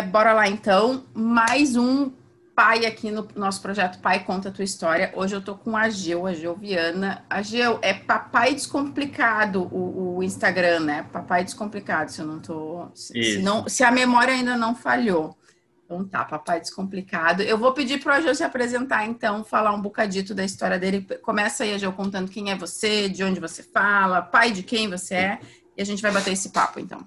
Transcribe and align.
bora 0.00 0.32
lá 0.32 0.48
então. 0.48 1.04
Mais 1.12 1.76
um 1.76 2.10
pai 2.54 2.86
aqui 2.86 3.10
no 3.10 3.28
nosso 3.36 3.60
projeto 3.60 4.00
Pai 4.00 4.24
Conta 4.24 4.48
a 4.48 4.52
Tua 4.52 4.64
História. 4.64 5.12
Hoje 5.14 5.36
eu 5.36 5.42
tô 5.42 5.54
com 5.54 5.76
a 5.76 5.90
Geu, 5.90 6.26
a 6.26 6.32
Geu 6.32 6.56
Viana. 6.56 7.22
A 7.28 7.42
Geu 7.42 7.78
é 7.82 7.92
Papai 7.92 8.54
Descomplicado 8.54 9.64
o, 9.64 10.16
o 10.16 10.22
Instagram, 10.22 10.80
né? 10.80 11.06
Papai 11.12 11.44
Descomplicado, 11.44 12.10
se 12.10 12.22
eu 12.22 12.26
não 12.26 12.40
tô. 12.40 12.88
Se, 12.94 13.22
se, 13.22 13.38
não, 13.42 13.68
se 13.68 13.84
a 13.84 13.90
memória 13.90 14.32
ainda 14.32 14.56
não 14.56 14.74
falhou. 14.74 15.36
Então 15.84 16.02
tá, 16.08 16.24
Papai 16.24 16.58
Descomplicado. 16.58 17.42
Eu 17.42 17.58
vou 17.58 17.74
pedir 17.74 18.00
pro 18.00 18.14
Ageu 18.14 18.34
se 18.34 18.42
apresentar, 18.42 19.04
então, 19.06 19.44
falar 19.44 19.74
um 19.74 19.82
bocadito 19.82 20.34
da 20.34 20.42
história 20.42 20.78
dele. 20.78 21.06
Começa 21.20 21.64
aí, 21.64 21.74
Ageu, 21.74 21.92
contando 21.92 22.30
quem 22.30 22.50
é 22.50 22.56
você, 22.56 23.10
de 23.10 23.22
onde 23.22 23.38
você 23.38 23.62
fala, 23.62 24.22
pai 24.22 24.52
de 24.52 24.62
quem 24.62 24.88
você 24.88 25.14
é, 25.14 25.40
e 25.76 25.82
a 25.82 25.84
gente 25.84 26.00
vai 26.00 26.10
bater 26.10 26.32
esse 26.32 26.48
papo, 26.48 26.80
então. 26.80 27.06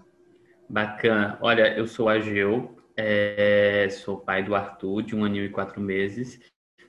Bacana. 0.70 1.38
Olha, 1.42 1.76
eu 1.76 1.88
sou 1.88 2.10
Ageu, 2.10 2.75
é, 2.98 3.88
sou 3.92 4.18
pai 4.18 4.44
do 4.44 4.56
Arthur, 4.56 5.04
de 5.04 5.16
um 5.16 5.24
aninho 5.24 5.46
e 5.46 5.50
quatro 5.50 5.82
meses. 5.82 6.40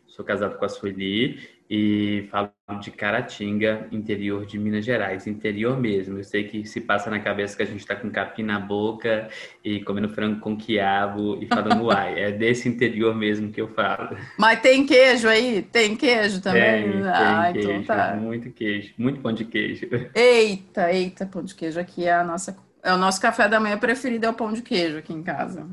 Sou 0.07 0.25
casado 0.25 0.57
com 0.57 0.65
a 0.65 0.69
Sueli 0.69 1.39
e 1.69 2.27
falo 2.31 2.51
de 2.81 2.91
Caratinga, 2.91 3.89
interior 3.91 4.47
de 4.47 4.59
Minas 4.59 4.85
Gerais, 4.85 5.27
interior 5.27 5.79
mesmo. 5.79 6.19
Eu 6.19 6.25
sei 6.25 6.45
que 6.45 6.65
se 6.65 6.81
passa 6.81 7.11
na 7.11 7.19
cabeça 7.21 7.57
que 7.57 7.63
a 7.63 7.67
gente 7.67 7.81
está 7.81 7.95
com 7.97 8.11
capim 8.11 8.43
na 8.43 8.59
boca 8.59 9.29
e 9.65 9.81
comendo 9.81 10.09
frango 10.09 10.41
com 10.41 10.57
quiabo 10.57 11.39
e 11.43 11.47
falando 11.47 11.85
uai. 11.87 12.19
É 12.19 12.31
desse 12.31 12.69
interior 12.69 13.15
mesmo 13.15 13.53
que 13.53 13.61
eu 13.61 13.69
falo. 13.69 14.17
Mas 14.39 14.61
tem 14.61 14.87
queijo 14.87 15.29
aí? 15.29 15.63
Tem 15.63 15.97
queijo 15.97 16.41
também? 16.41 16.93
Tem, 16.93 17.03
ah, 17.09 17.51
tem 17.53 17.61
então 17.61 17.73
queijo, 17.73 17.87
tá. 17.87 18.17
muito 18.17 18.51
queijo, 18.51 18.95
muito 18.97 19.21
pão 19.21 19.33
de 19.33 19.45
queijo. 19.45 19.89
Eita, 20.15 20.93
eita, 20.93 21.27
pão 21.27 21.43
de 21.43 21.55
queijo 21.55 21.81
aqui 21.81 22.05
é 22.05 22.15
a 22.15 22.25
nossa, 22.25 22.57
é 22.83 22.93
o 22.93 22.97
nosso 22.97 23.21
café 23.21 23.49
da 23.49 23.61
manhã 23.61 23.77
preferido 23.77 24.25
é 24.25 24.31
o 24.31 24.35
pão 24.35 24.53
de 24.53 24.63
queijo 24.63 24.99
aqui 24.99 25.13
em 25.13 25.23
casa. 25.23 25.67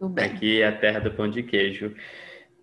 Bem. 0.00 0.24
Aqui 0.26 0.62
é 0.62 0.68
a 0.68 0.76
terra 0.76 1.00
do 1.00 1.10
pão 1.10 1.28
de 1.28 1.42
queijo. 1.42 1.94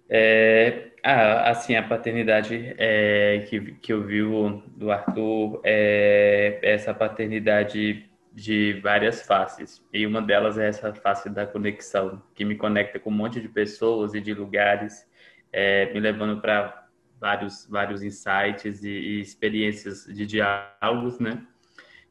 É, 0.10 0.92
ah, 1.04 1.50
assim, 1.50 1.76
a 1.76 1.84
paternidade 1.84 2.74
é, 2.78 3.46
que, 3.50 3.74
que 3.74 3.92
eu 3.92 4.04
vivo 4.04 4.64
do 4.76 4.92
Arthur 4.92 5.62
é 5.64 6.60
essa 6.62 6.94
paternidade 6.94 8.10
de 8.32 8.80
várias 8.82 9.22
faces. 9.22 9.84
E 9.94 10.06
uma 10.06 10.22
delas 10.22 10.58
é 10.58 10.68
essa 10.68 10.94
face 10.94 11.30
da 11.30 11.46
conexão, 11.46 12.22
que 12.34 12.46
me 12.46 12.56
conecta 12.56 13.00
com 13.00 13.10
um 13.10 13.14
monte 13.14 13.42
de 13.42 13.48
pessoas 13.50 14.14
e 14.14 14.22
de 14.22 14.34
lugares, 14.34 15.08
é, 15.52 15.94
me 15.94 16.00
levando 16.00 16.42
para 16.42 16.88
vários, 17.20 17.68
vários 17.70 18.04
insights 18.04 18.84
e, 18.84 18.90
e 18.90 19.22
experiências 19.22 20.06
de 20.06 20.26
diálogos, 20.26 21.20
né? 21.20 21.46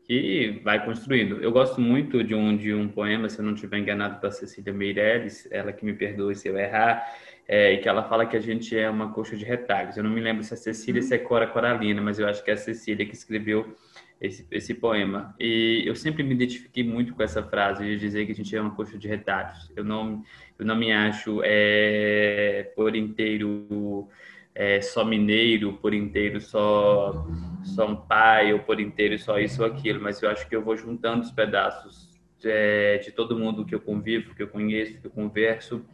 Que 0.04 0.60
vai 0.62 0.84
construindo. 0.84 1.42
Eu 1.42 1.50
gosto 1.50 1.80
muito 1.80 2.22
de 2.22 2.34
um 2.34 2.56
de 2.56 2.74
um 2.74 2.88
poema, 2.88 3.28
se 3.28 3.38
eu 3.38 3.44
não 3.44 3.54
estiver 3.54 3.78
enganado, 3.78 4.20
da 4.20 4.30
Cecília 4.30 4.72
Meirelles, 4.72 5.48
ela 5.50 5.72
que 5.72 5.84
me 5.84 5.94
perdoe 5.94 6.34
se 6.34 6.46
eu 6.46 6.58
errar, 6.58 7.04
é, 7.48 7.72
e 7.72 7.78
que 7.78 7.88
ela 7.88 8.02
fala 8.02 8.26
que 8.26 8.36
a 8.36 8.40
gente 8.40 8.76
é 8.76 8.88
uma 8.88 9.12
coxa 9.12 9.36
de 9.36 9.44
retalhos. 9.44 9.96
Eu 9.96 10.04
não 10.04 10.10
me 10.10 10.20
lembro 10.20 10.44
se 10.44 10.52
é 10.52 10.56
Cecília 10.56 11.00
ou 11.00 11.06
se 11.06 11.14
é 11.14 11.18
Cora 11.18 11.46
Coralina, 11.46 12.02
mas 12.02 12.18
eu 12.18 12.28
acho 12.28 12.44
que 12.44 12.50
é 12.50 12.54
a 12.54 12.56
Cecília 12.56 13.06
que 13.06 13.14
escreveu 13.14 13.74
esse, 14.20 14.46
esse 14.50 14.74
poema. 14.74 15.34
E 15.40 15.82
eu 15.86 15.96
sempre 15.96 16.22
me 16.22 16.34
identifiquei 16.34 16.84
muito 16.84 17.14
com 17.14 17.22
essa 17.22 17.42
frase 17.42 17.84
de 17.84 17.96
dizer 17.98 18.26
que 18.26 18.32
a 18.32 18.34
gente 18.34 18.54
é 18.54 18.60
uma 18.60 18.74
coxa 18.74 18.98
de 18.98 19.08
retalhos. 19.08 19.72
Eu 19.74 19.84
não, 19.84 20.22
eu 20.58 20.66
não 20.66 20.76
me 20.76 20.92
acho 20.92 21.40
é, 21.42 22.70
por 22.76 22.94
inteiro 22.94 24.08
é, 24.54 24.80
só 24.80 25.04
mineiro, 25.04 25.72
por 25.74 25.92
inteiro 25.92 26.40
só, 26.40 27.26
só 27.64 27.86
um 27.86 27.96
pai, 27.96 28.52
ou 28.52 28.60
por 28.60 28.78
inteiro 28.78 29.18
só 29.18 29.38
isso 29.38 29.62
ou 29.62 29.68
aquilo, 29.68 30.00
mas 30.00 30.22
eu 30.22 30.30
acho 30.30 30.48
que 30.48 30.54
eu 30.54 30.62
vou 30.62 30.76
juntando 30.76 31.22
os 31.22 31.32
pedaços 31.32 32.08
é, 32.44 32.98
de 32.98 33.10
todo 33.10 33.38
mundo 33.38 33.64
que 33.64 33.74
eu 33.74 33.80
convivo, 33.80 34.34
que 34.34 34.42
eu 34.42 34.48
conheço, 34.48 35.00
que 35.00 35.06
eu 35.06 35.10
converso, 35.10 35.84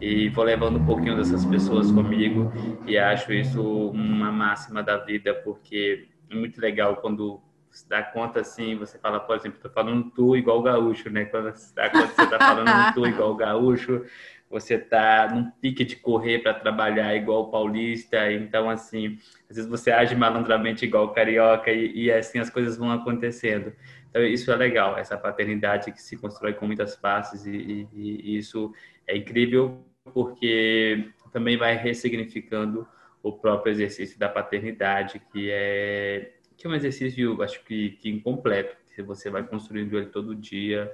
e 0.00 0.28
vou 0.28 0.44
levando 0.44 0.78
um 0.78 0.84
pouquinho 0.84 1.16
dessas 1.16 1.44
pessoas 1.44 1.90
comigo, 1.90 2.52
e 2.86 2.98
acho 2.98 3.32
isso 3.32 3.62
uma 3.62 4.30
máxima 4.30 4.82
da 4.82 4.98
vida, 4.98 5.32
porque 5.34 6.08
é 6.28 6.34
muito 6.34 6.60
legal 6.60 6.96
quando 6.96 7.40
se 7.70 7.88
dá 7.88 8.02
conta 8.02 8.40
assim, 8.40 8.76
você 8.76 8.98
fala, 8.98 9.18
por 9.18 9.34
exemplo, 9.34 9.58
tô 9.62 9.70
falando 9.70 10.10
tu 10.10 10.36
igual 10.36 10.58
o 10.58 10.62
gaúcho, 10.62 11.08
né? 11.08 11.24
Quando 11.24 11.50
você 11.54 11.74
dá 11.74 11.88
conta 11.88 12.08
você 12.08 12.26
tá 12.26 12.38
falando 12.38 12.68
tu 12.92 13.06
igual 13.06 13.34
gaúcho, 13.34 14.04
você 14.52 14.76
tá 14.76 15.30
num 15.34 15.50
pique 15.50 15.82
de 15.82 15.96
correr 15.96 16.40
para 16.40 16.52
trabalhar 16.52 17.16
igual 17.16 17.44
o 17.44 17.50
paulista, 17.50 18.30
então 18.30 18.68
assim, 18.68 19.18
às 19.48 19.56
vezes 19.56 19.70
você 19.70 19.90
age 19.90 20.14
malandramente 20.14 20.84
igual 20.84 21.06
o 21.06 21.14
carioca 21.14 21.72
e, 21.72 22.04
e 22.04 22.12
assim 22.12 22.38
as 22.38 22.50
coisas 22.50 22.76
vão 22.76 22.92
acontecendo. 22.92 23.72
Então, 24.10 24.22
isso 24.22 24.52
é 24.52 24.56
legal, 24.56 24.98
essa 24.98 25.16
paternidade 25.16 25.90
que 25.90 26.02
se 26.02 26.18
constrói 26.18 26.52
com 26.52 26.66
muitas 26.66 26.94
faces, 26.94 27.46
e, 27.46 27.88
e, 27.94 28.34
e 28.34 28.36
isso 28.36 28.70
é 29.06 29.16
incrível 29.16 29.82
porque 30.12 31.08
também 31.32 31.56
vai 31.56 31.74
ressignificando 31.74 32.86
o 33.22 33.32
próprio 33.32 33.70
exercício 33.70 34.18
da 34.18 34.28
paternidade, 34.28 35.18
que 35.32 35.48
é, 35.50 36.34
que 36.58 36.66
é 36.66 36.70
um 36.70 36.74
exercício, 36.74 37.42
acho 37.42 37.64
que, 37.64 37.92
que 37.92 38.10
incompleto, 38.10 38.76
que 38.94 39.02
você 39.02 39.30
vai 39.30 39.42
construindo 39.44 39.96
ele 39.96 40.06
todo 40.06 40.34
dia, 40.34 40.92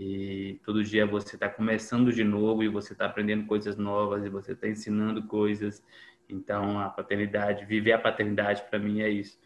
e 0.00 0.58
todo 0.64 0.82
dia 0.82 1.06
você 1.06 1.36
está 1.36 1.48
começando 1.48 2.12
de 2.12 2.24
novo, 2.24 2.62
e 2.62 2.68
você 2.68 2.92
está 2.92 3.06
aprendendo 3.06 3.46
coisas 3.46 3.76
novas, 3.76 4.24
e 4.24 4.28
você 4.28 4.52
está 4.52 4.66
ensinando 4.66 5.22
coisas. 5.24 5.82
Então, 6.28 6.78
a 6.78 6.88
paternidade, 6.88 7.66
viver 7.66 7.92
a 7.92 7.98
paternidade, 7.98 8.64
para 8.70 8.78
mim, 8.78 9.00
é 9.00 9.10
isso 9.10 9.38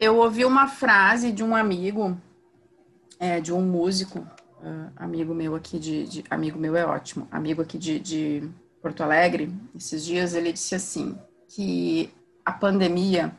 eu 0.00 0.16
ouvi 0.16 0.46
uma 0.46 0.66
frase 0.66 1.30
de 1.30 1.44
um 1.44 1.54
amigo, 1.54 2.18
é, 3.18 3.38
de 3.38 3.52
um 3.52 3.60
músico, 3.60 4.20
uh, 4.20 4.90
amigo 4.96 5.34
meu 5.34 5.54
aqui 5.54 5.78
de, 5.78 6.06
de, 6.06 6.24
Amigo 6.30 6.58
meu 6.58 6.74
é 6.74 6.86
ótimo, 6.86 7.28
amigo 7.30 7.60
aqui 7.60 7.76
de, 7.76 8.00
de 8.00 8.50
Porto 8.80 9.02
Alegre, 9.02 9.52
esses 9.76 10.02
dias 10.02 10.32
ele 10.32 10.52
disse 10.52 10.74
assim, 10.74 11.18
que 11.46 12.10
a 12.42 12.50
pandemia, 12.50 13.30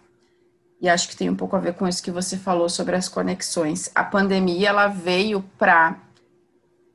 e 0.81 0.89
acho 0.89 1.07
que 1.07 1.15
tem 1.15 1.29
um 1.29 1.35
pouco 1.35 1.55
a 1.55 1.59
ver 1.59 1.75
com 1.75 1.87
isso 1.87 2.01
que 2.01 2.09
você 2.09 2.35
falou 2.35 2.67
sobre 2.67 2.95
as 2.95 3.07
conexões, 3.07 3.91
a 3.93 4.03
pandemia 4.03 4.69
ela 4.69 4.87
veio 4.87 5.43
para 5.57 5.99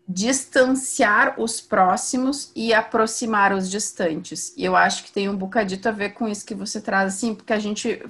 distanciar 0.09 1.41
os 1.41 1.61
próximos 1.61 2.53
e 2.55 2.75
aproximar 2.75 3.53
os 3.53 3.71
distantes. 3.71 4.53
E 4.57 4.65
eu 4.65 4.77
acho 4.77 5.05
que 5.05 5.13
tem 5.13 5.29
um 5.29 5.37
bocadito 5.37 5.89
a 5.89 5.93
ver 5.93 6.11
com 6.11 6.29
isso 6.29 6.47
que 6.47 6.55
você 6.55 6.81
traz, 6.81 7.15
assim, 7.15 7.35
porque 7.35 7.53
a 7.53 7.59
gente 7.59 8.03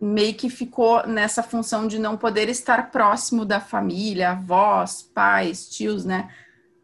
meio 0.00 0.34
que 0.34 0.48
ficou 0.48 1.06
nessa 1.06 1.42
função 1.42 1.86
de 1.86 1.98
não 1.98 2.16
poder 2.16 2.48
estar 2.48 2.90
próximo 2.90 3.44
da 3.44 3.60
família, 3.60 4.30
avós, 4.30 5.02
pais, 5.02 5.68
tios, 5.68 6.04
né? 6.04 6.30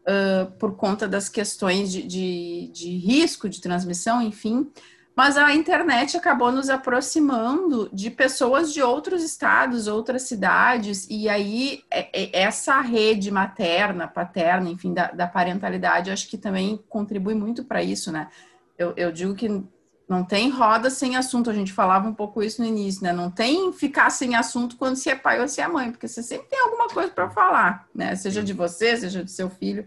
Uh, 0.01 0.51
por 0.53 0.75
conta 0.75 1.07
das 1.07 1.29
questões 1.29 1.91
de, 1.91 2.01
de, 2.01 2.71
de 2.73 2.97
risco 2.97 3.49
de 3.49 3.61
transmissão, 3.61 4.21
enfim. 4.21 4.71
Mas 5.19 5.35
a 5.35 5.53
internet 5.53 6.15
acabou 6.15 6.49
nos 6.49 6.69
aproximando 6.69 7.89
de 7.91 8.09
pessoas 8.09 8.71
de 8.71 8.81
outros 8.81 9.21
estados, 9.21 9.85
outras 9.85 10.21
cidades, 10.21 11.05
e 11.09 11.27
aí 11.27 11.83
é, 11.91 12.07
é, 12.13 12.41
essa 12.41 12.79
rede 12.79 13.29
materna, 13.29 14.07
paterna, 14.07 14.69
enfim, 14.69 14.93
da, 14.93 15.11
da 15.11 15.27
parentalidade, 15.27 16.09
acho 16.09 16.29
que 16.29 16.37
também 16.37 16.81
contribui 16.87 17.35
muito 17.35 17.65
para 17.65 17.83
isso, 17.83 18.13
né? 18.13 18.29
Eu, 18.77 18.93
eu 18.95 19.11
digo 19.11 19.35
que 19.35 19.61
não 20.07 20.23
tem 20.23 20.49
roda 20.49 20.89
sem 20.89 21.17
assunto, 21.17 21.49
a 21.49 21.53
gente 21.53 21.73
falava 21.73 22.07
um 22.07 22.13
pouco 22.13 22.41
isso 22.41 22.61
no 22.61 22.67
início, 22.69 23.03
né? 23.03 23.11
Não 23.11 23.29
tem 23.29 23.73
ficar 23.73 24.11
sem 24.11 24.37
assunto 24.37 24.77
quando 24.77 24.95
você 24.95 25.09
é 25.09 25.15
pai 25.15 25.41
ou 25.41 25.49
se 25.49 25.59
é 25.59 25.67
mãe, 25.67 25.91
porque 25.91 26.07
você 26.07 26.23
sempre 26.23 26.47
tem 26.47 26.61
alguma 26.61 26.87
coisa 26.87 27.11
para 27.11 27.29
falar, 27.29 27.89
né? 27.93 28.15
Seja 28.15 28.41
de 28.41 28.53
você, 28.53 28.95
seja 28.95 29.21
do 29.21 29.29
seu 29.29 29.49
filho. 29.49 29.85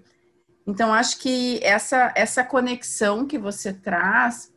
Então, 0.66 0.92
acho 0.92 1.18
que 1.18 1.58
essa, 1.62 2.12
essa 2.14 2.44
conexão 2.44 3.26
que 3.26 3.38
você 3.38 3.72
traz 3.72 4.51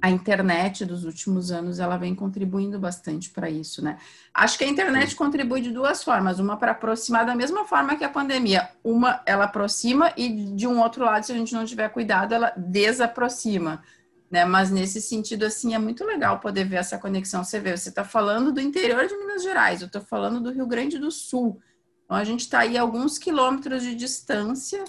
a 0.00 0.10
internet 0.10 0.84
dos 0.84 1.04
últimos 1.04 1.50
anos 1.50 1.80
ela 1.80 1.96
vem 1.96 2.14
contribuindo 2.14 2.78
bastante 2.78 3.30
para 3.30 3.48
isso, 3.48 3.82
né? 3.82 3.98
Acho 4.34 4.58
que 4.58 4.64
a 4.64 4.68
internet 4.68 5.16
contribui 5.16 5.62
de 5.62 5.70
duas 5.70 6.04
formas, 6.04 6.38
uma 6.38 6.56
para 6.56 6.72
aproximar 6.72 7.24
da 7.24 7.34
mesma 7.34 7.64
forma 7.64 7.96
que 7.96 8.04
a 8.04 8.08
pandemia, 8.08 8.68
uma 8.82 9.22
ela 9.24 9.44
aproxima 9.44 10.12
e 10.16 10.28
de 10.54 10.66
um 10.66 10.80
outro 10.80 11.04
lado, 11.04 11.24
se 11.24 11.32
a 11.32 11.34
gente 11.34 11.54
não 11.54 11.64
tiver 11.64 11.88
cuidado, 11.88 12.34
ela 12.34 12.52
desaproxima, 12.56 13.82
né? 14.30 14.44
Mas 14.44 14.70
nesse 14.70 15.00
sentido 15.00 15.44
assim 15.44 15.74
é 15.74 15.78
muito 15.78 16.04
legal 16.04 16.38
poder 16.38 16.64
ver 16.64 16.76
essa 16.76 16.98
conexão. 16.98 17.42
Você 17.42 17.58
vê, 17.58 17.74
você 17.74 17.88
está 17.88 18.04
falando 18.04 18.52
do 18.52 18.60
interior 18.60 19.06
de 19.06 19.16
Minas 19.16 19.42
Gerais, 19.42 19.80
eu 19.80 19.86
estou 19.86 20.02
falando 20.02 20.40
do 20.40 20.50
Rio 20.50 20.66
Grande 20.66 20.98
do 20.98 21.10
Sul. 21.10 21.60
Então 22.04 22.16
a 22.16 22.24
gente 22.24 22.40
está 22.40 22.58
aí 22.60 22.76
a 22.76 22.82
alguns 22.82 23.16
quilômetros 23.16 23.82
de 23.82 23.94
distância 23.94 24.84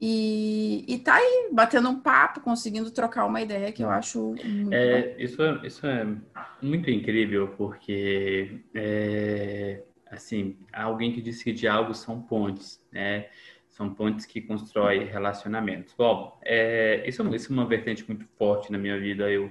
e, 0.00 0.84
e 0.86 0.98
tá 0.98 1.16
aí, 1.16 1.48
batendo 1.52 1.88
um 1.88 1.98
papo, 1.98 2.40
conseguindo 2.40 2.90
trocar 2.90 3.26
uma 3.26 3.42
ideia 3.42 3.72
que 3.72 3.82
eu 3.82 3.90
acho 3.90 4.34
muito 4.44 4.72
é, 4.72 5.16
isso, 5.18 5.42
é, 5.42 5.66
isso 5.66 5.86
é 5.86 6.06
muito 6.62 6.88
incrível, 6.88 7.48
porque, 7.56 8.60
é, 8.72 9.82
assim, 10.08 10.56
alguém 10.72 11.12
que 11.12 11.20
disse 11.20 11.42
que 11.42 11.52
diálogos 11.52 11.98
são 11.98 12.22
pontes, 12.22 12.80
né? 12.92 13.26
São 13.68 13.92
pontes 13.92 14.24
que 14.24 14.40
constroem 14.40 15.04
relacionamentos. 15.04 15.94
Bom, 15.98 16.38
é, 16.44 17.02
isso, 17.06 17.22
isso 17.34 17.52
é 17.52 17.54
uma 17.54 17.66
vertente 17.66 18.04
muito 18.06 18.24
forte 18.36 18.70
na 18.70 18.78
minha 18.78 18.98
vida. 18.98 19.28
Eu, 19.30 19.50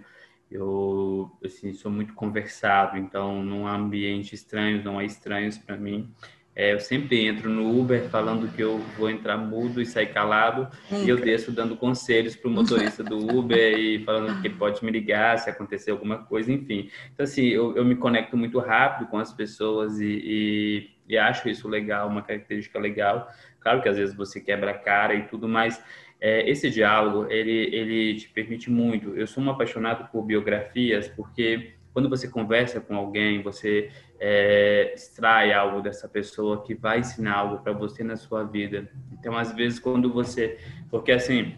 eu 0.49 1.29
assim, 1.43 1.73
sou 1.73 1.91
muito 1.91 2.13
conversado, 2.13 2.97
então, 2.97 3.43
num 3.43 3.67
ambiente 3.67 4.33
estranho, 4.33 4.83
não 4.83 4.97
há 4.97 5.03
estranhos 5.03 5.57
para 5.57 5.77
mim. 5.77 6.09
É, 6.59 6.73
eu 6.73 6.79
sempre 6.79 7.23
entro 7.23 7.51
no 7.51 7.79
Uber 7.79 8.09
falando 8.09 8.51
que 8.51 8.63
eu 8.63 8.79
vou 8.97 9.11
entrar 9.11 9.37
mudo 9.37 9.79
e 9.79 9.85
sair 9.85 10.07
calado, 10.07 10.67
e 10.91 11.07
eu 11.07 11.15
desço 11.15 11.51
dando 11.51 11.77
conselhos 11.77 12.35
para 12.35 12.49
o 12.49 12.51
motorista 12.51 13.03
do 13.03 13.15
Uber 13.15 13.77
e 13.77 14.03
falando 14.03 14.41
que 14.41 14.47
ele 14.47 14.55
pode 14.55 14.83
me 14.83 14.89
ligar 14.89 15.37
se 15.37 15.51
acontecer 15.51 15.91
alguma 15.91 16.17
coisa, 16.17 16.51
enfim. 16.51 16.89
Então, 17.13 17.23
assim, 17.25 17.45
eu, 17.45 17.75
eu 17.75 17.85
me 17.85 17.95
conecto 17.95 18.35
muito 18.35 18.57
rápido 18.57 19.07
com 19.07 19.19
as 19.19 19.31
pessoas 19.31 19.99
e, 19.99 20.07
e, 20.07 20.89
e 21.07 21.15
acho 21.15 21.47
isso 21.47 21.67
legal, 21.67 22.09
uma 22.09 22.23
característica 22.23 22.79
legal. 22.79 23.31
Claro 23.59 23.83
que 23.83 23.89
às 23.89 23.97
vezes 23.97 24.15
você 24.15 24.41
quebra 24.41 24.71
a 24.71 24.79
cara 24.79 25.13
e 25.13 25.27
tudo, 25.27 25.47
mas 25.47 25.79
é, 26.19 26.49
esse 26.49 26.71
diálogo, 26.71 27.31
ele, 27.31 27.69
ele 27.71 28.15
te 28.15 28.29
permite 28.29 28.71
muito. 28.71 29.15
Eu 29.15 29.27
sou 29.27 29.43
um 29.43 29.51
apaixonado 29.51 30.09
por 30.11 30.23
biografias, 30.23 31.07
porque 31.07 31.76
quando 31.97 32.09
você 32.09 32.27
conversa 32.27 32.79
com 32.79 32.95
alguém, 32.95 33.41
você 33.41 33.89
é, 34.19 34.93
extrai 34.93 35.51
algo 35.51 35.81
dessa 35.81 36.07
pessoa 36.07 36.61
que 36.63 36.75
vai 36.75 36.99
ensinar 36.99 37.33
algo 37.33 37.63
para 37.63 37.73
você 37.73 38.03
na 38.03 38.15
sua 38.15 38.43
vida. 38.43 38.87
Então, 39.11 39.35
às 39.35 39.51
vezes, 39.51 39.79
quando 39.79 40.13
você. 40.13 40.59
Porque, 40.91 41.11
assim, 41.11 41.55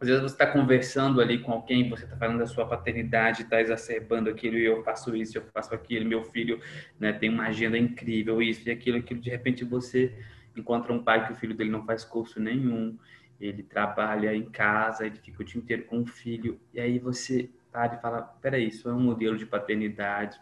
às 0.00 0.08
vezes 0.08 0.20
você 0.20 0.34
está 0.34 0.48
conversando 0.48 1.20
ali 1.20 1.38
com 1.38 1.52
alguém, 1.52 1.88
você 1.88 2.02
está 2.02 2.16
falando 2.16 2.40
da 2.40 2.46
sua 2.46 2.66
paternidade, 2.66 3.42
está 3.42 3.60
exacerbando 3.60 4.28
aquilo, 4.28 4.56
e 4.56 4.64
eu 4.64 4.82
faço 4.82 5.14
isso, 5.14 5.38
eu 5.38 5.44
faço 5.54 5.72
aquilo, 5.72 6.08
meu 6.08 6.24
filho 6.24 6.60
né, 6.98 7.12
tem 7.12 7.30
uma 7.30 7.46
agenda 7.46 7.78
incrível, 7.78 8.42
isso 8.42 8.68
e 8.68 8.72
aquilo, 8.72 8.98
aquilo. 8.98 9.20
De 9.20 9.30
repente, 9.30 9.64
você 9.64 10.12
encontra 10.56 10.92
um 10.92 11.04
pai 11.04 11.24
que 11.24 11.34
o 11.34 11.36
filho 11.36 11.54
dele 11.54 11.70
não 11.70 11.86
faz 11.86 12.04
curso 12.04 12.40
nenhum, 12.40 12.98
ele 13.40 13.62
trabalha 13.62 14.34
em 14.34 14.42
casa, 14.42 15.06
ele 15.06 15.18
fica 15.18 15.40
o 15.40 15.44
dia 15.44 15.60
inteiro 15.60 15.84
com 15.84 16.00
o 16.00 16.06
filho, 16.06 16.60
e 16.74 16.80
aí 16.80 16.98
você 16.98 17.48
para 17.72 17.94
e 17.94 18.00
fala, 18.00 18.22
peraí, 18.40 18.68
isso 18.68 18.88
é 18.88 18.92
um 18.92 19.00
modelo 19.00 19.36
de 19.36 19.46
paternidade, 19.46 20.38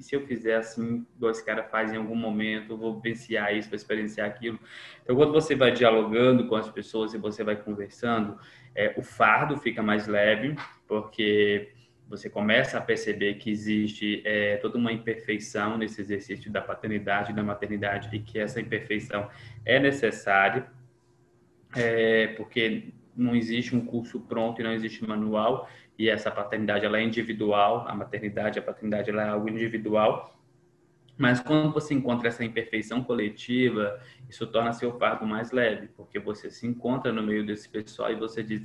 e 0.00 0.02
se 0.02 0.16
eu 0.16 0.26
fizer 0.26 0.56
assim, 0.56 1.06
igual 1.14 1.30
esse 1.30 1.44
cara 1.44 1.62
faz 1.62 1.92
em 1.92 1.96
algum 1.96 2.14
momento, 2.14 2.72
eu 2.72 2.76
vou 2.78 2.98
vivenciar 2.98 3.54
isso, 3.54 3.68
vou 3.68 3.76
experienciar 3.76 4.26
aquilo. 4.26 4.58
Então, 5.02 5.14
quando 5.14 5.30
você 5.30 5.54
vai 5.54 5.72
dialogando 5.72 6.48
com 6.48 6.56
as 6.56 6.70
pessoas 6.70 7.12
e 7.12 7.18
você 7.18 7.44
vai 7.44 7.54
conversando, 7.54 8.38
é, 8.74 8.94
o 8.96 9.02
fardo 9.02 9.58
fica 9.58 9.82
mais 9.82 10.06
leve, 10.06 10.56
porque 10.88 11.70
você 12.08 12.30
começa 12.30 12.78
a 12.78 12.80
perceber 12.80 13.34
que 13.34 13.50
existe 13.50 14.22
é, 14.24 14.56
toda 14.56 14.78
uma 14.78 14.90
imperfeição 14.90 15.76
nesse 15.76 16.00
exercício 16.00 16.50
da 16.50 16.62
paternidade 16.62 17.32
e 17.32 17.34
da 17.34 17.42
maternidade 17.42 18.08
e 18.16 18.20
que 18.20 18.38
essa 18.38 18.58
imperfeição 18.58 19.28
é 19.66 19.78
necessária, 19.78 20.66
é, 21.76 22.28
porque 22.38 22.94
não 23.14 23.36
existe 23.36 23.76
um 23.76 23.84
curso 23.84 24.18
pronto 24.20 24.62
e 24.62 24.64
não 24.64 24.72
existe 24.72 25.06
manual 25.06 25.68
e 26.00 26.08
essa 26.08 26.30
paternidade 26.30 26.86
ela 26.86 26.96
é 26.96 27.02
individual, 27.02 27.84
a 27.86 27.94
maternidade, 27.94 28.58
a 28.58 28.62
paternidade 28.62 29.10
ela 29.10 29.22
é 29.22 29.28
algo 29.28 29.50
individual. 29.50 30.34
Mas 31.14 31.40
quando 31.40 31.74
você 31.74 31.92
encontra 31.92 32.28
essa 32.28 32.42
imperfeição 32.42 33.04
coletiva, 33.04 34.00
isso 34.26 34.46
torna 34.46 34.72
seu 34.72 34.98
fardo 34.98 35.26
mais 35.26 35.52
leve, 35.52 35.90
porque 35.94 36.18
você 36.18 36.50
se 36.50 36.66
encontra 36.66 37.12
no 37.12 37.22
meio 37.22 37.44
desse 37.44 37.68
pessoal 37.68 38.10
e 38.10 38.14
você 38.14 38.42
diz: 38.42 38.62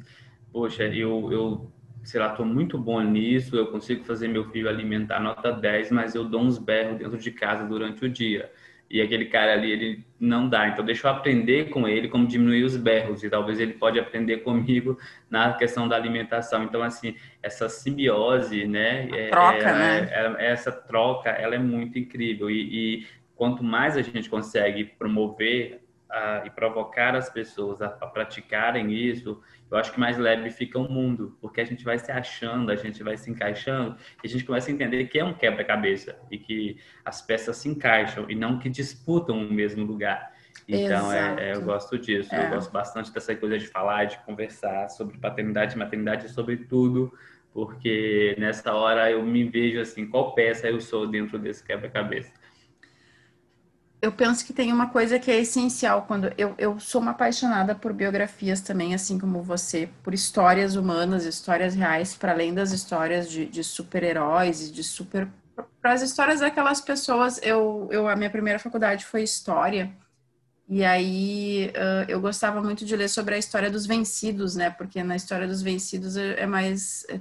Poxa, 0.49 0.83
eu, 0.85 1.29
eu 1.29 1.69
sei 2.05 2.21
lá, 2.21 2.31
estou 2.31 2.45
muito 2.45 2.77
bom 2.77 3.01
nisso, 3.01 3.57
eu 3.57 3.67
consigo 3.67 4.05
fazer 4.05 4.29
meu 4.29 4.49
filho 4.49 4.69
alimentar 4.69 5.19
nota 5.19 5.51
10, 5.51 5.91
mas 5.91 6.15
eu 6.15 6.23
dou 6.23 6.39
uns 6.39 6.57
berros 6.57 6.97
dentro 6.99 7.17
de 7.17 7.31
casa 7.31 7.65
durante 7.65 8.05
o 8.05 8.09
dia 8.09 8.49
e 8.89 9.01
aquele 9.01 9.25
cara 9.25 9.53
ali 9.53 9.71
ele 9.71 10.05
não 10.19 10.47
dá. 10.47 10.67
Então 10.67 10.85
deixa 10.85 11.07
eu 11.07 11.11
aprender 11.11 11.69
com 11.69 11.87
ele 11.87 12.07
como 12.07 12.27
diminuir 12.27 12.63
os 12.63 12.77
berros 12.77 13.23
e 13.23 13.29
talvez 13.29 13.59
ele 13.59 13.73
pode 13.73 13.99
aprender 13.99 14.37
comigo 14.43 14.97
na 15.29 15.53
questão 15.53 15.87
da 15.87 15.95
alimentação. 15.95 16.63
Então 16.63 16.81
assim 16.81 17.15
essa 17.41 17.67
simbiose, 17.67 18.65
né? 18.65 19.09
É, 19.11 19.29
troca, 19.29 19.69
é, 19.69 19.73
né? 19.73 20.35
Essa 20.39 20.71
troca, 20.71 21.29
ela 21.29 21.55
é 21.55 21.59
muito 21.59 21.97
incrível 21.97 22.49
e, 22.49 22.61
e 23.01 23.07
quanto 23.35 23.63
mais 23.63 23.97
a 23.97 24.01
gente 24.01 24.29
consegue 24.29 24.85
promover 24.85 25.84
a, 26.15 26.43
e 26.45 26.49
provocar 26.49 27.13
as 27.15 27.29
pessoas 27.29 27.81
a, 27.81 27.87
a, 27.87 28.07
praticarem 28.07 28.93
isso, 28.93 29.41
eu 29.69 29.77
acho 29.77 29.91
que 29.91 29.99
mais 29.99 30.17
leve 30.17 30.49
fica 30.49 30.79
o 30.79 30.89
mundo, 30.89 31.37
porque 31.41 31.59
a 31.59 31.65
gente 31.65 31.83
vai 31.83 31.99
se 31.99 32.11
achando, 32.11 32.71
a 32.71 32.75
gente 32.75 33.03
vai 33.03 33.17
se 33.17 33.29
encaixando, 33.29 33.97
e 34.23 34.27
a 34.27 34.29
gente 34.29 34.45
começa 34.45 34.71
a 34.71 34.73
entender 34.73 35.05
que 35.05 35.19
é 35.19 35.25
um 35.25 35.33
quebra-cabeça 35.33 36.17
e 36.31 36.37
que 36.37 36.77
as 37.03 37.21
peças 37.21 37.57
se 37.57 37.67
encaixam 37.67 38.29
e 38.29 38.35
não 38.35 38.57
que 38.57 38.69
disputam 38.69 39.37
o 39.37 39.53
mesmo 39.53 39.83
lugar. 39.83 40.33
Então, 40.67 41.11
é, 41.11 41.49
é, 41.49 41.55
eu 41.55 41.61
gosto 41.61 41.97
disso. 41.99 42.33
É. 42.33 42.45
Eu 42.45 42.49
gosto 42.49 42.71
bastante 42.71 43.11
dessa 43.11 43.35
coisa 43.35 43.59
de 43.59 43.67
falar, 43.67 44.05
de 44.05 44.17
conversar 44.19 44.89
sobre 44.89 45.17
paternidade 45.17 45.75
e 45.75 45.77
maternidade, 45.77 46.29
sobre 46.29 46.57
tudo, 46.57 47.13
porque 47.53 48.35
nessa 48.39 48.73
hora 48.73 49.11
eu 49.11 49.21
me 49.21 49.43
vejo 49.43 49.79
assim, 49.79 50.07
qual 50.07 50.33
peça 50.33 50.67
eu 50.67 50.79
sou 50.79 51.05
dentro 51.05 51.37
desse 51.37 51.63
quebra-cabeça 51.63 52.31
eu 54.05 54.11
penso 54.11 54.45
que 54.45 54.53
tem 54.53 54.71
uma 54.71 54.89
coisa 54.89 55.17
que 55.17 55.31
é 55.31 55.39
essencial 55.39 56.03
quando 56.03 56.31
eu, 56.37 56.53
eu 56.59 56.79
sou 56.79 57.01
uma 57.01 57.09
apaixonada 57.09 57.73
por 57.73 57.91
biografias 57.91 58.61
também, 58.61 58.93
assim 58.93 59.17
como 59.17 59.41
você, 59.41 59.89
por 60.03 60.13
histórias 60.13 60.75
humanas, 60.75 61.25
histórias 61.25 61.73
reais, 61.73 62.13
para 62.15 62.31
além 62.31 62.53
das 62.53 62.71
histórias 62.71 63.27
de, 63.27 63.47
de 63.47 63.63
super-heróis 63.63 64.67
e 64.67 64.71
de 64.71 64.83
super. 64.83 65.27
Para 65.81 65.93
as 65.93 66.03
histórias 66.03 66.39
daquelas 66.39 66.79
pessoas, 66.79 67.39
eu, 67.41 67.89
eu 67.91 68.07
a 68.07 68.15
minha 68.15 68.29
primeira 68.29 68.59
faculdade 68.59 69.03
foi 69.03 69.23
história. 69.23 69.91
E 70.69 70.83
aí 70.83 71.71
eu 72.07 72.21
gostava 72.21 72.61
muito 72.61 72.85
de 72.85 72.95
ler 72.95 73.09
sobre 73.09 73.35
a 73.35 73.37
história 73.39 73.71
dos 73.71 73.87
vencidos, 73.87 74.55
né? 74.55 74.69
Porque 74.69 75.01
na 75.03 75.15
história 75.15 75.47
dos 75.47 75.63
vencidos 75.63 76.15
é, 76.15 76.41
é 76.41 76.45
mais 76.45 77.05
é 77.09 77.19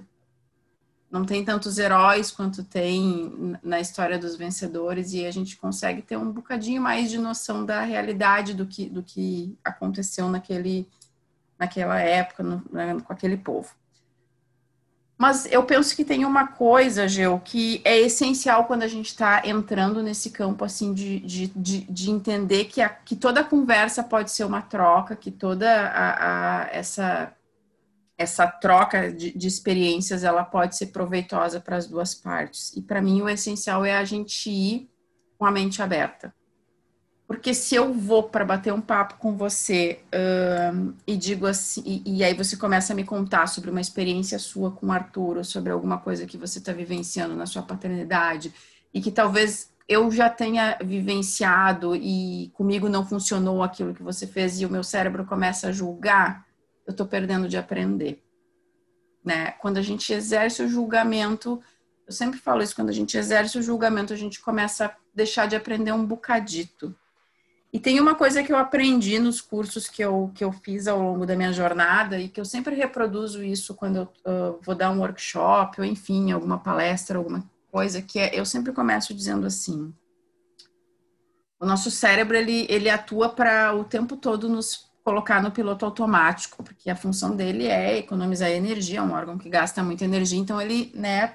não 1.15 1.25
tem 1.25 1.45
tantos 1.45 1.79
heróis 1.79 2.33
quanto 2.33 2.65
tem 2.65 3.57
na 3.63 3.79
história 3.79 4.19
dos 4.19 4.35
vencedores 4.35 5.13
e 5.13 5.25
a 5.25 5.31
gente 5.31 5.57
consegue 5.57 6.03
ter 6.03 6.17
um 6.17 6.33
bocadinho 6.33 6.83
mais 6.83 7.09
de 7.09 7.19
noção 7.19 7.65
da 7.65 7.83
realidade 7.83 8.53
do 8.53 8.67
que, 8.67 8.89
do 8.89 9.01
que 9.01 9.57
aconteceu 9.63 10.29
naquele, 10.29 10.89
naquela 11.57 12.01
época 12.01 12.43
no, 12.43 12.61
né, 12.69 12.97
com 13.01 13.13
aquele 13.13 13.37
povo. 13.37 13.73
Mas 15.17 15.47
eu 15.53 15.63
penso 15.63 15.95
que 15.95 16.05
tem 16.05 16.25
uma 16.25 16.49
coisa, 16.49 17.07
Geu, 17.07 17.39
que 17.39 17.81
é 17.85 17.97
essencial 17.97 18.65
quando 18.65 18.83
a 18.83 18.89
gente 18.89 19.07
está 19.07 19.41
entrando 19.47 20.03
nesse 20.03 20.31
campo 20.31 20.65
assim 20.65 20.93
de, 20.93 21.21
de, 21.21 21.47
de, 21.55 21.81
de 21.83 22.11
entender 22.11 22.65
que, 22.65 22.83
a, 22.83 22.89
que 22.89 23.15
toda 23.15 23.45
conversa 23.45 24.03
pode 24.03 24.33
ser 24.33 24.43
uma 24.43 24.63
troca, 24.63 25.15
que 25.15 25.31
toda 25.31 25.71
a, 25.71 26.63
a 26.63 26.69
essa 26.73 27.33
essa 28.17 28.47
troca 28.47 29.13
de, 29.13 29.37
de, 29.37 29.49
experiências 29.49 30.23
ela 30.23 30.45
pode 30.45 30.77
ser 30.77 30.87
proveitosa 30.87 31.61
para 31.61 31.77
as 31.77 31.87
duas 31.87 32.15
partes. 32.15 32.73
E 32.77 32.83
para 32.83 33.03
mim 33.03 33.21
o 33.23 33.29
essencial 33.29 33.85
é 33.85 33.97
a 33.97 34.05
gente 34.05 34.51
ir 34.51 34.89
com 35.37 35.45
a 35.45 35.51
mente 35.51 35.83
aberta. 35.83 36.33
Porque 37.27 37.55
se 37.55 37.75
eu 37.75 37.93
vou 37.93 38.25
para 38.25 38.45
bater 38.45 38.73
um 38.73 38.81
papo 38.81 39.15
com 39.15 39.35
você 39.35 40.01
um, 40.75 40.93
e 41.07 41.17
digo 41.17 41.47
assim, 41.47 41.83
e, 41.85 42.19
e, 42.19 42.25
aí 42.25 42.35
você 42.35 42.57
começa 42.57 42.93
a 42.93 42.97
me 42.97 43.03
contar 43.03 43.47
sobre 43.47 43.71
uma 43.71 43.81
experiência 43.81 44.39
sua 44.39 44.71
com 44.71 44.89
o 44.89 44.93
Arthur, 44.93 45.39
ou 45.39 45.45
sobre 45.45 45.73
alguma 45.73 45.99
coisa 45.99 46.27
que 46.27 46.37
você 46.37 46.59
está 46.59 46.73
vivenciando 46.73 47.35
na 47.35 47.47
sua 47.47 47.63
paternidade, 47.63 48.53
e 48.93 49.01
que 49.01 49.11
talvez 49.11 49.73
eu 49.89 50.11
já 50.11 50.29
tenha 50.29 50.79
vivenciado 50.85 51.97
e 51.97 52.51
comigo 52.55 52.89
não 52.89 53.07
funcionou 53.07 53.63
aquilo 53.63 53.95
que 53.95 54.03
você 54.03 54.27
fez, 54.27 54.61
e 54.61 54.67
o 54.67 54.71
meu 54.71 54.85
cérebro 54.85 55.25
começa 55.25 55.69
a 55.69 55.73
julgar, 55.73 56.44
eu 56.87 56.91
estou 56.91 57.07
perdendo 57.07 57.49
de 57.49 57.57
aprender. 57.57 58.23
Né? 59.25 59.53
Quando 59.53 59.79
a 59.79 59.83
gente 59.83 60.13
exerce 60.13 60.63
o 60.63 60.69
julgamento, 60.69 61.63
eu 62.07 62.13
sempre 62.13 62.39
falo 62.39 62.63
isso, 62.63 62.75
quando 62.75 62.91
a 62.91 62.95
gente 62.95 63.17
exerce 63.17 63.59
o 63.59 63.63
julgamento, 63.63 64.13
a 64.13 64.17
gente 64.17 64.41
começa 64.41 64.87
a 64.87 64.97
deixar 65.15 65.47
de 65.47 65.57
aprender 65.57 65.93
um 65.93 66.05
bocadito. 66.05 66.95
E 67.73 67.81
tem 67.81 67.99
uma 67.99 68.15
coisa 68.15 68.43
que 68.45 68.53
eu 68.53 68.57
aprendi 68.57 69.19
nos 69.19 69.41
cursos 69.41 69.89
que 69.89 70.01
eu, 70.01 70.31
que 70.35 70.45
eu 70.45 70.53
fiz 70.53 70.87
ao 70.87 71.03
longo 71.03 71.27
da 71.27 71.35
minha 71.35 71.53
jornada 71.53 72.21
e 72.21 72.29
que 72.29 72.41
eu 72.41 72.45
sempre 72.45 72.77
reproduzo 72.77 73.43
isso 73.43 73.75
quando 73.75 73.97
eu 73.97 74.03
uh, 74.33 74.61
vou 74.63 74.77
dar 74.77 74.91
um 74.91 75.01
workshop 75.01 75.81
ou, 75.81 75.85
enfim, 75.85 76.31
alguma 76.31 76.59
palestra, 76.59 77.19
alguma 77.19 77.43
coisa, 77.73 78.01
que 78.01 78.21
é, 78.21 78.39
eu 78.39 78.47
sempre 78.47 78.73
começo 78.73 79.13
dizendo 79.13 79.45
assim, 79.47 79.93
o 81.59 81.67
nosso 81.67 81.91
cérebro, 81.91 82.37
ele, 82.37 82.67
ele 82.69 82.89
atua 82.89 83.31
para 83.31 83.75
o 83.75 83.83
tempo 83.83 84.17
todo 84.17 84.49
nos 84.49 84.89
colocar 85.05 85.43
no 85.43 85.51
piloto 85.51 85.85
automático, 85.85 86.65
porque 86.65 86.89
a 86.89 86.97
função 86.97 87.37
dele 87.37 87.67
é 87.67 87.99
economizar 87.99 88.51
energia, 88.51 89.01
é 89.01 89.03
um 89.03 89.13
órgão 89.13 89.37
que 89.37 89.51
gasta 89.51 89.83
muita 89.83 90.05
energia, 90.05 90.39
então 90.39 90.61
ele, 90.61 90.91
né, 90.95 91.35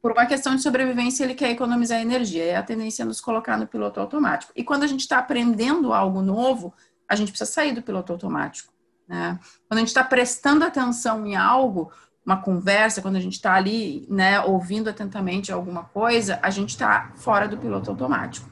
por 0.00 0.12
uma 0.12 0.26
questão 0.26 0.54
de 0.54 0.62
sobrevivência, 0.62 1.24
ele 1.24 1.34
quer 1.34 1.50
economizar 1.50 2.00
energia, 2.00 2.44
é 2.44 2.56
a 2.56 2.62
tendência 2.62 3.02
é 3.02 3.06
nos 3.06 3.20
colocar 3.20 3.56
no 3.56 3.66
piloto 3.66 3.98
automático. 3.98 4.52
E 4.54 4.62
quando 4.62 4.82
a 4.82 4.86
gente 4.86 5.00
está 5.00 5.18
aprendendo 5.18 5.92
algo 5.92 6.20
novo, 6.20 6.72
a 7.08 7.16
gente 7.16 7.30
precisa 7.30 7.50
sair 7.50 7.72
do 7.72 7.82
piloto 7.82 8.12
automático. 8.12 8.72
Né? 9.08 9.40
Quando 9.66 9.78
a 9.78 9.80
gente 9.80 9.88
está 9.88 10.04
prestando 10.04 10.64
atenção 10.64 11.26
em 11.26 11.34
algo, 11.34 11.90
uma 12.24 12.36
conversa, 12.36 13.00
quando 13.00 13.16
a 13.16 13.20
gente 13.20 13.32
está 13.32 13.54
ali, 13.54 14.06
né, 14.10 14.38
ouvindo 14.40 14.90
atentamente 14.90 15.50
alguma 15.50 15.84
coisa, 15.84 16.38
a 16.42 16.50
gente 16.50 16.70
está 16.70 17.10
fora 17.16 17.48
do 17.48 17.56
piloto 17.56 17.90
automático. 17.90 18.48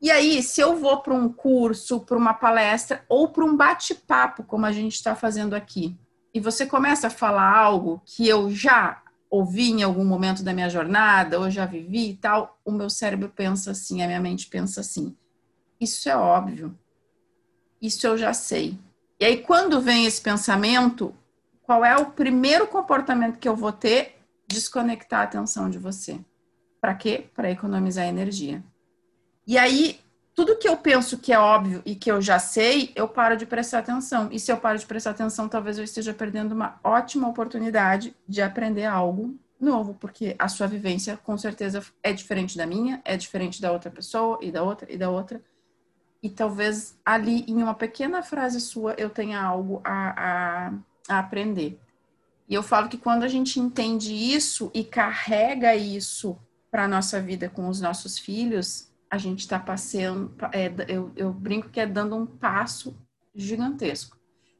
E 0.00 0.10
aí, 0.10 0.42
se 0.42 0.60
eu 0.60 0.76
vou 0.76 1.00
para 1.00 1.12
um 1.12 1.30
curso, 1.30 2.00
para 2.00 2.16
uma 2.16 2.32
palestra 2.32 3.04
ou 3.08 3.28
para 3.28 3.44
um 3.44 3.54
bate-papo, 3.54 4.42
como 4.42 4.64
a 4.64 4.72
gente 4.72 4.94
está 4.94 5.14
fazendo 5.14 5.54
aqui, 5.54 5.94
e 6.32 6.40
você 6.40 6.64
começa 6.64 7.08
a 7.08 7.10
falar 7.10 7.54
algo 7.54 8.00
que 8.06 8.26
eu 8.26 8.50
já 8.50 9.02
ouvi 9.28 9.70
em 9.70 9.82
algum 9.82 10.04
momento 10.04 10.42
da 10.42 10.54
minha 10.54 10.70
jornada, 10.70 11.38
ou 11.38 11.50
já 11.50 11.66
vivi 11.66 12.10
e 12.10 12.16
tal, 12.16 12.58
o 12.64 12.72
meu 12.72 12.88
cérebro 12.88 13.28
pensa 13.28 13.72
assim, 13.72 14.02
a 14.02 14.06
minha 14.06 14.20
mente 14.20 14.46
pensa 14.46 14.80
assim: 14.80 15.14
Isso 15.78 16.08
é 16.08 16.16
óbvio. 16.16 16.76
Isso 17.80 18.06
eu 18.06 18.16
já 18.16 18.32
sei. 18.32 18.78
E 19.18 19.24
aí, 19.24 19.38
quando 19.38 19.80
vem 19.80 20.06
esse 20.06 20.20
pensamento, 20.20 21.14
qual 21.62 21.84
é 21.84 21.96
o 21.96 22.10
primeiro 22.10 22.66
comportamento 22.66 23.38
que 23.38 23.48
eu 23.48 23.54
vou 23.54 23.72
ter? 23.72 24.16
Desconectar 24.48 25.20
a 25.20 25.24
atenção 25.24 25.68
de 25.68 25.78
você. 25.78 26.18
Para 26.80 26.94
quê? 26.94 27.26
Para 27.34 27.50
economizar 27.50 28.06
energia. 28.06 28.64
E 29.46 29.58
aí, 29.58 30.00
tudo 30.34 30.56
que 30.56 30.68
eu 30.68 30.76
penso 30.76 31.18
que 31.18 31.32
é 31.32 31.38
óbvio 31.38 31.82
e 31.84 31.94
que 31.94 32.10
eu 32.10 32.20
já 32.22 32.38
sei, 32.38 32.92
eu 32.94 33.08
paro 33.08 33.36
de 33.36 33.46
prestar 33.46 33.80
atenção. 33.80 34.28
E 34.32 34.38
se 34.38 34.50
eu 34.50 34.56
paro 34.56 34.78
de 34.78 34.86
prestar 34.86 35.10
atenção, 35.10 35.48
talvez 35.48 35.78
eu 35.78 35.84
esteja 35.84 36.14
perdendo 36.14 36.52
uma 36.52 36.78
ótima 36.82 37.28
oportunidade 37.28 38.14
de 38.26 38.40
aprender 38.40 38.86
algo 38.86 39.38
novo, 39.60 39.94
porque 40.00 40.34
a 40.38 40.48
sua 40.48 40.66
vivência 40.66 41.18
com 41.18 41.36
certeza 41.36 41.84
é 42.02 42.12
diferente 42.12 42.56
da 42.56 42.66
minha, 42.66 43.02
é 43.04 43.16
diferente 43.16 43.60
da 43.60 43.70
outra 43.70 43.90
pessoa 43.90 44.38
e 44.40 44.50
da 44.50 44.62
outra 44.62 44.90
e 44.90 44.96
da 44.96 45.10
outra. 45.10 45.42
E 46.22 46.30
talvez 46.30 46.98
ali 47.04 47.44
em 47.46 47.56
uma 47.62 47.74
pequena 47.74 48.22
frase 48.22 48.60
sua 48.60 48.94
eu 48.96 49.10
tenha 49.10 49.42
algo 49.42 49.80
a, 49.84 50.68
a, 50.68 50.72
a 51.08 51.18
aprender. 51.18 51.78
E 52.48 52.54
eu 52.54 52.62
falo 52.62 52.88
que 52.88 52.98
quando 52.98 53.22
a 53.22 53.28
gente 53.28 53.60
entende 53.60 54.12
isso 54.14 54.70
e 54.74 54.82
carrega 54.82 55.76
isso 55.76 56.38
para 56.70 56.84
a 56.84 56.88
nossa 56.88 57.20
vida 57.20 57.48
com 57.48 57.68
os 57.68 57.80
nossos 57.80 58.18
filhos, 58.18 58.89
a 59.10 59.18
gente 59.18 59.40
está 59.40 59.58
passeando, 59.58 60.32
é, 60.52 60.72
eu, 60.86 61.10
eu 61.16 61.32
brinco 61.32 61.68
que 61.68 61.80
é 61.80 61.86
dando 61.86 62.14
um 62.14 62.24
passo 62.24 62.96
gigantesco. 63.34 64.16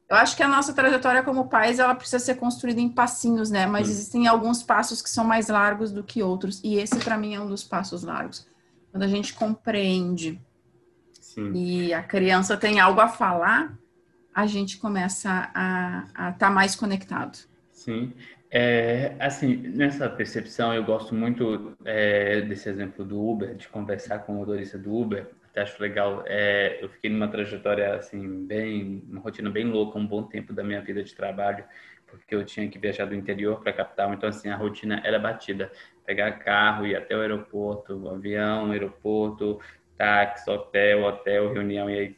Eu 0.09 0.17
acho 0.17 0.35
que 0.35 0.43
a 0.43 0.47
nossa 0.47 0.73
trajetória 0.73 1.23
como 1.23 1.47
pais, 1.47 1.79
ela 1.79 1.95
precisa 1.95 2.19
ser 2.19 2.35
construída 2.35 2.81
em 2.81 2.89
passinhos, 2.89 3.49
né? 3.49 3.65
Mas 3.65 3.87
hum. 3.87 3.91
existem 3.91 4.27
alguns 4.27 4.61
passos 4.61 5.01
que 5.01 5.09
são 5.09 5.23
mais 5.23 5.47
largos 5.47 5.89
do 5.89 6.03
que 6.03 6.21
outros. 6.21 6.59
E 6.65 6.75
esse, 6.75 6.99
para 6.99 7.17
mim, 7.17 7.33
é 7.33 7.39
um 7.39 7.47
dos 7.47 7.63
passos 7.63 8.03
largos. 8.03 8.45
Quando 8.91 9.03
a 9.03 9.07
gente 9.07 9.33
compreende 9.33 10.41
Sim. 11.13 11.53
e 11.53 11.93
a 11.93 12.03
criança 12.03 12.57
tem 12.57 12.81
algo 12.81 12.99
a 12.99 13.07
falar, 13.07 13.73
a 14.35 14.45
gente 14.45 14.77
começa 14.77 15.49
a 15.55 16.03
estar 16.09 16.33
tá 16.33 16.49
mais 16.49 16.75
conectado. 16.75 17.37
Sim. 17.71 18.13
É, 18.53 19.15
assim, 19.17 19.55
nessa 19.55 20.09
percepção, 20.09 20.73
eu 20.73 20.83
gosto 20.83 21.15
muito 21.15 21.73
é, 21.85 22.41
desse 22.41 22.67
exemplo 22.67 23.05
do 23.05 23.17
Uber, 23.25 23.55
de 23.55 23.65
conversar 23.69 24.19
com 24.19 24.33
o 24.33 24.35
motorista 24.35 24.77
do 24.77 24.93
Uber, 24.93 25.29
até 25.49 25.61
acho 25.61 25.81
legal. 25.81 26.23
É, 26.27 26.83
eu 26.83 26.89
fiquei 26.89 27.09
numa 27.09 27.29
trajetória, 27.29 27.95
assim, 27.95 28.45
bem, 28.45 29.03
uma 29.09 29.21
rotina 29.21 29.49
bem 29.49 29.65
louca, 29.65 29.97
um 29.97 30.05
bom 30.05 30.23
tempo 30.23 30.51
da 30.51 30.63
minha 30.65 30.81
vida 30.81 31.01
de 31.01 31.15
trabalho, 31.15 31.63
porque 32.07 32.35
eu 32.35 32.43
tinha 32.43 32.67
que 32.69 32.77
viajar 32.77 33.05
do 33.05 33.15
interior 33.15 33.61
para 33.61 33.69
a 33.71 33.73
capital, 33.73 34.13
então, 34.13 34.27
assim, 34.27 34.49
a 34.49 34.57
rotina 34.57 35.01
era 35.05 35.17
batida. 35.17 35.71
Pegar 36.05 36.33
carro, 36.39 36.85
ir 36.85 36.95
até 36.97 37.15
o 37.15 37.21
aeroporto, 37.21 38.09
avião, 38.09 38.69
aeroporto, 38.71 39.61
táxi, 40.01 40.49
hotel, 40.49 41.03
hotel, 41.03 41.53
reunião, 41.53 41.87
e 41.87 41.99
aí 41.99 42.15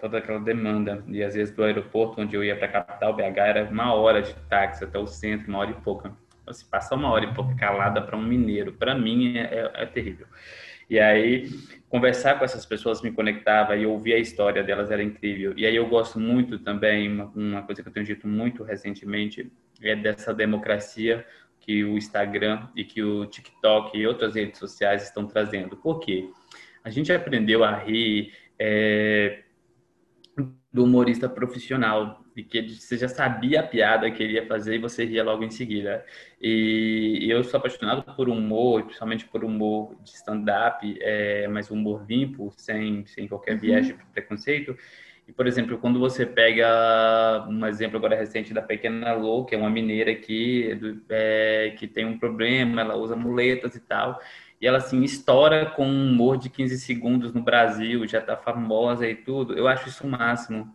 toda 0.00 0.18
aquela 0.18 0.38
demanda. 0.38 1.02
E 1.08 1.24
às 1.24 1.34
vezes 1.34 1.52
do 1.52 1.64
aeroporto, 1.64 2.20
onde 2.20 2.36
eu 2.36 2.44
ia 2.44 2.54
para 2.54 2.66
a 2.66 2.70
capital, 2.70 3.12
BH, 3.12 3.38
era 3.38 3.64
uma 3.68 3.92
hora 3.94 4.22
de 4.22 4.32
táxi 4.48 4.84
até 4.84 4.96
o 4.96 5.08
centro, 5.08 5.48
uma 5.48 5.58
hora 5.58 5.72
e 5.72 5.74
pouca. 5.74 6.12
Então, 6.40 6.54
se 6.54 6.64
passar 6.64 6.94
uma 6.94 7.10
hora 7.10 7.24
e 7.24 7.34
pouca 7.34 7.52
calada 7.56 8.00
para 8.00 8.16
um 8.16 8.22
mineiro, 8.22 8.74
para 8.74 8.94
mim 8.94 9.38
é, 9.38 9.42
é, 9.42 9.82
é 9.82 9.86
terrível. 9.86 10.24
E 10.88 11.00
aí, 11.00 11.50
conversar 11.88 12.38
com 12.38 12.44
essas 12.44 12.64
pessoas 12.64 13.02
me 13.02 13.10
conectava 13.10 13.74
e 13.74 13.84
ouvir 13.84 14.14
a 14.14 14.18
história 14.18 14.62
delas 14.62 14.92
era 14.92 15.02
incrível. 15.02 15.52
E 15.56 15.66
aí 15.66 15.74
eu 15.74 15.88
gosto 15.88 16.20
muito 16.20 16.60
também, 16.60 17.12
uma, 17.12 17.24
uma 17.34 17.62
coisa 17.62 17.82
que 17.82 17.88
eu 17.88 17.92
tenho 17.92 18.06
dito 18.06 18.28
muito 18.28 18.62
recentemente, 18.62 19.50
é 19.82 19.96
dessa 19.96 20.32
democracia 20.32 21.26
que 21.58 21.82
o 21.82 21.98
Instagram 21.98 22.68
e 22.76 22.84
que 22.84 23.02
o 23.02 23.26
TikTok 23.26 23.98
e 23.98 24.06
outras 24.06 24.36
redes 24.36 24.60
sociais 24.60 25.02
estão 25.02 25.26
trazendo. 25.26 25.76
Por 25.76 25.98
quê? 25.98 26.30
A 26.82 26.90
gente 26.90 27.12
aprendeu 27.12 27.62
a 27.62 27.76
rir 27.76 28.32
é, 28.58 29.42
do 30.72 30.84
humorista 30.84 31.28
profissional, 31.28 32.24
e 32.36 32.44
que 32.44 32.74
você 32.74 32.96
já 32.96 33.08
sabia 33.08 33.60
a 33.60 33.62
piada 33.62 34.10
que 34.10 34.22
ele 34.22 34.34
ia 34.34 34.46
fazer 34.46 34.76
e 34.76 34.78
você 34.78 35.04
ria 35.04 35.22
logo 35.22 35.42
em 35.42 35.50
seguida. 35.50 36.04
E 36.40 37.26
eu 37.28 37.42
sou 37.42 37.58
apaixonado 37.58 38.02
por 38.14 38.28
humor, 38.28 38.84
principalmente 38.84 39.26
por 39.26 39.44
humor 39.44 39.96
de 40.02 40.10
stand-up, 40.10 40.98
é, 41.00 41.48
mas 41.48 41.70
humor 41.70 42.04
limpo, 42.08 42.52
sem, 42.56 43.04
sem 43.06 43.26
qualquer 43.26 43.54
uhum. 43.54 43.60
viés 43.60 43.86
de 43.86 43.94
preconceito. 44.12 44.76
E, 45.26 45.32
por 45.32 45.46
exemplo, 45.46 45.78
quando 45.78 45.98
você 45.98 46.24
pega 46.24 47.46
um 47.48 47.66
exemplo 47.66 47.96
agora 47.96 48.16
recente 48.16 48.54
da 48.54 48.62
Pequena 48.62 49.12
Lou, 49.12 49.44
que 49.44 49.54
é 49.54 49.58
uma 49.58 49.70
mineira 49.70 50.10
aqui, 50.10 50.70
é, 51.08 51.74
que 51.78 51.86
tem 51.86 52.04
um 52.04 52.18
problema, 52.18 52.80
ela 52.80 52.96
usa 52.96 53.14
muletas 53.14 53.76
e 53.76 53.80
tal, 53.80 54.20
e 54.60 54.66
ela 54.66 54.78
assim 54.78 55.02
estoura 55.02 55.66
com 55.66 55.86
um 55.86 56.10
humor 56.10 56.36
de 56.36 56.50
15 56.50 56.78
segundos 56.78 57.32
no 57.32 57.42
Brasil, 57.42 58.06
já 58.06 58.20
tá 58.20 58.36
famosa 58.36 59.08
e 59.08 59.14
tudo. 59.14 59.56
Eu 59.56 59.66
acho 59.66 59.88
isso 59.88 60.06
o 60.06 60.10
máximo. 60.10 60.72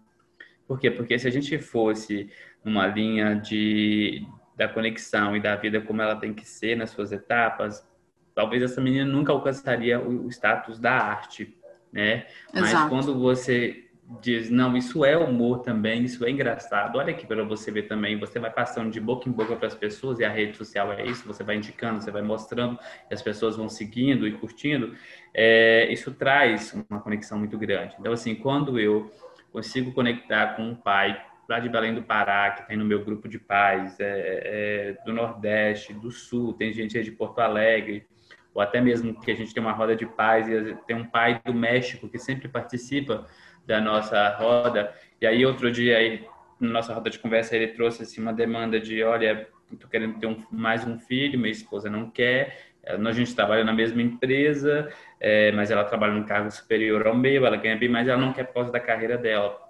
Por 0.67 0.79
quê? 0.79 0.89
Porque 0.89 1.19
se 1.19 1.27
a 1.27 1.31
gente 1.31 1.57
fosse 1.59 2.29
numa 2.63 2.87
linha 2.87 3.35
de 3.35 4.25
da 4.57 4.67
conexão 4.69 5.35
e 5.35 5.41
da 5.41 5.55
vida 5.55 5.81
como 5.81 6.01
ela 6.01 6.15
tem 6.15 6.33
que 6.33 6.47
ser 6.47 6.77
nas 6.77 6.89
suas 6.89 7.11
etapas, 7.11 7.85
talvez 8.33 8.63
essa 8.63 8.79
menina 8.81 9.05
nunca 9.05 9.33
alcançaria 9.33 9.99
o, 9.99 10.29
status 10.29 10.79
da 10.79 10.93
arte, 10.93 11.55
né? 11.91 12.25
Mas 12.53 12.69
Exato. 12.69 12.89
quando 12.89 13.19
você 13.19 13.84
diz, 14.21 14.49
não, 14.49 14.77
isso 14.77 15.03
é 15.03 15.17
humor 15.17 15.59
também, 15.59 16.03
isso 16.03 16.23
é 16.25 16.29
engraçado. 16.29 16.97
Olha 16.97 17.11
aqui 17.11 17.25
para 17.25 17.43
você 17.43 17.71
ver 17.71 17.83
também, 17.83 18.19
você 18.19 18.39
vai 18.39 18.51
passando 18.51 18.91
de 18.91 18.99
boca 18.99 19.27
em 19.27 19.31
boca 19.31 19.55
para 19.55 19.67
as 19.67 19.75
pessoas 19.75 20.19
e 20.19 20.25
a 20.25 20.29
rede 20.29 20.55
social 20.55 20.91
é 20.93 21.05
isso, 21.05 21.25
você 21.25 21.43
vai 21.43 21.55
indicando, 21.55 22.01
você 22.01 22.11
vai 22.11 22.21
mostrando 22.21 22.77
e 23.09 23.13
as 23.13 23.21
pessoas 23.21 23.55
vão 23.55 23.67
seguindo 23.67 24.27
e 24.27 24.31
curtindo. 24.33 24.95
É, 25.33 25.91
isso 25.91 26.11
traz 26.13 26.73
uma 26.89 26.99
conexão 26.99 27.39
muito 27.39 27.57
grande. 27.57 27.95
Então, 27.99 28.13
assim, 28.13 28.35
quando 28.35 28.79
eu 28.79 29.11
consigo 29.51 29.91
conectar 29.91 30.55
com 30.55 30.63
um 30.63 30.75
pai 30.75 31.19
lá 31.49 31.59
de 31.59 31.69
Belém 31.69 31.93
do 31.93 32.03
Pará, 32.03 32.51
que 32.51 32.67
tem 32.67 32.77
no 32.77 32.85
meu 32.85 33.03
grupo 33.03 33.27
de 33.27 33.39
pais, 33.39 33.99
é, 33.99 34.95
é, 34.99 35.03
do 35.05 35.13
Nordeste, 35.13 35.93
do 35.93 36.11
Sul, 36.11 36.53
tem 36.53 36.73
gente 36.73 36.97
aí 36.97 37.03
de 37.03 37.11
Porto 37.11 37.39
Alegre, 37.39 38.05
ou 38.53 38.61
até 38.61 38.79
mesmo 38.79 39.19
que 39.19 39.31
a 39.31 39.35
gente 39.35 39.53
tem 39.53 39.61
uma 39.61 39.73
roda 39.73 39.95
de 39.95 40.05
pais 40.05 40.47
e 40.47 40.75
tem 40.87 40.95
um 40.95 41.05
pai 41.05 41.41
do 41.43 41.53
México 41.53 42.07
que 42.07 42.17
sempre 42.17 42.47
participa 42.47 43.25
da 43.65 43.81
nossa 43.81 44.29
roda. 44.37 44.93
E 45.21 45.25
aí, 45.25 45.45
outro 45.45 45.71
dia, 45.71 45.97
aí, 45.97 46.25
na 46.59 46.69
nossa 46.69 46.93
roda 46.93 47.09
de 47.09 47.19
conversa, 47.19 47.55
ele 47.55 47.67
trouxe 47.69 48.03
assim, 48.03 48.21
uma 48.21 48.33
demanda 48.33 48.79
de: 48.79 49.03
olha, 49.03 49.47
estou 49.71 49.89
querendo 49.89 50.19
ter 50.19 50.27
um, 50.27 50.43
mais 50.51 50.85
um 50.85 50.99
filho, 50.99 51.39
minha 51.39 51.51
esposa 51.51 51.89
não 51.89 52.09
quer. 52.09 52.73
É, 52.83 52.95
a 52.95 53.11
gente 53.11 53.35
trabalha 53.35 53.63
na 53.63 53.73
mesma 53.73 54.01
empresa, 54.01 54.89
é, 55.19 55.51
mas 55.51 55.71
ela 55.71 55.83
trabalha 55.83 56.13
num 56.13 56.23
cargo 56.23 56.51
superior 56.51 57.07
ao 57.07 57.15
meu, 57.15 57.45
ela 57.45 57.57
ganha 57.57 57.75
bem, 57.75 57.89
mas 57.89 58.07
ela 58.07 58.21
não 58.21 58.31
quer 58.31 58.45
por 58.45 58.53
causa 58.53 58.71
da 58.71 58.79
carreira 58.79 59.17
dela. 59.17 59.64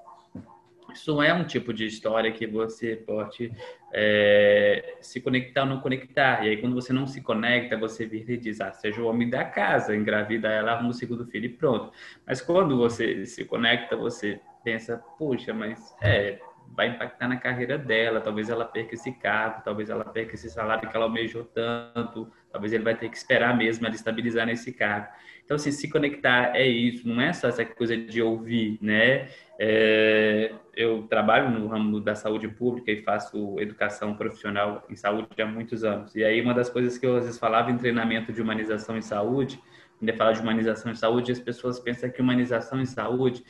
Isso 0.96 1.22
é 1.22 1.34
um 1.34 1.44
tipo 1.44 1.74
de 1.74 1.86
história 1.86 2.32
que 2.32 2.48
você 2.48 2.96
pode 2.96 3.52
é, 3.94 4.96
se 5.02 5.20
conectar 5.20 5.64
ou 5.64 5.68
não 5.68 5.82
conectar. 5.82 6.46
E 6.46 6.50
aí, 6.50 6.58
quando 6.58 6.74
você 6.74 6.94
não 6.94 7.06
se 7.06 7.22
conecta, 7.22 7.78
você 7.78 8.06
vira 8.06 8.32
e 8.32 8.38
diz, 8.38 8.62
ah, 8.62 8.72
seja 8.72 9.02
o 9.02 9.06
homem 9.06 9.30
da 9.30 9.44
casa, 9.44 9.94
engravida 9.94 10.48
ela, 10.48 10.72
arruma 10.72 10.92
o 10.92 10.94
segundo 10.94 11.26
filho 11.26 11.48
e 11.48 11.50
pronto. 11.50 11.92
Mas 12.26 12.42
quando 12.42 12.78
você 12.78 13.26
se 13.26 13.44
conecta, 13.44 13.98
você 13.98 14.40
pensa, 14.64 14.98
puxa, 15.18 15.54
mas 15.54 15.94
é, 16.02 16.40
vai 16.76 16.88
impactar 16.88 17.28
na 17.28 17.38
carreira 17.38 17.78
dela, 17.78 18.22
talvez 18.22 18.50
ela 18.50 18.66
perca 18.66 18.96
esse 18.96 19.12
cargo, 19.12 19.62
talvez 19.64 19.90
ela 19.90 20.06
perca 20.06 20.36
esse 20.36 20.50
salário 20.50 20.90
que 20.90 20.96
ela 20.96 21.06
almejou 21.06 21.44
tanto, 21.44 22.32
talvez 22.52 22.74
ele 22.74 22.84
vai 22.84 22.96
ter 22.96 23.10
que 23.10 23.18
esperar 23.18 23.56
mesmo 23.56 23.86
ela 23.86 23.96
estabilizar 23.96 24.46
nesse 24.46 24.74
cargo. 24.74 25.08
Então, 25.44 25.56
assim, 25.56 25.72
se 25.72 25.90
conectar 25.90 26.56
é 26.56 26.68
isso, 26.68 27.08
não 27.08 27.22
é 27.22 27.32
só 27.32 27.48
essa 27.48 27.64
coisa 27.64 27.96
de 27.96 28.22
ouvir, 28.22 28.80
né? 28.82 29.30
É, 29.60 30.52
eu 30.76 31.04
trabalho 31.04 31.52
no 31.52 31.68
ramo 31.68 32.02
da 32.02 32.16
saúde 32.16 32.48
pública 32.48 32.92
e 32.92 33.04
faço 33.04 33.60
educação 33.60 34.16
profissional 34.16 34.84
em 34.90 34.96
saúde 34.96 35.28
há 35.40 35.46
muitos 35.46 35.84
anos. 35.84 36.16
E 36.16 36.24
aí, 36.24 36.42
uma 36.42 36.54
das 36.54 36.70
coisas 36.70 36.98
que 36.98 37.06
eu 37.06 37.16
às 37.16 37.26
vezes 37.26 37.40
falava 37.40 37.70
em 37.70 37.78
treinamento 37.78 38.34
de 38.34 38.42
humanização 38.42 38.98
em 38.98 39.02
saúde, 39.02 39.62
quando 40.00 40.10
eu 40.10 40.18
falo 40.18 40.34
de 40.34 40.42
humanização 40.42 40.92
em 40.92 40.96
saúde, 40.96 41.32
as 41.32 41.40
pessoas 41.40 41.80
pensam 41.80 42.10
que 42.10 42.22
humanização 42.22 42.82
em 42.82 42.86
saúde 42.86 43.44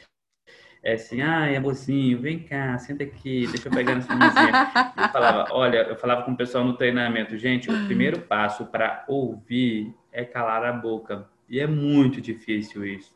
é 0.85 0.93
assim, 0.93 1.19
ai, 1.19 1.55
amorzinho, 1.55 2.21
vem 2.21 2.37
cá, 2.37 2.77
senta 2.77 3.03
aqui, 3.03 3.47
deixa 3.47 3.67
eu 3.67 3.71
pegar 3.71 3.95
na 3.95 4.01
sua 4.01 4.15
mãozinha. 4.15 4.51
Eu 4.95 5.09
falava, 5.09 5.47
olha, 5.49 5.77
eu 5.77 5.95
falava 5.95 6.21
com 6.21 6.31
o 6.31 6.37
pessoal 6.37 6.63
no 6.63 6.77
treinamento, 6.77 7.35
gente, 7.39 7.71
o 7.71 7.85
primeiro 7.87 8.21
passo 8.21 8.67
para 8.67 9.03
ouvir 9.07 9.91
é 10.11 10.23
calar 10.23 10.63
a 10.63 10.71
boca. 10.71 11.27
E 11.49 11.59
é 11.59 11.65
muito 11.65 12.21
difícil 12.21 12.85
isso. 12.85 13.15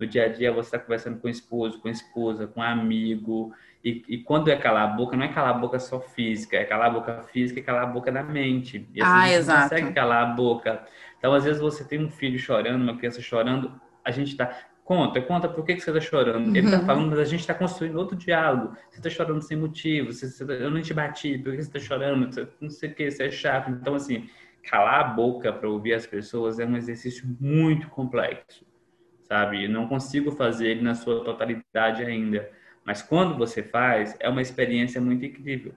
No 0.00 0.06
dia 0.06 0.24
a 0.24 0.28
dia 0.28 0.50
você 0.50 0.68
está 0.68 0.78
conversando 0.78 1.20
com 1.20 1.26
o 1.26 1.30
esposo, 1.30 1.78
com 1.80 1.88
a 1.88 1.90
esposa, 1.90 2.46
com 2.46 2.60
um 2.60 2.62
amigo, 2.62 3.52
e, 3.84 4.02
e, 4.08 4.18
quando 4.18 4.48
é 4.48 4.56
calar 4.56 4.90
a 4.90 4.92
boca, 4.94 5.16
não 5.18 5.24
é 5.24 5.28
calar 5.28 5.54
a 5.54 5.58
boca 5.58 5.78
só 5.78 6.00
física, 6.00 6.56
é 6.56 6.64
calar 6.64 6.88
a 6.88 6.94
boca 6.94 7.22
física 7.24 7.60
e 7.60 7.62
calar 7.62 7.82
a 7.82 7.86
boca 7.86 8.10
da 8.10 8.22
mente. 8.22 8.88
E 8.94 9.02
assim, 9.02 9.12
ah, 9.12 9.32
exato. 9.32 9.60
não 9.60 9.68
consegue 9.68 9.92
calar 9.92 10.22
a 10.22 10.26
boca. 10.34 10.82
Então, 11.18 11.34
às 11.34 11.44
vezes, 11.44 11.60
você 11.60 11.84
tem 11.84 12.02
um 12.02 12.10
filho 12.10 12.38
chorando, 12.38 12.82
uma 12.82 12.96
criança 12.96 13.20
chorando, 13.20 13.78
a 14.02 14.10
gente 14.10 14.32
está 14.32 14.50
Conta, 14.86 15.20
conta 15.20 15.48
por 15.48 15.64
que, 15.64 15.74
que 15.74 15.80
você 15.80 15.90
está 15.90 16.00
chorando. 16.00 16.56
Ele 16.56 16.64
está 16.64 16.78
uhum. 16.78 16.86
falando, 16.86 17.10
mas 17.10 17.18
a 17.18 17.24
gente 17.24 17.40
está 17.40 17.52
construindo 17.52 17.96
outro 17.96 18.14
diálogo. 18.16 18.76
Você 18.88 18.98
está 18.98 19.10
chorando 19.10 19.42
sem 19.42 19.56
motivo, 19.56 20.12
você, 20.12 20.28
você, 20.30 20.44
eu 20.44 20.70
não 20.70 20.80
te 20.80 20.94
bati, 20.94 21.36
por 21.38 21.50
que 21.50 21.56
você 21.60 21.76
está 21.76 21.80
chorando? 21.80 22.32
Você, 22.32 22.46
não 22.60 22.70
sei 22.70 22.90
o 22.90 22.94
que, 22.94 23.10
você 23.10 23.24
é 23.24 23.30
chato. 23.32 23.68
Então, 23.68 23.96
assim, 23.96 24.28
calar 24.62 25.00
a 25.00 25.04
boca 25.08 25.52
para 25.52 25.68
ouvir 25.68 25.92
as 25.92 26.06
pessoas 26.06 26.60
é 26.60 26.64
um 26.64 26.76
exercício 26.76 27.26
muito 27.40 27.88
complexo, 27.88 28.64
sabe? 29.24 29.64
Eu 29.64 29.70
não 29.70 29.88
consigo 29.88 30.30
fazer 30.30 30.68
ele 30.68 30.82
na 30.82 30.94
sua 30.94 31.24
totalidade 31.24 32.04
ainda. 32.04 32.48
Mas 32.84 33.02
quando 33.02 33.36
você 33.36 33.64
faz, 33.64 34.16
é 34.20 34.28
uma 34.28 34.40
experiência 34.40 35.00
muito 35.00 35.24
incrível, 35.24 35.74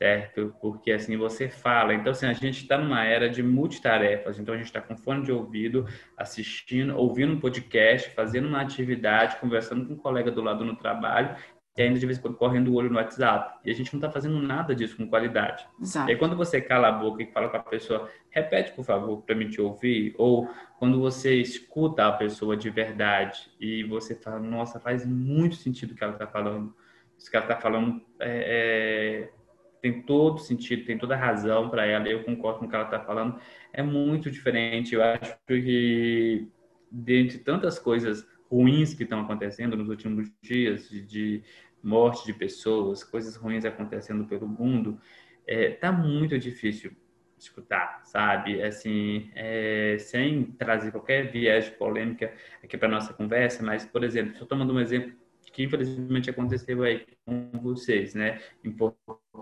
certo? 0.00 0.54
Porque 0.62 0.90
assim 0.92 1.16
você 1.18 1.48
fala. 1.48 1.92
Então, 1.92 2.12
assim, 2.12 2.24
a 2.24 2.32
gente 2.32 2.62
está 2.62 2.78
numa 2.78 3.04
era 3.04 3.28
de 3.28 3.42
multitarefas. 3.42 4.38
Então, 4.38 4.54
a 4.54 4.56
gente 4.56 4.66
está 4.66 4.80
com 4.80 4.96
fone 4.96 5.22
de 5.22 5.30
ouvido, 5.30 5.86
assistindo, 6.16 6.96
ouvindo 6.96 7.34
um 7.34 7.40
podcast, 7.40 8.08
fazendo 8.10 8.48
uma 8.48 8.62
atividade, 8.62 9.36
conversando 9.36 9.86
com 9.86 9.92
um 9.92 9.96
colega 9.96 10.30
do 10.30 10.40
lado 10.40 10.64
no 10.64 10.74
trabalho 10.74 11.36
e 11.76 11.82
ainda 11.82 11.98
de 11.98 12.06
vez 12.06 12.18
em 12.18 12.22
quando 12.22 12.36
correndo 12.36 12.68
o 12.68 12.74
olho 12.74 12.88
no 12.88 12.96
WhatsApp. 12.96 13.58
E 13.64 13.70
a 13.70 13.74
gente 13.74 13.92
não 13.92 13.98
está 13.98 14.10
fazendo 14.10 14.40
nada 14.40 14.74
disso 14.74 14.96
com 14.96 15.06
qualidade. 15.06 15.66
Exato. 15.80 16.08
E 16.08 16.12
aí, 16.12 16.18
quando 16.18 16.34
você 16.34 16.62
cala 16.62 16.88
a 16.88 16.92
boca 16.92 17.22
e 17.22 17.30
fala 17.30 17.50
com 17.50 17.58
a 17.58 17.60
pessoa, 17.60 18.10
repete, 18.30 18.72
por 18.72 18.84
favor, 18.84 19.22
para 19.22 19.34
me 19.34 19.50
te 19.50 19.60
ouvir, 19.60 20.14
ou 20.16 20.48
quando 20.78 20.98
você 20.98 21.36
escuta 21.36 22.06
a 22.06 22.12
pessoa 22.12 22.56
de 22.56 22.70
verdade 22.70 23.50
e 23.60 23.84
você 23.84 24.14
fala, 24.14 24.40
nossa, 24.40 24.80
faz 24.80 25.04
muito 25.04 25.56
sentido 25.56 25.92
o 25.92 25.94
que 25.94 26.02
ela 26.02 26.14
está 26.14 26.26
falando. 26.26 26.74
Isso 27.18 27.30
que 27.30 27.36
ela 27.36 27.44
está 27.44 27.56
falando 27.56 28.00
é, 28.18 29.28
é, 29.28 29.39
tem 29.80 30.02
todo 30.02 30.38
sentido, 30.38 30.84
tem 30.84 30.98
toda 30.98 31.16
razão 31.16 31.68
para 31.70 31.86
ela, 31.86 32.08
eu 32.08 32.22
concordo 32.24 32.60
com 32.60 32.66
o 32.66 32.68
que 32.68 32.74
ela 32.74 32.84
está 32.84 33.00
falando. 33.00 33.38
É 33.72 33.82
muito 33.82 34.30
diferente. 34.30 34.94
Eu 34.94 35.02
acho 35.02 35.36
que, 35.46 36.48
dentre 36.90 37.38
tantas 37.38 37.78
coisas 37.78 38.26
ruins 38.50 38.94
que 38.94 39.04
estão 39.04 39.20
acontecendo 39.20 39.76
nos 39.76 39.88
últimos 39.88 40.30
dias, 40.42 40.88
de, 40.88 41.02
de 41.02 41.42
morte 41.82 42.26
de 42.26 42.32
pessoas, 42.32 43.02
coisas 43.04 43.36
ruins 43.36 43.64
acontecendo 43.64 44.24
pelo 44.24 44.46
mundo, 44.46 45.00
é, 45.46 45.70
tá 45.70 45.90
muito 45.90 46.38
difícil 46.38 46.92
escutar, 47.38 48.02
sabe? 48.04 48.62
Assim, 48.62 49.30
é, 49.34 49.96
sem 49.98 50.44
trazer 50.44 50.90
qualquer 50.90 51.30
viés 51.30 51.66
de 51.66 51.70
polêmica 51.72 52.34
aqui 52.62 52.76
para 52.76 52.88
nossa 52.88 53.14
conversa, 53.14 53.62
mas, 53.62 53.84
por 53.84 54.04
exemplo, 54.04 54.32
estou 54.32 54.46
tomando 54.46 54.74
um 54.74 54.80
exemplo 54.80 55.12
que 55.52 55.64
infelizmente 55.64 56.30
aconteceu 56.30 56.82
aí 56.82 57.04
com 57.24 57.50
vocês, 57.60 58.14
né, 58.14 58.40
em 58.64 58.70
Porto 58.70 58.98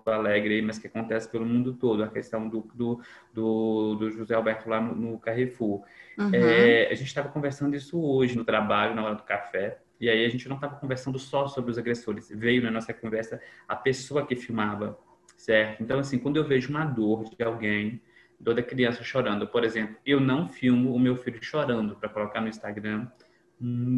Alegre, 0.07 0.62
mas 0.62 0.79
que 0.79 0.87
acontece 0.87 1.31
pelo 1.31 1.45
mundo 1.45 1.75
todo, 1.75 2.03
a 2.03 2.09
questão 2.09 2.49
do, 2.49 2.61
do, 2.75 3.00
do, 3.33 3.95
do 3.97 4.11
José 4.11 4.35
Alberto 4.35 4.69
lá 4.69 4.81
no, 4.81 4.95
no 4.95 5.19
Carrefour. 5.19 5.83
Uhum. 6.17 6.31
É, 6.33 6.88
a 6.91 6.95
gente 6.95 7.09
estava 7.09 7.29
conversando 7.29 7.77
isso 7.77 8.00
hoje 8.00 8.37
no 8.37 8.45
trabalho, 8.45 8.95
na 8.95 9.05
hora 9.05 9.15
do 9.15 9.23
café, 9.23 9.79
e 10.00 10.09
aí 10.09 10.25
a 10.25 10.29
gente 10.29 10.49
não 10.49 10.57
estava 10.57 10.77
conversando 10.77 11.19
só 11.19 11.47
sobre 11.49 11.71
os 11.71 11.79
agressores, 11.79 12.31
veio 12.31 12.62
na 12.62 12.71
nossa 12.71 12.95
conversa 12.95 13.41
a 13.67 13.77
pessoa 13.77 14.27
que 14.27 14.37
filmava, 14.37 14.99
certo? 15.37 15.83
Então, 15.83 15.99
assim, 15.99 16.19
quando 16.19 16.37
eu 16.37 16.45
vejo 16.45 16.71
uma 16.71 16.85
dor 16.85 17.25
de 17.25 17.43
alguém, 17.43 18.00
dor 18.38 18.55
da 18.55 18.62
criança 18.62 19.03
chorando, 19.03 19.47
por 19.47 19.65
exemplo, 19.65 19.97
eu 20.07 20.21
não 20.21 20.49
filmo 20.49 20.95
o 20.95 20.99
meu 20.99 21.17
filho 21.17 21.43
chorando 21.43 21.97
para 21.97 22.09
colocar 22.09 22.41
no 22.41 22.49
Instagram, 22.49 23.09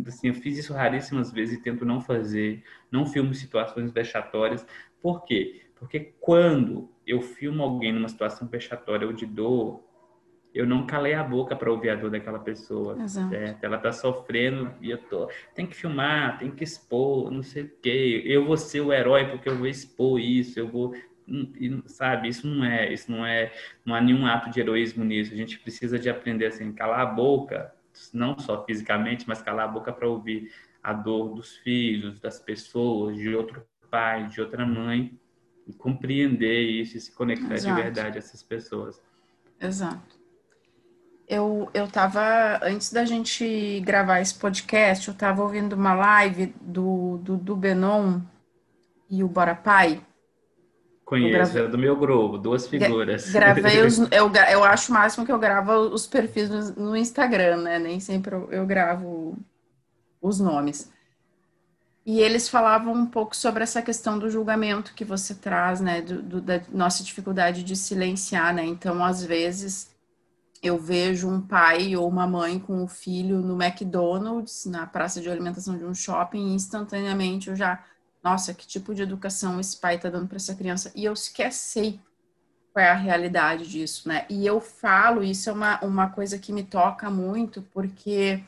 assim, 0.06 0.28
eu 0.28 0.34
fiz 0.34 0.58
isso 0.58 0.72
raríssimas 0.72 1.32
vezes 1.32 1.58
e 1.58 1.62
tento 1.62 1.84
não 1.84 2.00
fazer, 2.00 2.62
não 2.90 3.06
filmo 3.06 3.34
situações 3.34 3.92
vexatórias. 3.92 4.66
Por 5.00 5.24
quê? 5.24 5.62
Porque 5.76 6.14
quando 6.20 6.90
eu 7.06 7.20
filmo 7.20 7.62
alguém 7.62 7.92
numa 7.92 8.08
situação 8.08 8.48
vexatória 8.48 9.06
ou 9.06 9.12
de 9.12 9.26
dor, 9.26 9.82
eu 10.54 10.66
não 10.66 10.84
calei 10.84 11.14
a 11.14 11.22
boca 11.22 11.54
para 11.54 11.70
ouvir 11.70 11.90
a 11.90 11.94
dor 11.94 12.10
daquela 12.10 12.38
pessoa, 12.38 13.00
Exato. 13.00 13.30
certo? 13.30 13.64
Ela 13.64 13.78
tá 13.78 13.92
sofrendo 13.92 14.72
e 14.80 14.90
eu 14.90 14.98
tô, 14.98 15.28
tem 15.54 15.66
que 15.66 15.76
filmar, 15.76 16.38
tem 16.38 16.50
que 16.50 16.64
expor, 16.64 17.30
não 17.30 17.42
sei 17.42 17.64
o 17.64 17.72
quê. 17.80 18.22
Eu 18.26 18.44
vou 18.44 18.56
ser 18.56 18.80
o 18.80 18.92
herói 18.92 19.26
porque 19.30 19.48
eu 19.48 19.56
vou 19.56 19.66
expor 19.66 20.18
isso, 20.18 20.58
eu 20.58 20.68
vou 20.68 20.94
hum, 21.28 21.82
sabe, 21.86 22.28
isso 22.28 22.46
não 22.46 22.64
é, 22.64 22.92
isso 22.92 23.10
não 23.10 23.24
é, 23.24 23.52
não 23.84 23.94
há 23.94 24.00
nenhum 24.00 24.26
ato 24.26 24.50
de 24.50 24.60
heroísmo 24.60 25.04
nisso. 25.04 25.32
A 25.32 25.36
gente 25.36 25.58
precisa 25.60 25.98
de 25.98 26.10
aprender 26.10 26.46
assim, 26.46 26.72
calar 26.72 27.00
a 27.00 27.06
boca 27.06 27.72
não 28.12 28.38
só 28.38 28.64
fisicamente, 28.64 29.28
mas 29.28 29.42
calar 29.42 29.68
a 29.68 29.72
boca 29.72 29.92
para 29.92 30.08
ouvir 30.08 30.52
a 30.82 30.92
dor 30.92 31.34
dos 31.34 31.56
filhos, 31.58 32.18
das 32.20 32.38
pessoas, 32.38 33.16
de 33.16 33.34
outro 33.34 33.64
pai, 33.90 34.26
de 34.28 34.40
outra 34.40 34.64
mãe, 34.64 35.18
e 35.66 35.72
compreender 35.72 36.62
isso 36.62 36.96
e 36.96 37.00
se 37.00 37.12
conectar 37.12 37.54
Exato. 37.54 37.74
de 37.74 37.82
verdade 37.82 38.16
a 38.16 38.18
essas 38.18 38.42
pessoas. 38.42 39.00
Exato. 39.60 40.18
Eu, 41.28 41.70
eu 41.72 41.86
tava, 41.86 42.58
antes 42.62 42.92
da 42.92 43.04
gente 43.04 43.80
gravar 43.84 44.20
esse 44.20 44.34
podcast, 44.34 45.06
eu 45.06 45.14
tava 45.14 45.42
ouvindo 45.42 45.74
uma 45.74 45.94
live 45.94 46.52
do, 46.60 47.18
do, 47.18 47.36
do 47.36 47.54
Benon 47.54 48.20
e 49.08 49.22
o 49.22 49.28
Bora 49.28 49.54
Pai, 49.54 50.00
Conheço, 51.10 51.58
é 51.58 51.66
do 51.66 51.76
meu 51.76 51.96
grupo, 51.96 52.38
duas 52.38 52.68
figuras. 52.68 53.32
Gravei 53.32 53.82
os. 53.82 53.98
Eu, 54.12 54.30
eu 54.48 54.62
acho 54.62 54.92
o 54.92 54.94
máximo 54.94 55.26
que 55.26 55.32
eu 55.32 55.40
gravo 55.40 55.72
os 55.72 56.06
perfis 56.06 56.48
no, 56.48 56.90
no 56.90 56.96
Instagram, 56.96 57.56
né? 57.56 57.80
Nem 57.80 57.98
sempre 57.98 58.32
eu, 58.32 58.48
eu, 58.52 58.64
gravo 58.64 59.36
os 60.22 60.38
nomes. 60.38 60.88
E 62.06 62.20
eles 62.20 62.48
falavam 62.48 62.94
um 62.94 63.06
pouco 63.06 63.34
sobre 63.34 63.64
essa 63.64 63.82
questão 63.82 64.20
do 64.20 64.30
julgamento 64.30 64.94
que 64.94 65.04
você 65.04 65.34
traz, 65.34 65.80
né? 65.80 66.00
Do, 66.00 66.22
do, 66.22 66.40
da 66.40 66.62
nossa 66.70 67.02
dificuldade 67.02 67.64
de 67.64 67.74
silenciar, 67.74 68.54
né? 68.54 68.64
Então, 68.64 69.02
às 69.04 69.24
vezes, 69.24 69.90
eu 70.62 70.78
vejo 70.78 71.28
um 71.28 71.40
pai 71.40 71.96
ou 71.96 72.08
uma 72.08 72.24
mãe 72.24 72.56
com 72.56 72.84
o 72.84 72.86
filho 72.86 73.40
no 73.40 73.60
McDonald's, 73.60 74.64
na 74.66 74.86
praça 74.86 75.20
de 75.20 75.28
alimentação 75.28 75.76
de 75.76 75.84
um 75.84 75.92
shopping, 75.92 76.52
e 76.52 76.54
instantaneamente 76.54 77.50
eu 77.50 77.56
já 77.56 77.82
nossa, 78.22 78.54
que 78.54 78.66
tipo 78.66 78.94
de 78.94 79.02
educação 79.02 79.58
esse 79.58 79.78
pai 79.78 79.96
está 79.96 80.10
dando 80.10 80.28
para 80.28 80.36
essa 80.36 80.54
criança? 80.54 80.92
E 80.94 81.04
eu 81.04 81.16
sequer 81.16 81.52
sei 81.52 81.98
qual 82.72 82.84
é 82.84 82.90
a 82.90 82.94
realidade 82.94 83.68
disso, 83.68 84.08
né? 84.08 84.26
E 84.28 84.46
eu 84.46 84.60
falo, 84.60 85.22
isso 85.22 85.50
é 85.50 85.52
uma, 85.52 85.80
uma 85.84 86.08
coisa 86.08 86.38
que 86.38 86.52
me 86.52 86.62
toca 86.62 87.10
muito, 87.10 87.62
porque 87.72 88.42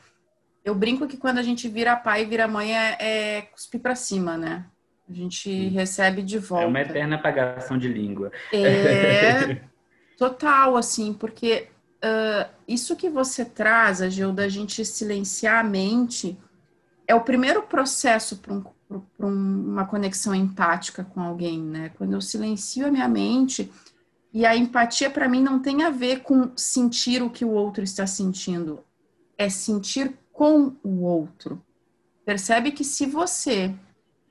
eu 0.63 0.73
brinco 0.73 1.07
que 1.07 1.17
quando 1.17 1.39
a 1.39 1.43
gente 1.43 1.67
vira 1.67 1.95
pai 1.95 2.23
e 2.23 2.25
vira 2.25 2.47
mãe 2.47 2.77
é, 2.77 2.97
é 2.99 3.41
cuspir 3.41 3.81
para 3.81 3.95
cima, 3.95 4.37
né? 4.37 4.65
A 5.09 5.13
gente 5.13 5.67
recebe 5.69 6.21
de 6.21 6.39
volta. 6.39 6.63
É 6.63 6.67
uma 6.67 6.81
eterna 6.81 7.15
apagação 7.17 7.77
de 7.77 7.87
língua. 7.87 8.31
É 8.53 9.61
total, 10.17 10.77
assim, 10.77 11.13
porque 11.13 11.67
uh, 12.03 12.49
isso 12.67 12.95
que 12.95 13.09
você 13.09 13.43
traz, 13.43 14.01
a 14.01 14.09
Gil, 14.09 14.31
da 14.31 14.47
gente 14.47 14.85
silenciar 14.85 15.59
a 15.59 15.63
mente, 15.63 16.37
é 17.13 17.15
o 17.15 17.21
primeiro 17.21 17.63
processo 17.63 18.37
para 18.37 18.53
um 18.53 18.63
uma 19.17 19.85
conexão 19.85 20.35
empática 20.35 21.03
com 21.03 21.21
alguém, 21.21 21.59
né? 21.59 21.89
Quando 21.97 22.13
eu 22.13 22.21
silencio 22.21 22.85
a 22.85 22.91
minha 22.91 23.07
mente, 23.07 23.71
e 24.31 24.45
a 24.45 24.55
empatia 24.55 25.09
para 25.09 25.29
mim 25.29 25.41
não 25.41 25.59
tem 25.59 25.83
a 25.83 25.89
ver 25.89 26.21
com 26.21 26.51
sentir 26.55 27.23
o 27.23 27.29
que 27.29 27.45
o 27.45 27.51
outro 27.51 27.83
está 27.83 28.05
sentindo, 28.05 28.83
é 29.37 29.49
sentir 29.49 30.13
com 30.31 30.75
o 30.83 31.01
outro. 31.01 31.61
Percebe 32.25 32.71
que 32.71 32.83
se 32.83 33.05
você 33.05 33.73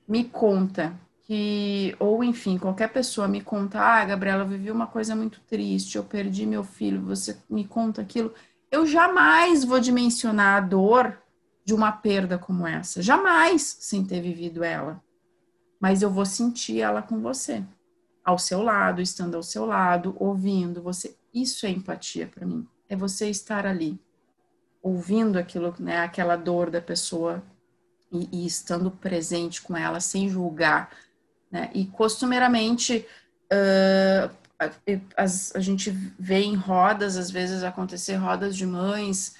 me 0.07 0.23
conta 0.23 0.93
que, 1.23 1.95
ou 1.99 2.23
enfim, 2.23 2.57
qualquer 2.57 2.89
pessoa 2.89 3.27
me 3.27 3.41
conta, 3.41 3.79
ah, 3.79 4.05
Gabriela, 4.05 4.43
eu 4.43 4.47
vivi 4.47 4.71
uma 4.71 4.87
coisa 4.87 5.15
muito 5.15 5.39
triste, 5.41 5.97
eu 5.97 6.03
perdi 6.03 6.45
meu 6.45 6.63
filho, 6.63 7.01
você 7.01 7.37
me 7.49 7.65
conta 7.65 8.01
aquilo, 8.01 8.33
eu 8.69 8.85
jamais 8.85 9.63
vou 9.63 9.79
dimensionar 9.79 10.57
a 10.57 10.65
dor 10.65 11.22
de 11.65 11.73
uma 11.73 11.91
perda 11.91 12.37
como 12.37 12.67
essa. 12.67 13.01
Jamais 13.01 13.77
sem 13.79 14.03
ter 14.03 14.21
vivido 14.21 14.63
ela. 14.63 15.01
Mas 15.79 16.01
eu 16.01 16.09
vou 16.09 16.25
sentir 16.25 16.81
ela 16.81 17.01
com 17.01 17.19
você, 17.19 17.63
ao 18.23 18.37
seu 18.37 18.61
lado, 18.61 19.01
estando 19.01 19.35
ao 19.35 19.43
seu 19.43 19.65
lado, 19.65 20.15
ouvindo 20.17 20.81
você. 20.81 21.15
Isso 21.33 21.65
é 21.65 21.69
empatia 21.69 22.27
para 22.27 22.45
mim. 22.45 22.67
É 22.87 22.95
você 22.95 23.29
estar 23.29 23.65
ali, 23.65 23.99
ouvindo 24.81 25.37
aquilo, 25.37 25.73
né, 25.79 25.99
aquela 25.99 26.35
dor 26.35 26.69
da 26.69 26.81
pessoa 26.81 27.43
e, 28.11 28.29
e 28.31 28.45
estando 28.45 28.91
presente 28.91 29.61
com 29.61 29.75
ela, 29.75 29.99
sem 29.99 30.29
julgar. 30.29 30.91
Né? 31.51 31.69
E 31.73 31.85
costumeiramente 31.85 33.05
uh, 33.51 34.33
a, 34.59 34.65
a, 34.65 35.23
a 35.55 35.59
gente 35.59 35.91
vê 36.17 36.41
em 36.41 36.55
rodas, 36.55 37.17
às 37.17 37.29
vezes 37.29 37.63
acontecer 37.63 38.15
rodas 38.15 38.55
de 38.55 38.65
mães 38.65 39.35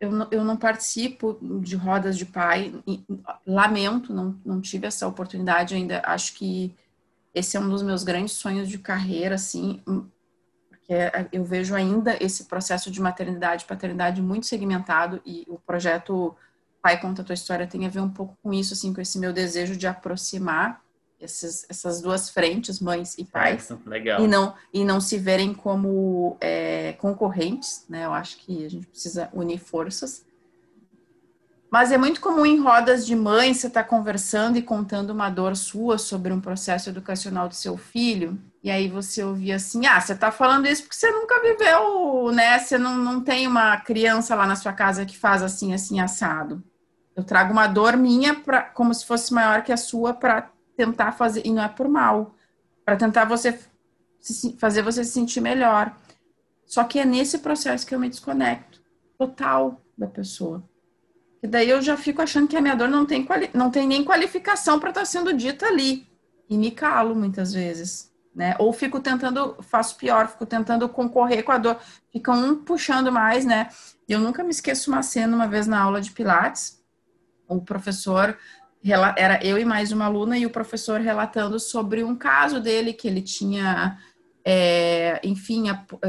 eu, 0.00 0.10
não, 0.10 0.28
eu 0.30 0.44
não 0.44 0.56
participo 0.56 1.38
de 1.60 1.76
rodas 1.76 2.18
de 2.18 2.26
pai, 2.26 2.74
lamento, 3.46 4.12
não, 4.12 4.38
não 4.44 4.60
tive 4.60 4.86
essa 4.86 5.06
oportunidade 5.06 5.74
ainda. 5.74 6.02
Acho 6.04 6.34
que 6.34 6.74
esse 7.34 7.56
é 7.56 7.60
um 7.60 7.68
dos 7.68 7.82
meus 7.82 8.04
grandes 8.04 8.32
sonhos 8.32 8.68
de 8.68 8.78
carreira, 8.78 9.36
assim, 9.36 9.80
hum, 9.86 10.06
porque 10.68 10.92
eu 11.32 11.44
vejo 11.44 11.74
ainda 11.74 12.16
esse 12.22 12.44
processo 12.44 12.90
de 12.90 13.00
maternidade 13.00 13.64
e 13.64 13.66
paternidade 13.66 14.20
muito 14.20 14.46
segmentado 14.46 15.22
e 15.24 15.44
o 15.48 15.58
projeto 15.58 16.36
Pai 16.82 17.00
Conta 17.00 17.22
a 17.22 17.24
Tua 17.24 17.34
História 17.34 17.66
tem 17.66 17.86
a 17.86 17.88
ver 17.88 18.00
um 18.00 18.10
pouco 18.10 18.36
com 18.42 18.52
isso, 18.52 18.74
assim, 18.74 18.92
com 18.92 19.00
esse 19.00 19.18
meu 19.18 19.32
desejo 19.32 19.76
de 19.76 19.86
aproximar 19.86 20.82
esses, 21.22 21.64
essas 21.68 22.00
duas 22.00 22.28
frentes, 22.28 22.80
mães 22.80 23.16
e 23.16 23.24
pais, 23.24 23.70
legal. 23.86 24.22
e 24.22 24.26
não 24.28 24.54
e 24.72 24.84
não 24.84 25.00
se 25.00 25.16
verem 25.16 25.54
como 25.54 26.36
é, 26.40 26.94
concorrentes, 26.94 27.84
né? 27.88 28.04
Eu 28.04 28.12
acho 28.12 28.38
que 28.38 28.64
a 28.64 28.68
gente 28.68 28.86
precisa 28.86 29.30
unir 29.32 29.58
forças. 29.58 30.24
Mas 31.70 31.90
é 31.90 31.96
muito 31.96 32.20
comum 32.20 32.44
em 32.44 32.60
rodas 32.60 33.06
de 33.06 33.16
mãe 33.16 33.54
você 33.54 33.66
estar 33.66 33.84
tá 33.84 33.88
conversando 33.88 34.58
e 34.58 34.62
contando 34.62 35.10
uma 35.10 35.30
dor 35.30 35.56
sua 35.56 35.96
sobre 35.96 36.30
um 36.30 36.40
processo 36.40 36.90
educacional 36.90 37.48
do 37.48 37.54
seu 37.54 37.78
filho, 37.78 38.38
e 38.62 38.70
aí 38.70 38.88
você 38.88 39.24
ouvir 39.24 39.52
assim: 39.52 39.86
ah, 39.86 40.00
você 40.00 40.12
está 40.12 40.30
falando 40.30 40.66
isso 40.66 40.82
porque 40.82 40.96
você 40.96 41.10
nunca 41.10 41.40
viveu, 41.40 42.30
né? 42.32 42.58
Você 42.58 42.76
não, 42.76 42.96
não 42.96 43.20
tem 43.22 43.46
uma 43.46 43.78
criança 43.78 44.34
lá 44.34 44.46
na 44.46 44.56
sua 44.56 44.72
casa 44.72 45.06
que 45.06 45.16
faz 45.16 45.42
assim, 45.42 45.72
assim, 45.72 45.98
assado. 45.98 46.62
Eu 47.14 47.24
trago 47.24 47.52
uma 47.52 47.66
dor 47.66 47.96
minha 47.96 48.34
pra, 48.34 48.62
como 48.62 48.92
se 48.92 49.06
fosse 49.06 49.32
maior 49.32 49.62
que 49.62 49.72
a 49.72 49.76
sua 49.76 50.14
para 50.14 50.50
tentar 50.76 51.12
fazer, 51.12 51.42
e 51.44 51.52
não 51.52 51.62
é 51.62 51.68
por 51.68 51.88
mal, 51.88 52.34
para 52.84 52.96
tentar 52.96 53.24
você 53.24 53.58
fazer 54.58 54.82
você 54.82 55.04
se 55.04 55.12
sentir 55.12 55.40
melhor. 55.40 55.96
Só 56.64 56.84
que 56.84 56.98
é 56.98 57.04
nesse 57.04 57.38
processo 57.38 57.86
que 57.86 57.94
eu 57.94 58.00
me 58.00 58.08
desconecto 58.08 58.80
total 59.18 59.80
da 59.96 60.06
pessoa. 60.06 60.62
E 61.42 61.46
daí 61.46 61.68
eu 61.68 61.82
já 61.82 61.96
fico 61.96 62.22
achando 62.22 62.46
que 62.46 62.56
a 62.56 62.60
minha 62.60 62.76
dor 62.76 62.88
não 62.88 63.04
tem, 63.04 63.26
não 63.52 63.70
tem 63.70 63.86
nem 63.86 64.04
qualificação 64.04 64.78
para 64.78 64.90
estar 64.90 65.00
tá 65.00 65.04
sendo 65.04 65.32
dita 65.32 65.66
ali. 65.66 66.06
E 66.48 66.56
me 66.56 66.70
calo 66.70 67.14
muitas 67.14 67.52
vezes. 67.52 68.12
Né? 68.34 68.54
Ou 68.58 68.72
fico 68.72 69.00
tentando, 69.00 69.56
faço 69.60 69.96
pior, 69.96 70.28
fico 70.28 70.46
tentando 70.46 70.88
concorrer 70.88 71.42
com 71.42 71.52
a 71.52 71.58
dor. 71.58 71.78
Fica 72.10 72.32
um 72.32 72.56
puxando 72.56 73.10
mais, 73.10 73.44
né? 73.44 73.68
Eu 74.08 74.20
nunca 74.20 74.44
me 74.44 74.50
esqueço 74.50 74.90
uma 74.90 75.02
cena, 75.02 75.34
uma 75.34 75.48
vez 75.48 75.66
na 75.66 75.80
aula 75.80 76.00
de 76.00 76.12
Pilates, 76.12 76.82
o 77.48 77.60
professor 77.60 78.38
era 78.90 79.44
eu 79.44 79.58
e 79.58 79.64
mais 79.64 79.92
uma 79.92 80.06
aluna 80.06 80.36
e 80.36 80.44
o 80.44 80.50
professor 80.50 81.00
relatando 81.00 81.60
sobre 81.60 82.02
um 82.02 82.16
caso 82.16 82.60
dele 82.60 82.92
que 82.92 83.06
ele 83.06 83.22
tinha, 83.22 83.98
é, 84.44 85.20
enfim, 85.22 85.64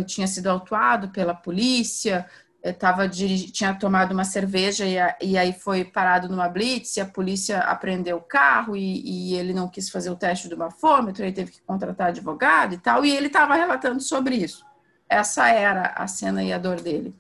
tinha 0.08 0.26
sido 0.26 0.48
autuado 0.48 1.10
pela 1.10 1.36
polícia, 1.36 2.26
estava 2.64 3.08
tinha 3.10 3.74
tomado 3.76 4.14
uma 4.14 4.24
cerveja 4.24 4.86
e, 4.86 4.98
a, 4.98 5.16
e, 5.22 5.38
aí 5.38 5.52
foi 5.54 5.84
parado 5.84 6.30
numa 6.30 6.48
blitz 6.48 6.96
e 6.96 7.02
a 7.02 7.06
polícia 7.06 7.60
apreendeu 7.60 8.18
o 8.18 8.22
carro 8.22 8.76
e, 8.76 9.02
e, 9.34 9.36
ele 9.36 9.54
não 9.54 9.68
quis 9.68 9.90
fazer 9.90 10.10
o 10.10 10.16
teste 10.16 10.48
do 10.48 10.56
bafômetro, 10.56 11.24
ele 11.24 11.34
teve 11.34 11.52
que 11.52 11.62
contratar 11.62 12.08
advogado 12.08 12.74
e 12.74 12.78
tal, 12.78 13.06
e 13.06 13.12
ele 13.12 13.28
estava 13.28 13.56
relatando 13.56 14.00
sobre 14.00 14.36
isso. 14.36 14.66
Essa 15.10 15.50
era 15.50 15.94
a 15.96 16.08
cena 16.08 16.44
e 16.44 16.54
a 16.54 16.58
dor 16.58 16.82
dele. 16.82 17.14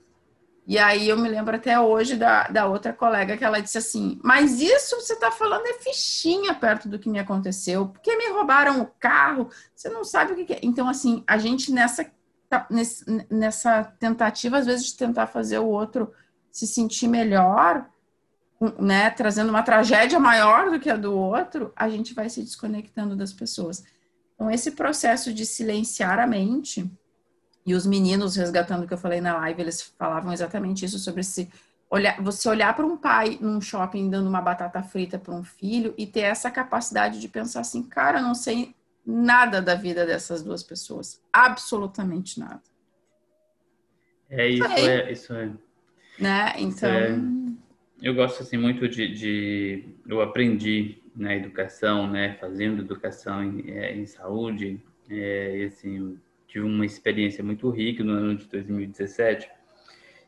E 0.65 0.77
aí 0.77 1.09
eu 1.09 1.17
me 1.17 1.27
lembro 1.27 1.55
até 1.55 1.77
hoje 1.79 2.15
da, 2.15 2.47
da 2.47 2.65
outra 2.65 2.93
colega 2.93 3.35
que 3.35 3.43
ela 3.43 3.59
disse 3.59 3.77
assim, 3.77 4.19
mas 4.23 4.61
isso 4.61 4.95
você 4.95 5.13
está 5.13 5.29
falando 5.29 5.65
é 5.67 5.73
fichinha 5.73 6.53
perto 6.53 6.87
do 6.87 6.97
que 6.97 7.09
me 7.09 7.19
aconteceu, 7.19 7.89
porque 7.89 8.15
me 8.15 8.29
roubaram 8.29 8.81
o 8.81 8.87
carro, 8.99 9.49
você 9.75 9.89
não 9.89 10.05
sabe 10.05 10.31
o 10.31 10.35
que, 10.35 10.45
que 10.45 10.53
é. 10.53 10.59
Então, 10.63 10.87
assim, 10.87 11.23
a 11.27 11.37
gente 11.37 11.71
nessa 11.71 12.09
nessa 13.29 13.83
tentativa, 13.99 14.57
às 14.57 14.65
vezes, 14.67 14.85
de 14.85 14.97
tentar 14.97 15.27
fazer 15.27 15.57
o 15.57 15.65
outro 15.65 16.13
se 16.51 16.67
sentir 16.67 17.07
melhor, 17.07 17.89
né, 18.79 19.09
trazendo 19.09 19.49
uma 19.49 19.63
tragédia 19.63 20.19
maior 20.19 20.69
do 20.69 20.79
que 20.79 20.89
a 20.89 20.95
do 20.95 21.17
outro, 21.17 21.73
a 21.75 21.89
gente 21.89 22.13
vai 22.13 22.29
se 22.29 22.41
desconectando 22.41 23.15
das 23.15 23.33
pessoas. 23.33 23.83
Então, 24.35 24.51
esse 24.51 24.71
processo 24.71 25.33
de 25.33 25.45
silenciar 25.45 26.19
a 26.19 26.27
mente, 26.27 26.89
e 27.65 27.73
os 27.73 27.85
meninos, 27.85 28.35
resgatando 28.35 28.83
o 28.83 28.87
que 28.87 28.93
eu 28.93 28.97
falei 28.97 29.21
na 29.21 29.37
live, 29.37 29.61
eles 29.61 29.81
falavam 29.97 30.33
exatamente 30.33 30.83
isso 30.83 30.99
sobre 30.99 31.23
se 31.23 31.49
olhar, 31.89 32.21
você 32.21 32.49
olhar 32.49 32.75
para 32.75 32.85
um 32.85 32.97
pai 32.97 33.37
num 33.39 33.61
shopping 33.61 34.09
dando 34.09 34.27
uma 34.27 34.41
batata 34.41 34.81
frita 34.81 35.17
para 35.17 35.33
um 35.33 35.43
filho 35.43 35.93
e 35.97 36.05
ter 36.05 36.21
essa 36.21 36.51
capacidade 36.51 37.19
de 37.19 37.27
pensar 37.27 37.61
assim, 37.61 37.83
cara, 37.83 38.19
eu 38.19 38.23
não 38.23 38.35
sei 38.35 38.75
nada 39.05 39.61
da 39.61 39.75
vida 39.75 40.05
dessas 40.05 40.43
duas 40.43 40.63
pessoas. 40.63 41.21
Absolutamente 41.31 42.39
nada. 42.39 42.61
É 44.29 44.47
isso, 44.47 44.65
é, 44.65 45.11
isso 45.11 45.33
é. 45.33 45.51
Né? 46.19 46.53
Então. 46.57 46.89
É, 46.89 47.19
eu 48.01 48.13
gosto 48.13 48.41
assim 48.41 48.57
muito 48.57 48.87
de, 48.89 49.07
de, 49.13 49.85
eu 50.07 50.21
aprendi 50.21 51.01
na 51.15 51.35
educação, 51.35 52.09
né, 52.09 52.35
fazendo 52.39 52.81
educação 52.81 53.43
em, 53.43 53.69
é, 53.69 53.95
em 53.95 54.05
saúde, 54.05 54.81
é, 55.09 55.57
e, 55.59 55.65
assim, 55.65 56.17
tive 56.53 56.65
uma 56.65 56.85
experiência 56.85 57.43
muito 57.43 57.69
rica 57.69 58.03
no 58.03 58.13
ano 58.13 58.35
de 58.35 58.45
2017. 58.47 59.49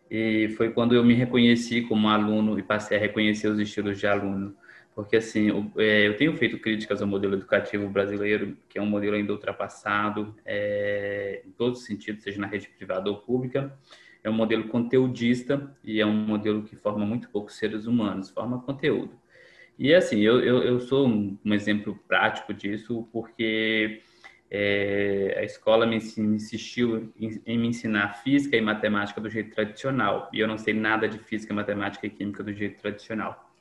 E 0.10 0.50
foi 0.58 0.72
quando 0.72 0.96
eu 0.96 1.04
me 1.04 1.14
reconheci 1.14 1.82
como 1.82 2.10
aluno 2.10 2.60
e 2.60 2.64
passei 2.64 2.98
a 2.98 3.00
reconhecer 3.00 3.48
os 3.48 3.60
estilos 3.60 4.00
de 4.00 4.08
aluno 4.08 4.56
porque 4.96 5.18
assim 5.18 5.50
eu, 5.50 5.72
é, 5.78 6.08
eu, 6.08 6.16
tenho 6.16 6.36
feito 6.38 6.58
críticas 6.58 7.02
ao 7.02 7.08
modelo 7.08 7.36
educativo 7.36 7.90
brasileiro, 7.90 8.58
que 8.70 8.80
é 8.80 8.82
um 8.82 8.86
modelo 8.86 9.16
ainda 9.16 9.34
ultrapassado 9.34 10.34
é, 10.46 11.44
em 11.46 11.52
todos 11.52 11.82
os 11.82 11.86
sentidos, 11.86 12.24
seja 12.24 12.40
na 12.40 12.48
rede 12.48 12.70
privada 12.70 13.10
ou 13.10 13.18
pública. 13.18 13.78
É 14.24 14.30
um 14.30 14.34
modelo 14.34 14.70
conteudista 14.70 15.76
e 15.84 16.00
é 16.00 16.06
um 16.06 16.14
modelo 16.14 16.64
que 16.64 16.78
forma 16.78 17.06
muito 17.06 17.30
poucos 17.30 17.56
seres 17.56 17.86
humanos, 17.86 18.30
forma 18.30 18.62
conteúdo. 18.62 19.20
E 19.78 19.94
assim, 19.94 20.22
eu, 20.22 20.40
eu, 20.40 20.64
eu 20.64 20.80
sou 20.80 21.06
um, 21.06 21.38
exemplo 21.48 22.00
prático 22.08 22.54
disso, 22.54 23.08
porque 23.12 24.02
é, 24.50 25.36
a 25.38 25.44
escola 25.44 25.86
me, 25.86 25.98
insistiu 25.98 27.12
em, 27.20 27.42
em, 27.46 27.58
me 27.58 27.68
ensinar 27.68 28.22
física 28.22 28.56
e 28.56 28.62
matemática 28.62 29.20
do 29.20 29.30
jeito 29.30 29.54
tradicional, 29.54 30.30
e 30.32 30.40
eu 30.40 30.48
não 30.48 30.58
sei 30.58 30.74
nada 30.74 31.08
de 31.08 31.18
física, 31.20 31.54
matemática 31.54 32.06
e 32.06 32.10
química 32.10 32.44
do 32.44 32.54
jeito 32.54 32.82
tradicional. 32.82 33.52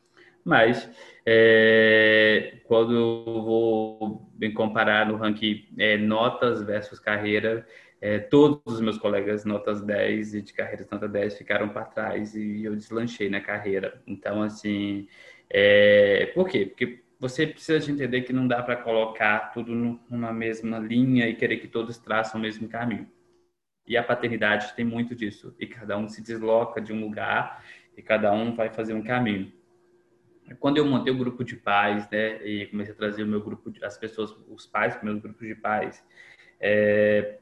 Mas 0.44 0.88
é, 1.24 2.58
quando 2.64 2.94
eu 2.94 3.42
vou 3.42 4.30
me 4.38 4.52
comparar 4.52 5.06
no 5.06 5.16
ranking 5.16 5.66
é, 5.78 5.96
notas 5.96 6.62
versus 6.62 7.00
carreira, 7.00 7.66
é, 8.00 8.18
todos 8.18 8.60
os 8.66 8.80
meus 8.82 8.98
colegas 8.98 9.46
notas 9.46 9.80
10 9.80 10.34
e 10.34 10.42
de 10.42 10.52
carreira 10.52 10.86
nota 10.92 11.08
10 11.08 11.38
ficaram 11.38 11.70
para 11.70 11.86
trás 11.86 12.34
e 12.34 12.62
eu 12.62 12.76
deslanchei 12.76 13.30
na 13.30 13.40
carreira. 13.40 14.02
Então, 14.06 14.42
assim, 14.42 15.08
é, 15.48 16.30
por 16.34 16.46
quê? 16.46 16.66
Porque 16.66 17.03
você 17.28 17.46
precisa 17.46 17.80
de 17.80 17.90
entender 17.90 18.22
que 18.22 18.32
não 18.32 18.46
dá 18.46 18.62
para 18.62 18.76
colocar 18.76 19.52
tudo 19.52 19.74
numa 20.10 20.32
mesma 20.32 20.78
linha 20.78 21.28
e 21.28 21.34
querer 21.34 21.56
que 21.56 21.68
todos 21.68 21.96
traçam 21.96 22.38
o 22.38 22.42
mesmo 22.42 22.68
caminho. 22.68 23.08
E 23.86 23.96
a 23.96 24.02
paternidade 24.02 24.74
tem 24.74 24.84
muito 24.84 25.14
disso. 25.14 25.54
E 25.58 25.66
cada 25.66 25.96
um 25.96 26.08
se 26.08 26.22
desloca 26.22 26.80
de 26.80 26.92
um 26.92 27.00
lugar 27.00 27.64
e 27.96 28.02
cada 28.02 28.32
um 28.32 28.54
vai 28.54 28.70
fazer 28.70 28.94
um 28.94 29.02
caminho 29.02 29.52
quando 30.60 30.78
eu 30.78 30.84
montei 30.84 31.12
o 31.12 31.16
grupo 31.16 31.42
de 31.42 31.56
pais, 31.56 32.08
né, 32.10 32.44
e 32.46 32.66
comecei 32.66 32.92
a 32.92 32.96
trazer 32.96 33.22
o 33.22 33.26
meu 33.26 33.40
grupo, 33.40 33.70
de, 33.70 33.82
as 33.84 33.96
pessoas, 33.96 34.36
os 34.48 34.66
pais 34.66 34.94
para 34.94 35.04
meus 35.04 35.20
grupos 35.20 35.46
de 35.46 35.54
pais, 35.54 36.04
é, 36.60 37.38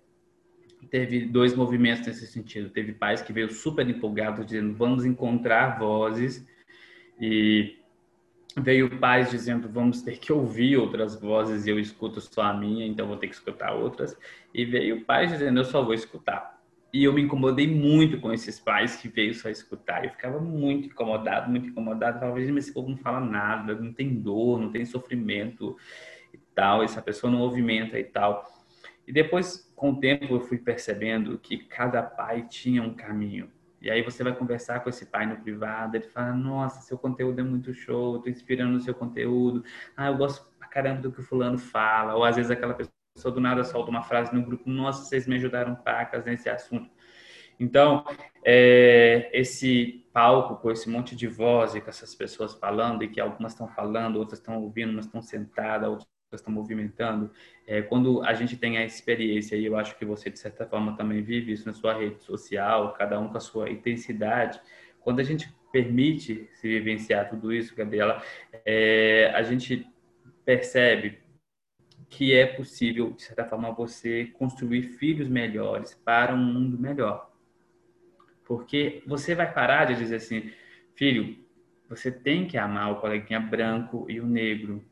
teve 0.91 1.27
dois 1.27 1.55
movimentos 1.55 2.07
nesse 2.07 2.27
sentido. 2.27 2.71
Teve 2.71 2.93
pais 2.93 3.23
que 3.23 3.33
veio 3.33 3.51
super 3.51 3.89
empolgados 3.89 4.47
dizendo 4.47 4.75
vamos 4.75 5.05
encontrar 5.05 5.79
vozes 5.79 6.47
e 7.21 7.77
veio 8.57 8.99
pais 8.99 9.31
dizendo 9.31 9.69
vamos 9.69 10.03
ter 10.03 10.19
que 10.19 10.33
ouvir 10.33 10.77
outras 10.77 11.19
vozes 11.19 11.67
e 11.67 11.71
eu 11.71 11.79
escuto 11.79 12.21
só 12.21 12.43
a 12.43 12.53
minha, 12.53 12.87
então 12.87 13.07
vou 13.07 13.17
ter 13.17 13.29
que 13.29 13.35
escutar 13.35 13.73
outras. 13.73 14.17
E 14.53 14.65
veio 14.65 15.05
pais 15.05 15.31
dizendo 15.31 15.61
eu 15.61 15.65
só 15.65 15.83
vou 15.83 15.95
escutar. 15.95 16.61
E 16.93 17.05
eu 17.05 17.13
me 17.13 17.23
incomodei 17.23 17.67
muito 17.67 18.21
com 18.21 18.33
esses 18.33 18.61
pais 18.61 18.97
que 18.97 19.09
veio 19.09 19.35
só 19.35 19.49
escutar. 19.49 20.05
Eu 20.05 20.11
ficava 20.11 20.39
muito 20.39 20.89
incomodado, 20.89 21.51
muito 21.51 21.69
incomodado. 21.69 22.21
Talvez 22.21 22.51
mas 22.51 22.65
esse 22.65 22.75
povo 22.75 22.91
não 22.91 22.99
fala 22.99 23.19
nada, 23.19 23.75
não 23.75 23.93
tem 23.93 24.15
dor, 24.15 24.61
não 24.61 24.71
tem 24.71 24.85
sofrimento 24.85 25.75
e 26.35 26.39
tal. 26.55 26.83
Essa 26.83 27.01
pessoa 27.01 27.31
não 27.31 27.39
movimenta 27.39 27.99
e 27.99 28.05
tal. 28.05 28.47
E 29.07 29.13
depois, 29.13 29.73
com 29.75 29.93
o 29.93 30.01
tempo, 30.01 30.35
eu 30.35 30.41
fui 30.41 30.59
percebendo 30.59 31.39
que 31.39 31.57
cada 31.57 32.03
pai 32.03 32.47
tinha 32.49 32.83
um 32.83 32.93
caminho. 32.93 33.51
E 33.83 33.91
aí 33.91 34.01
você 34.03 34.23
vai 34.23 34.35
conversar 34.35 34.81
com 34.81 34.89
esse 34.89 35.07
pai 35.07 35.27
no 35.27 35.37
privado, 35.37 35.97
ele 35.97 36.05
fala, 36.05 36.33
nossa, 36.33 36.81
seu 36.83 36.97
conteúdo 36.97 37.41
é 37.41 37.43
muito 37.43 37.75
show, 37.75 38.21
tô 38.21 38.31
inspirando 38.31 38.73
no 38.73 38.81
seu 38.81 38.95
conteúdo. 38.95 39.65
Ah, 39.97 40.07
eu 40.07 40.17
gosto 40.17 40.47
pra 40.57 40.69
caramba 40.69 41.03
do 41.03 41.11
que 41.11 41.21
o 41.21 41.25
fulano 41.25 41.59
fala. 41.59 42.15
Ou 42.15 42.25
às 42.25 42.37
vezes 42.37 42.51
aquela 42.51 42.75
pessoa 42.75 43.35
do 43.35 43.41
nada 43.41 43.65
solta 43.65 43.91
uma 43.91 44.03
frase 44.03 44.33
no 44.33 44.43
grupo, 44.43 44.71
nossa, 44.71 45.05
vocês 45.05 45.27
me 45.27 45.35
ajudaram 45.35 45.75
pacas 45.75 46.25
nesse 46.25 46.49
assunto. 46.49 46.89
Então, 47.59 48.05
é, 48.45 49.31
esse 49.33 50.07
palco 50.13 50.57
com 50.57 50.71
esse 50.71 50.89
monte 50.89 51.17
de 51.17 51.27
voz 51.27 51.75
e 51.75 51.81
com 51.81 51.91
essas 51.91 52.15
pessoas 52.15 52.55
falando, 52.55 53.03
e 53.03 53.09
que 53.09 53.21
algumas 53.21 53.53
estão 53.53 53.67
falando, 53.69 54.17
outras 54.17 54.39
estão 54.39 54.63
ouvindo, 54.63 54.93
mas 54.93 55.07
estão 55.07 55.23
sentadas, 55.23 55.89
outras 55.89 56.12
estão 56.41 56.53
movimentando, 56.53 57.31
é, 57.67 57.83
quando 57.83 58.23
a 58.23 58.33
gente 58.35 58.57
tem 58.57 58.79
a 58.79 58.85
experiência, 58.85 59.57
e 59.57 59.65
eu 59.65 59.77
acho 59.77 59.97
que 59.97 60.05
você, 60.05 60.31
de 60.31 60.39
certa 60.39 60.67
forma, 60.67 60.97
também 60.97 61.23
vive 61.23 61.53
isso 61.53 61.67
na 61.67 61.73
sua 61.73 61.95
rede 61.95 62.23
social, 62.23 62.93
cada 62.95 63.19
um 63.21 63.29
com 63.29 63.37
a 63.37 63.41
sua 63.41 63.71
intensidade, 63.71 64.61
quando 65.01 65.21
a 65.21 65.25
gente 65.25 65.53
permite 65.73 66.49
se 66.55 66.69
vivenciar 66.69 67.29
tudo 67.29 67.53
isso, 67.53 67.75
Gabriela, 67.75 68.23
é, 68.65 69.33
a 69.35 69.43
gente 69.43 69.87
percebe 70.45 71.19
que 72.09 72.35
é 72.35 72.47
possível, 72.47 73.13
de 73.13 73.23
certa 73.23 73.45
forma, 73.47 73.73
você 73.73 74.27
construir 74.35 74.83
filhos 74.83 75.29
melhores 75.29 75.95
para 76.05 76.35
um 76.35 76.45
mundo 76.45 76.79
melhor. 76.79 77.33
Porque 78.45 79.03
você 79.07 79.35
vai 79.35 79.51
parar 79.51 79.87
de 79.87 79.97
dizer 79.97 80.17
assim, 80.17 80.53
filho, 80.95 81.43
você 81.89 82.11
tem 82.11 82.47
que 82.47 82.59
amar 82.59 82.93
o 82.93 83.01
coleguinha 83.01 83.41
branco 83.41 84.07
e 84.11 84.21
o 84.21 84.27
negro. 84.27 84.85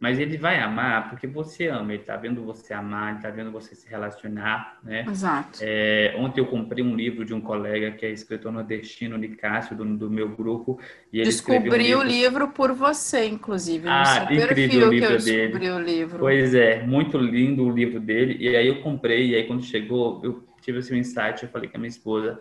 Mas 0.00 0.18
ele 0.18 0.38
vai 0.38 0.58
amar 0.58 1.10
porque 1.10 1.26
você 1.26 1.68
ama, 1.68 1.92
ele 1.92 2.00
está 2.00 2.16
vendo 2.16 2.42
você 2.42 2.72
amar, 2.72 3.10
ele 3.10 3.18
está 3.18 3.28
vendo 3.28 3.52
você 3.52 3.74
se 3.74 3.86
relacionar, 3.86 4.78
né? 4.82 5.04
Exato. 5.06 5.58
É, 5.60 6.14
ontem 6.16 6.40
eu 6.40 6.46
comprei 6.46 6.82
um 6.82 6.96
livro 6.96 7.22
de 7.22 7.34
um 7.34 7.40
colega 7.40 7.90
que 7.90 8.06
é 8.06 8.10
escritor 8.10 8.50
nordestino, 8.50 9.18
Nicásio, 9.18 9.76
do, 9.76 9.84
do 9.84 10.10
meu 10.10 10.30
grupo, 10.30 10.80
e 11.12 11.18
ele 11.18 11.26
Descobri 11.26 11.68
um 11.68 11.76
livro... 11.76 11.98
o 11.98 12.02
livro 12.02 12.48
por 12.48 12.72
você, 12.72 13.26
inclusive, 13.26 13.84
no 13.84 13.90
ah, 13.90 14.04
seu 14.06 14.22
incrível 14.38 14.88
o 14.88 14.90
livro 14.90 15.22
dele. 15.22 15.70
o 15.70 15.78
livro. 15.78 16.18
Pois 16.20 16.54
é, 16.54 16.82
muito 16.82 17.18
lindo 17.18 17.62
o 17.62 17.70
livro 17.70 18.00
dele, 18.00 18.38
e 18.40 18.56
aí 18.56 18.68
eu 18.68 18.80
comprei, 18.80 19.28
e 19.28 19.34
aí 19.34 19.46
quando 19.46 19.62
chegou, 19.62 20.22
eu 20.24 20.42
tive 20.62 20.78
esse 20.78 20.96
insight, 20.96 21.42
eu 21.42 21.50
falei 21.50 21.68
com 21.68 21.76
a 21.76 21.80
minha 21.80 21.90
esposa, 21.90 22.40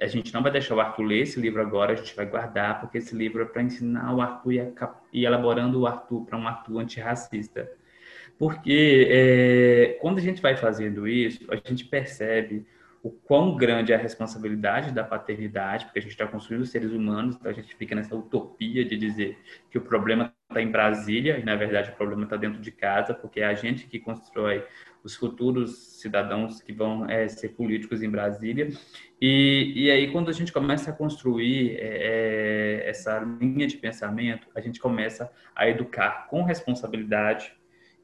a 0.00 0.06
gente 0.06 0.32
não 0.32 0.42
vai 0.42 0.52
deixar 0.52 0.74
o 0.74 0.80
Arthur 0.80 1.02
ler 1.02 1.22
esse 1.22 1.40
livro 1.40 1.60
agora, 1.60 1.92
a 1.92 1.96
gente 1.96 2.14
vai 2.14 2.26
guardar, 2.26 2.80
porque 2.80 2.98
esse 2.98 3.14
livro 3.14 3.42
é 3.42 3.44
para 3.46 3.62
ensinar 3.62 4.14
o 4.14 4.20
Arthur 4.20 4.52
e, 4.52 4.74
e 5.12 5.24
elaborando 5.24 5.80
o 5.80 5.86
Arthur 5.86 6.24
para 6.24 6.38
um 6.38 6.46
Arthur 6.46 6.80
antirracista. 6.80 7.70
Porque 8.38 9.08
é, 9.10 9.98
quando 10.00 10.18
a 10.18 10.20
gente 10.20 10.42
vai 10.42 10.56
fazendo 10.56 11.08
isso, 11.08 11.46
a 11.50 11.56
gente 11.56 11.84
percebe 11.86 12.66
o 13.02 13.10
quão 13.10 13.56
grande 13.56 13.92
é 13.92 13.94
a 13.94 13.98
responsabilidade 13.98 14.92
da 14.92 15.04
paternidade, 15.04 15.84
porque 15.84 16.00
a 16.00 16.02
gente 16.02 16.10
está 16.10 16.26
construindo 16.26 16.66
seres 16.66 16.90
humanos, 16.90 17.36
então 17.36 17.50
a 17.50 17.54
gente 17.54 17.74
fica 17.76 17.94
nessa 17.94 18.16
utopia 18.16 18.84
de 18.84 18.96
dizer 18.96 19.38
que 19.70 19.78
o 19.78 19.80
problema 19.80 20.34
está 20.48 20.60
em 20.60 20.70
Brasília, 20.70 21.38
e 21.38 21.44
na 21.44 21.54
verdade 21.54 21.90
o 21.90 21.94
problema 21.94 22.24
está 22.24 22.36
dentro 22.36 22.60
de 22.60 22.72
casa, 22.72 23.14
porque 23.14 23.40
é 23.40 23.46
a 23.46 23.54
gente 23.54 23.86
que 23.86 24.00
constrói 24.00 24.64
os 25.06 25.14
futuros 25.14 26.00
cidadãos 26.00 26.60
que 26.60 26.72
vão 26.72 27.08
é, 27.08 27.28
ser 27.28 27.50
políticos 27.50 28.02
em 28.02 28.10
Brasília. 28.10 28.70
E, 29.22 29.72
e 29.76 29.88
aí, 29.88 30.10
quando 30.10 30.28
a 30.28 30.32
gente 30.32 30.52
começa 30.52 30.90
a 30.90 30.92
construir 30.92 31.76
é, 31.76 32.82
é, 32.82 32.90
essa 32.90 33.20
linha 33.20 33.68
de 33.68 33.76
pensamento, 33.76 34.48
a 34.52 34.60
gente 34.60 34.80
começa 34.80 35.30
a 35.54 35.68
educar 35.68 36.26
com 36.28 36.42
responsabilidade 36.42 37.52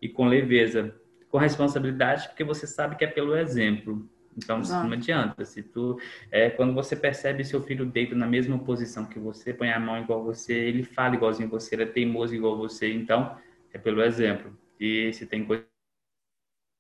e 0.01 0.09
com 0.09 0.27
leveza. 0.27 0.95
Com 1.29 1.39
responsabilidade, 1.39 2.29
porque 2.29 2.45
você 2.45 2.69
sabe 2.69 2.95
que 2.95 3.05
é 3.05 3.09
pelo 3.09 3.37
exemplo. 3.37 4.09
Então, 4.37 4.63
ah. 4.71 4.85
não 4.85 4.93
adianta. 4.93 5.45
Se 5.45 5.61
tu, 5.61 5.99
é, 6.31 6.51
quando 6.51 6.73
você 6.73 6.95
percebe 6.95 7.45
seu 7.45 7.61
filho 7.61 7.85
deita 7.85 8.15
na 8.15 8.29
mesma 8.29 8.61
posição 8.61 9.07
que 9.07 9.19
você, 9.19 9.53
põe 9.53 9.73
a 9.73 9.81
mão 9.81 9.99
igual 9.99 10.23
você, 10.23 10.55
ele 10.55 10.85
fala 10.85 11.17
igualzinho 11.17 11.49
você, 11.49 11.75
ele 11.75 11.83
é 11.83 11.87
teimoso 11.87 12.33
igual 12.33 12.57
você. 12.57 12.93
Então, 12.93 13.37
é 13.73 13.79
pelo 13.79 14.01
exemplo. 14.05 14.57
E 14.79 15.13
se 15.13 15.27
tem 15.27 15.45
coisa 15.45 15.72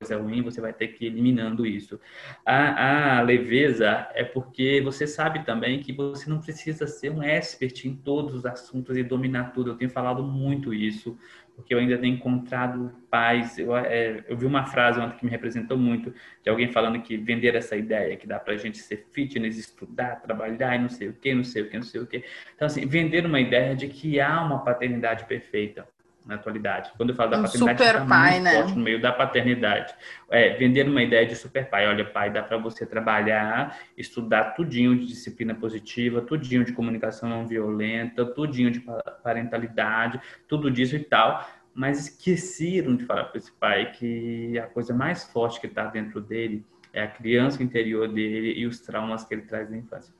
coisa 0.02 0.18
ruim, 0.18 0.42
você 0.42 0.60
vai 0.60 0.72
ter 0.72 0.88
que 0.88 1.04
ir 1.04 1.08
eliminando 1.08 1.64
isso. 1.64 1.98
A, 2.44 3.18
a, 3.18 3.22
leveza 3.22 4.08
é 4.14 4.24
porque 4.24 4.80
você 4.82 5.06
sabe 5.06 5.44
também 5.44 5.80
que 5.80 5.92
você 5.92 6.28
não 6.28 6.40
precisa 6.40 6.86
ser 6.86 7.10
um 7.10 7.22
expert 7.22 7.84
em 7.84 7.94
todos 7.94 8.34
os 8.34 8.44
assuntos 8.44 8.96
e 8.96 9.02
dominar 9.02 9.52
tudo. 9.52 9.70
Eu 9.70 9.76
tenho 9.76 9.90
falado 9.90 10.22
muito 10.22 10.74
isso, 10.74 11.16
porque 11.54 11.72
eu 11.72 11.78
ainda 11.78 11.96
tenho 11.96 12.16
encontrado 12.16 12.92
pais. 13.08 13.58
Eu, 13.58 13.76
é, 13.76 14.24
eu 14.28 14.36
vi 14.36 14.44
uma 14.44 14.66
frase 14.66 14.98
ontem 14.98 15.18
que 15.18 15.24
me 15.24 15.30
representou 15.30 15.78
muito, 15.78 16.12
de 16.42 16.50
alguém 16.50 16.72
falando 16.72 17.00
que 17.00 17.16
vender 17.16 17.54
essa 17.54 17.76
ideia, 17.76 18.16
que 18.16 18.26
dá 18.26 18.40
para 18.40 18.54
a 18.54 18.56
gente 18.56 18.78
ser 18.78 19.06
fitness, 19.12 19.56
estudar, 19.56 20.16
trabalhar 20.16 20.74
e 20.74 20.78
não 20.80 20.88
sei 20.88 21.08
o 21.08 21.12
que, 21.12 21.32
não 21.32 21.44
sei 21.44 21.62
o 21.62 21.70
que, 21.70 21.76
não 21.76 21.84
sei 21.84 22.00
o 22.00 22.06
que. 22.06 22.24
Então, 22.54 22.66
assim, 22.66 22.86
vender 22.86 23.24
uma 23.24 23.40
ideia 23.40 23.76
de 23.76 23.86
que 23.86 24.20
há 24.20 24.42
uma 24.42 24.64
paternidade 24.64 25.24
perfeita 25.26 25.86
na 26.24 26.36
atualidade. 26.36 26.90
Quando 26.96 27.10
eu 27.10 27.16
falo 27.16 27.30
da 27.30 27.38
um 27.38 27.42
paternidade, 27.42 27.84
super 27.84 28.06
pai, 28.06 28.40
né? 28.40 28.62
no 28.62 28.76
meio 28.76 29.00
da 29.00 29.12
paternidade. 29.12 29.94
É, 30.30 30.54
vender 30.56 30.88
uma 30.88 31.02
ideia 31.02 31.26
de 31.26 31.34
super 31.34 31.68
pai. 31.68 31.86
Olha, 31.86 32.04
pai, 32.04 32.30
dá 32.30 32.42
para 32.42 32.56
você 32.58 32.86
trabalhar, 32.86 33.78
estudar 33.96 34.54
tudinho 34.54 34.96
de 34.96 35.06
disciplina 35.06 35.54
positiva, 35.54 36.20
tudinho 36.20 36.64
de 36.64 36.72
comunicação 36.72 37.28
não 37.28 37.46
violenta, 37.46 38.24
tudinho 38.24 38.70
de 38.70 38.84
parentalidade, 39.22 40.20
tudo 40.46 40.70
disso 40.70 40.96
e 40.96 41.00
tal. 41.00 41.48
Mas 41.74 42.08
esqueceram 42.08 42.94
de 42.94 43.04
falar 43.04 43.24
para 43.24 43.38
esse 43.38 43.52
pai 43.52 43.90
que 43.92 44.58
a 44.58 44.66
coisa 44.66 44.94
mais 44.94 45.24
forte 45.24 45.60
que 45.60 45.66
está 45.66 45.86
dentro 45.86 46.20
dele 46.20 46.64
é 46.92 47.02
a 47.02 47.08
criança 47.08 47.62
interior 47.62 48.06
dele 48.06 48.52
e 48.52 48.66
os 48.66 48.80
traumas 48.80 49.24
que 49.24 49.34
ele 49.34 49.42
traz 49.42 49.68
da 49.68 49.76
infância. 49.76 50.14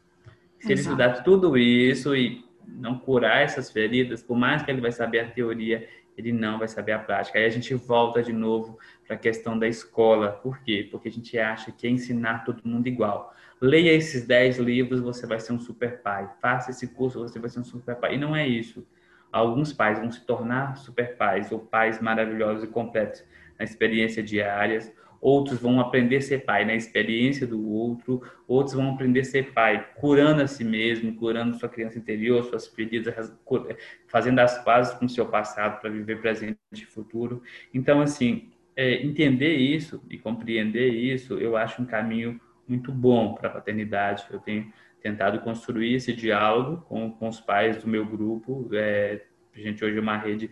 Se 0.58 0.72
Exato. 0.72 0.72
ele 0.72 0.80
estudar 0.80 1.22
tudo 1.22 1.58
isso 1.58 2.16
e 2.16 2.44
não 2.66 2.98
curar 2.98 3.42
essas 3.42 3.70
feridas, 3.70 4.22
por 4.22 4.36
mais 4.36 4.62
que 4.62 4.70
ele 4.70 4.80
vai 4.80 4.92
saber 4.92 5.20
a 5.20 5.30
teoria, 5.30 5.88
ele 6.16 6.32
não 6.32 6.58
vai 6.58 6.68
saber 6.68 6.92
a 6.92 6.98
prática. 6.98 7.38
Aí 7.38 7.44
a 7.44 7.50
gente 7.50 7.74
volta 7.74 8.22
de 8.22 8.32
novo 8.32 8.78
para 9.06 9.16
a 9.16 9.18
questão 9.18 9.58
da 9.58 9.66
escola. 9.66 10.32
Por 10.32 10.58
quê? 10.60 10.86
Porque 10.90 11.08
a 11.08 11.12
gente 11.12 11.38
acha 11.38 11.72
que 11.72 11.86
é 11.86 11.90
ensinar 11.90 12.44
todo 12.44 12.62
mundo 12.64 12.86
igual. 12.86 13.34
Leia 13.60 13.92
esses 13.92 14.26
10 14.26 14.58
livros, 14.58 15.00
você 15.00 15.26
vai 15.26 15.40
ser 15.40 15.52
um 15.52 15.60
super 15.60 16.02
pai. 16.02 16.28
Faça 16.40 16.70
esse 16.70 16.88
curso, 16.88 17.20
você 17.20 17.38
vai 17.38 17.48
ser 17.48 17.60
um 17.60 17.64
super 17.64 17.96
pai. 17.96 18.14
E 18.14 18.18
não 18.18 18.34
é 18.36 18.46
isso. 18.46 18.86
Alguns 19.30 19.72
pais 19.72 19.98
vão 19.98 20.10
se 20.10 20.24
tornar 20.26 20.76
super 20.76 21.16
pais 21.16 21.50
ou 21.50 21.58
pais 21.58 22.00
maravilhosos 22.00 22.64
e 22.64 22.66
completos 22.66 23.24
na 23.58 23.64
experiência 23.64 24.22
diárias 24.22 24.92
outros 25.22 25.60
vão 25.60 25.78
aprender 25.78 26.16
a 26.16 26.20
ser 26.20 26.44
pai 26.44 26.64
na 26.64 26.74
experiência 26.74 27.46
do 27.46 27.70
outro, 27.70 28.20
outros 28.48 28.74
vão 28.74 28.90
aprender 28.90 29.20
a 29.20 29.24
ser 29.24 29.52
pai 29.52 29.88
curando 29.94 30.42
a 30.42 30.48
si 30.48 30.64
mesmo, 30.64 31.14
curando 31.14 31.56
sua 31.56 31.68
criança 31.68 31.96
interior, 31.96 32.42
suas 32.42 32.66
feridas, 32.66 33.32
fazendo 34.08 34.40
as 34.40 34.62
pazes 34.64 34.92
com 34.94 35.06
o 35.06 35.08
seu 35.08 35.24
passado 35.24 35.80
para 35.80 35.88
viver 35.88 36.20
presente 36.20 36.58
e 36.72 36.84
futuro. 36.84 37.40
Então, 37.72 38.00
assim, 38.00 38.50
é, 38.74 39.00
entender 39.06 39.54
isso 39.54 40.02
e 40.10 40.18
compreender 40.18 40.88
isso, 40.88 41.38
eu 41.38 41.56
acho 41.56 41.80
um 41.80 41.86
caminho 41.86 42.40
muito 42.66 42.90
bom 42.90 43.34
para 43.34 43.48
a 43.48 43.52
paternidade. 43.52 44.24
Eu 44.28 44.40
tenho 44.40 44.72
tentado 45.00 45.38
construir 45.40 45.94
esse 45.94 46.12
diálogo 46.12 46.84
com, 46.88 47.12
com 47.12 47.28
os 47.28 47.40
pais 47.40 47.76
do 47.76 47.88
meu 47.88 48.04
grupo. 48.04 48.68
É, 48.72 49.22
a 49.54 49.60
gente 49.60 49.84
hoje 49.84 49.98
é 49.98 50.00
uma 50.00 50.16
rede 50.16 50.50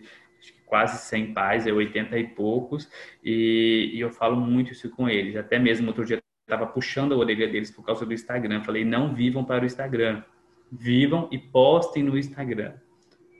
quase 0.65 1.05
100 1.05 1.33
pais, 1.33 1.67
é 1.67 1.71
80 1.71 2.17
e 2.17 2.27
poucos, 2.27 2.89
e, 3.23 3.91
e 3.93 3.99
eu 3.99 4.09
falo 4.09 4.37
muito 4.37 4.71
isso 4.71 4.89
com 4.89 5.09
eles. 5.09 5.35
Até 5.35 5.59
mesmo 5.59 5.87
outro 5.87 6.05
dia 6.05 6.19
estava 6.43 6.65
puxando 6.65 7.13
a 7.13 7.17
orelha 7.17 7.47
deles 7.47 7.71
por 7.71 7.85
causa 7.85 8.05
do 8.05 8.13
Instagram. 8.13 8.63
Falei, 8.63 8.83
não 8.83 9.13
vivam 9.13 9.43
para 9.43 9.63
o 9.63 9.65
Instagram, 9.65 10.23
vivam 10.71 11.27
e 11.31 11.37
postem 11.37 12.03
no 12.03 12.17
Instagram. 12.17 12.73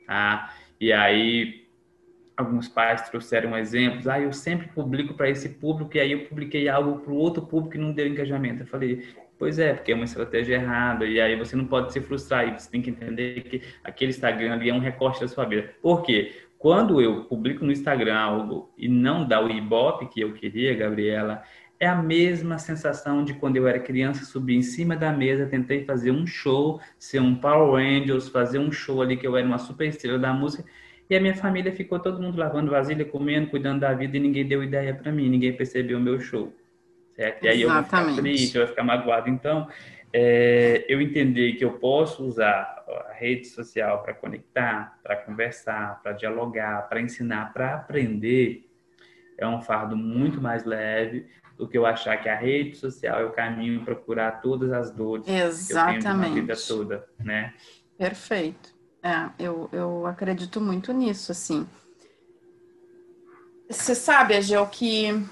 Tá? 0.05 0.53
E 0.79 0.91
aí 0.91 1.61
alguns 2.35 2.67
pais 2.67 3.09
trouxeram 3.09 3.57
exemplos. 3.57 4.07
Ah, 4.07 4.19
eu 4.19 4.33
sempre 4.33 4.67
publico 4.67 5.13
para 5.13 5.29
esse 5.29 5.49
público 5.49 5.95
e 5.95 5.99
aí 5.99 6.11
eu 6.11 6.25
publiquei 6.25 6.67
algo 6.67 6.99
para 6.99 7.11
o 7.11 7.15
outro 7.15 7.45
público 7.45 7.77
e 7.77 7.79
não 7.79 7.91
deu 7.91 8.07
engajamento. 8.07 8.63
Eu 8.63 8.67
falei, 8.67 9.07
pois 9.37 9.59
é, 9.59 9.73
porque 9.73 9.91
é 9.91 9.95
uma 9.95 10.05
estratégia 10.05 10.55
errada 10.55 11.05
e 11.05 11.19
aí 11.19 11.35
você 11.35 11.55
não 11.55 11.65
pode 11.65 11.93
se 11.93 12.01
frustrar 12.01 12.47
e 12.47 12.59
você 12.59 12.69
tem 12.69 12.81
que 12.81 12.89
entender 12.89 13.41
que 13.41 13.61
aquele 13.83 14.11
Instagram 14.11 14.53
ali 14.53 14.69
é 14.69 14.73
um 14.73 14.79
recorte 14.79 15.21
da 15.21 15.27
sua 15.27 15.45
vida. 15.45 15.73
Por 15.81 16.01
quê? 16.03 16.33
Quando 16.61 17.01
eu 17.01 17.23
publico 17.23 17.65
no 17.65 17.71
Instagram 17.71 18.15
algo 18.15 18.71
e 18.77 18.87
não 18.87 19.27
dá 19.27 19.43
o 19.43 19.49
ibope 19.49 20.05
que 20.05 20.21
eu 20.21 20.31
queria, 20.31 20.75
Gabriela, 20.75 21.41
é 21.79 21.87
a 21.87 21.95
mesma 21.95 22.59
sensação 22.59 23.25
de 23.25 23.33
quando 23.33 23.57
eu 23.57 23.67
era 23.67 23.79
criança, 23.79 24.23
subi 24.23 24.55
em 24.55 24.61
cima 24.61 24.95
da 24.95 25.11
mesa, 25.11 25.47
tentei 25.47 25.83
fazer 25.83 26.11
um 26.11 26.27
show, 26.27 26.79
ser 26.99 27.19
um 27.19 27.33
Power 27.33 27.83
Angels, 27.83 28.29
fazer 28.29 28.59
um 28.59 28.71
show 28.71 29.01
ali 29.01 29.17
que 29.17 29.25
eu 29.25 29.35
era 29.35 29.47
uma 29.47 29.57
super 29.57 29.87
estrela 29.87 30.19
da 30.19 30.31
música, 30.31 30.63
e 31.09 31.15
a 31.15 31.19
minha 31.19 31.33
família 31.33 31.71
ficou 31.71 31.97
todo 31.97 32.21
mundo 32.21 32.37
lavando 32.37 32.69
vasilha, 32.69 33.05
comendo, 33.05 33.47
cuidando 33.47 33.79
da 33.79 33.91
vida, 33.95 34.17
e 34.17 34.19
ninguém 34.19 34.45
deu 34.47 34.63
ideia 34.63 34.93
para 34.93 35.11
mim, 35.11 35.29
ninguém 35.29 35.53
percebeu 35.53 35.97
o 35.97 36.01
meu 36.01 36.19
show. 36.19 36.53
Certo? 37.15 37.43
E 37.43 37.47
aí 37.49 37.63
Exatamente. 37.63 37.63
eu 37.63 37.69
vou 37.73 37.83
ficar 37.83 38.21
triste, 38.21 38.55
eu 38.55 38.61
vou 38.61 38.69
ficar 38.69 38.83
magoado. 38.83 39.29
Então, 39.31 39.67
é, 40.13 40.85
eu 40.89 41.01
entender 41.01 41.53
que 41.53 41.63
eu 41.63 41.73
posso 41.73 42.25
usar 42.25 42.83
a 43.09 43.13
rede 43.13 43.47
social 43.47 44.03
para 44.03 44.13
conectar, 44.13 44.99
para 45.01 45.15
conversar, 45.15 46.01
para 46.01 46.11
dialogar, 46.11 46.89
para 46.89 47.01
ensinar, 47.01 47.53
para 47.53 47.75
aprender, 47.75 48.69
é 49.37 49.47
um 49.47 49.61
fardo 49.61 49.95
muito 49.95 50.41
mais 50.41 50.65
leve 50.65 51.27
do 51.57 51.67
que 51.67 51.77
eu 51.77 51.85
achar 51.85 52.17
que 52.21 52.27
a 52.27 52.35
rede 52.35 52.75
social 52.75 53.19
é 53.19 53.25
o 53.25 53.31
caminho 53.31 53.83
para 53.85 53.95
curar 53.95 54.41
todas 54.41 54.71
as 54.71 54.91
dores 54.91 55.27
Exatamente. 55.27 56.01
que 56.01 56.07
eu 56.07 56.11
tenho 56.11 56.17
na 56.17 56.29
vida 56.29 56.53
toda, 56.67 57.07
né? 57.19 57.53
Perfeito. 57.97 58.73
É, 59.03 59.29
eu, 59.39 59.69
eu 59.71 60.05
acredito 60.05 60.59
muito 60.59 60.91
nisso, 60.91 61.31
assim. 61.31 61.67
Você 63.69 63.95
sabe, 63.95 64.35
Agel, 64.35 64.67
que 64.67 65.23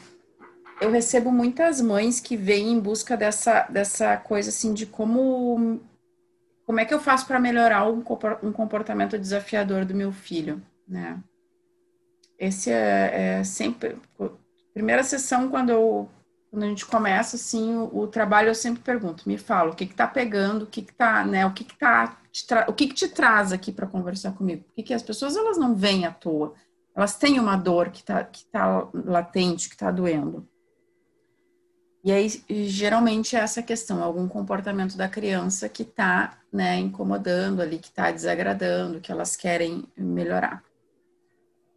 eu 0.82 0.92
recebo 0.92 1.32
muitas 1.32 1.82
mães 1.82 2.20
que 2.20 2.38
vêm 2.38 2.72
em 2.72 2.80
busca 2.80 3.18
dessa, 3.18 3.63
dessa 3.63 4.18
coisa 4.18 4.50
assim 4.50 4.74
de 4.74 4.86
como 4.86 5.82
como 6.65 6.80
é 6.80 6.86
que 6.86 6.94
eu 6.94 7.00
faço 7.00 7.26
para 7.26 7.39
melhorar 7.39 7.89
um, 7.89 8.02
comportamento 8.02 9.18
desafiador 9.18 9.86
do 9.86 9.96
meu 9.96 10.12
filho, 10.12 10.62
né? 10.88 11.20
Esse 12.38 12.70
é, 12.70 13.39
é 13.39 13.44
sempre 13.44 13.98
primeira 14.74 15.04
sessão 15.04 15.50
quando 15.50 15.72
eu 15.72 16.10
quando 16.52 16.63
a 16.63 16.68
gente 16.68 16.86
começa 16.86 17.36
assim 17.36 17.76
o, 17.76 18.00
o, 18.00 18.08
trabalho 18.08 18.50
eu 18.50 18.56
sempre 18.56 18.82
pergunto 18.82 19.28
me 19.28 19.38
fala 19.38 19.72
o 19.72 19.76
que 19.76 19.86
que 19.86 19.94
tá 19.94 20.08
pegando 20.08 20.63
o 20.63 20.68
que 20.68 20.82
que 20.82 20.94
tá 20.94 21.24
né 21.24 21.46
o 21.46 21.54
que 21.54 21.63
que 21.63 21.78
tá 21.78 22.18
o 22.68 22.74
que 22.74 22.88
que 22.88 22.94
te 22.94 23.08
traz 23.08 23.52
aqui 23.52 23.72
para 23.72 23.88
conversar 23.88 24.32
comigo? 24.34 24.63
Porque 24.63 24.84
que 24.84 24.94
as 24.94 25.04
pessoas 25.04 25.36
elas 25.36 25.58
não 25.58 25.76
vêm 25.76 26.06
à 26.06 26.12
toa. 26.12 26.54
Elas 26.96 27.18
têm 27.18 27.39
uma 27.39 27.56
dor 27.56 27.89
que 27.89 28.04
tá 28.04 28.24
que 28.24 28.46
tá 28.46 28.88
latente 28.94 29.70
que 29.70 29.78
tá 29.78 29.92
doendo 29.92 30.48
e 32.10 32.12
aí, 32.12 32.43
geralmente, 32.67 33.36
é 33.36 33.39
essa 33.39 33.62
questão, 33.62 34.04
algum 34.04 34.28
comportamento 34.28 34.98
da 34.98 35.08
criança 35.08 35.69
que 35.69 35.84
está 35.84 36.39
né, 36.52 36.76
incomodando 36.80 37.62
ali, 37.62 37.78
que 37.78 37.89
está 37.89 38.10
desagradando, 38.10 39.00
que 39.00 39.12
elas 39.12 39.36
querem 39.36 39.88
melhorar. 39.95 40.63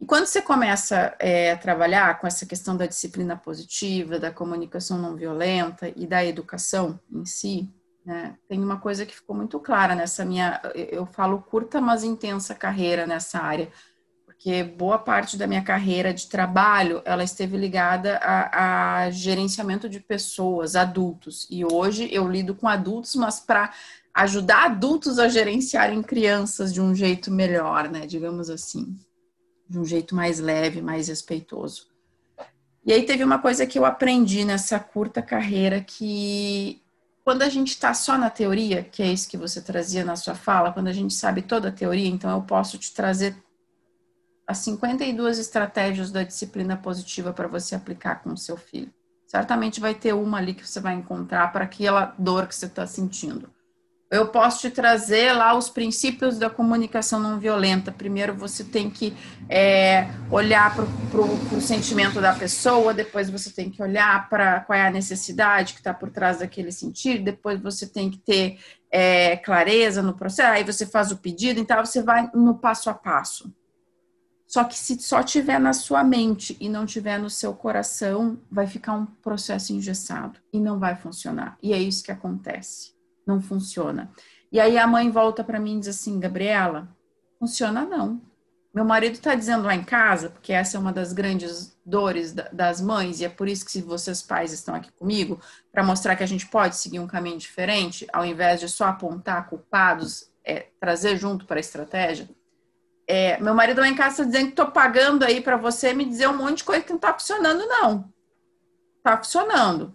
E 0.01 0.05
quando 0.07 0.25
você 0.25 0.41
começa 0.41 1.15
é, 1.19 1.51
a 1.51 1.57
trabalhar 1.57 2.19
com 2.19 2.25
essa 2.25 2.47
questão 2.47 2.75
da 2.75 2.87
disciplina 2.87 3.37
positiva, 3.37 4.17
da 4.17 4.31
comunicação 4.31 4.97
não 4.97 5.15
violenta 5.15 5.93
e 5.95 6.07
da 6.07 6.25
educação 6.25 6.99
em 7.11 7.25
si, 7.25 7.71
né, 8.03 8.35
tem 8.49 8.59
uma 8.59 8.79
coisa 8.79 9.05
que 9.05 9.15
ficou 9.15 9.35
muito 9.35 9.59
clara 9.59 9.93
nessa 9.93 10.25
minha, 10.25 10.59
eu 10.73 11.05
falo 11.05 11.43
curta, 11.43 11.79
mas 11.79 12.03
intensa 12.03 12.55
carreira 12.55 13.05
nessa 13.05 13.37
área, 13.37 13.71
porque 14.33 14.63
boa 14.63 14.97
parte 14.97 15.37
da 15.37 15.47
minha 15.47 15.63
carreira 15.63 16.13
de 16.13 16.27
trabalho 16.27 17.01
ela 17.05 17.23
esteve 17.23 17.55
ligada 17.55 18.17
a, 18.17 19.03
a 19.03 19.09
gerenciamento 19.11 19.87
de 19.87 19.99
pessoas, 19.99 20.75
adultos, 20.75 21.47
e 21.49 21.63
hoje 21.63 22.09
eu 22.11 22.27
lido 22.27 22.53
com 22.55 22.67
adultos, 22.67 23.15
mas 23.15 23.39
para 23.39 23.71
ajudar 24.13 24.65
adultos 24.65 25.17
a 25.17 25.29
gerenciarem 25.29 26.01
crianças 26.01 26.73
de 26.73 26.81
um 26.81 26.93
jeito 26.93 27.31
melhor, 27.31 27.89
né, 27.89 28.05
digamos 28.05 28.49
assim. 28.49 28.95
De 29.69 29.79
um 29.79 29.85
jeito 29.85 30.13
mais 30.13 30.39
leve, 30.39 30.81
mais 30.81 31.07
respeitoso. 31.07 31.87
E 32.85 32.91
aí 32.91 33.03
teve 33.03 33.23
uma 33.23 33.39
coisa 33.39 33.65
que 33.65 33.79
eu 33.79 33.85
aprendi 33.85 34.43
nessa 34.43 34.77
curta 34.77 35.21
carreira 35.21 35.79
que 35.79 36.81
quando 37.23 37.43
a 37.43 37.49
gente 37.49 37.69
está 37.69 37.93
só 37.93 38.17
na 38.17 38.29
teoria, 38.29 38.83
que 38.83 39.01
é 39.01 39.07
isso 39.07 39.29
que 39.29 39.37
você 39.37 39.61
trazia 39.61 40.03
na 40.03 40.17
sua 40.17 40.35
fala, 40.35 40.73
quando 40.73 40.89
a 40.89 40.93
gente 40.93 41.13
sabe 41.13 41.41
toda 41.41 41.69
a 41.69 41.71
teoria, 41.71 42.09
então 42.09 42.29
eu 42.29 42.41
posso 42.41 42.77
te 42.77 42.93
trazer 42.93 43.41
as 44.47 44.59
52 44.59 45.39
estratégias 45.39 46.11
da 46.11 46.23
disciplina 46.23 46.75
positiva 46.77 47.33
para 47.33 47.47
você 47.47 47.75
aplicar 47.75 48.21
com 48.23 48.31
o 48.31 48.37
seu 48.37 48.57
filho. 48.57 48.93
Certamente 49.25 49.79
vai 49.79 49.95
ter 49.95 50.13
uma 50.13 50.37
ali 50.37 50.53
que 50.53 50.67
você 50.67 50.79
vai 50.79 50.93
encontrar 50.93 51.51
para 51.51 51.63
aquela 51.63 52.13
dor 52.17 52.47
que 52.47 52.55
você 52.55 52.65
está 52.65 52.85
sentindo 52.85 53.49
eu 54.13 54.27
posso 54.27 54.61
te 54.61 54.69
trazer 54.69 55.33
lá 55.33 55.57
os 55.57 55.71
princípios 55.71 56.37
da 56.37 56.47
comunicação 56.47 57.19
não 57.19 57.39
violenta. 57.39 57.91
Primeiro 57.91 58.35
você 58.35 58.63
tem 58.63 58.87
que 58.87 59.11
é, 59.49 60.07
olhar 60.29 60.75
para 60.75 61.57
o 61.57 61.59
sentimento 61.59 62.21
da 62.21 62.31
pessoa, 62.31 62.93
depois 62.93 63.27
você 63.27 63.49
tem 63.49 63.71
que 63.71 63.81
olhar 63.81 64.29
para 64.29 64.59
qual 64.59 64.77
é 64.77 64.85
a 64.85 64.91
necessidade 64.91 65.73
que 65.73 65.79
está 65.79 65.95
por 65.95 66.11
trás 66.11 66.37
daquele 66.37 66.71
sentido, 66.71 67.23
depois 67.23 67.59
você 67.59 67.87
tem 67.87 68.11
que 68.11 68.19
ter 68.19 68.59
é, 68.91 69.35
clareza 69.37 70.03
no 70.03 70.13
processo, 70.13 70.53
aí 70.53 70.63
você 70.63 70.85
faz 70.85 71.11
o 71.11 71.17
pedido, 71.17 71.59
então 71.59 71.83
você 71.83 72.03
vai 72.03 72.29
no 72.35 72.59
passo 72.59 72.91
a 72.91 72.93
passo. 72.93 73.51
Só 74.53 74.63
que 74.63 74.77
se 74.77 74.99
só 74.99 75.23
tiver 75.23 75.59
na 75.59 75.73
sua 75.73 76.03
mente 76.03 76.55
e 76.59 76.69
não 76.69 76.85
tiver 76.85 77.17
no 77.17 77.29
seu 77.29 77.53
coração, 77.53 78.37
vai 78.51 78.67
ficar 78.67 78.93
um 78.93 79.05
processo 79.05 79.73
engessado 79.73 80.39
e 80.51 80.59
não 80.59 80.77
vai 80.77 80.95
funcionar. 80.95 81.57
E 81.63 81.73
é 81.73 81.79
isso 81.79 82.03
que 82.03 82.11
acontece 82.11 82.93
não 83.25 83.41
funciona. 83.41 84.11
E 84.51 84.59
aí 84.59 84.77
a 84.77 84.85
mãe 84.85 85.09
volta 85.09 85.43
para 85.43 85.59
mim 85.59 85.77
e 85.77 85.79
diz 85.79 85.89
assim, 85.89 86.19
Gabriela, 86.19 86.87
funciona 87.39 87.85
não. 87.85 88.21
Meu 88.73 88.85
marido 88.85 89.13
está 89.13 89.35
dizendo 89.35 89.65
lá 89.65 89.75
em 89.75 89.83
casa, 89.83 90.29
porque 90.29 90.51
essa 90.51 90.77
é 90.77 90.79
uma 90.79 90.91
das 90.91 91.13
grandes 91.13 91.77
dores 91.85 92.33
das 92.51 92.81
mães, 92.81 93.19
e 93.19 93.25
é 93.25 93.29
por 93.29 93.47
isso 93.47 93.65
que 93.65 93.81
vocês 93.81 94.21
pais 94.21 94.51
estão 94.51 94.73
aqui 94.73 94.91
comigo, 94.93 95.39
para 95.71 95.83
mostrar 95.83 96.15
que 96.15 96.23
a 96.23 96.27
gente 96.27 96.47
pode 96.47 96.75
seguir 96.75 96.99
um 96.99 97.07
caminho 97.07 97.37
diferente, 97.37 98.07
ao 98.11 98.25
invés 98.25 98.59
de 98.59 98.67
só 98.67 98.85
apontar 98.85 99.47
culpados, 99.47 100.31
é, 100.43 100.67
trazer 100.79 101.17
junto 101.17 101.45
para 101.45 101.57
a 101.57 101.59
estratégia. 101.59 102.27
É, 103.13 103.39
meu 103.39 103.53
marido 103.53 103.81
lá 103.81 103.87
em 103.87 103.95
casa 103.95 104.21
está 104.21 104.23
dizendo 104.23 104.45
que 104.45 104.51
estou 104.51 104.71
pagando 104.71 105.23
aí 105.23 105.41
para 105.41 105.57
você 105.57 105.93
me 105.93 106.05
dizer 106.05 106.27
um 106.27 106.37
monte 106.37 106.57
de 106.57 106.63
coisa 106.63 106.83
que 106.83 106.89
não 106.89 106.97
está 106.97 107.13
funcionando, 107.13 107.67
não. 107.67 108.11
Está 108.97 109.17
funcionando. 109.17 109.93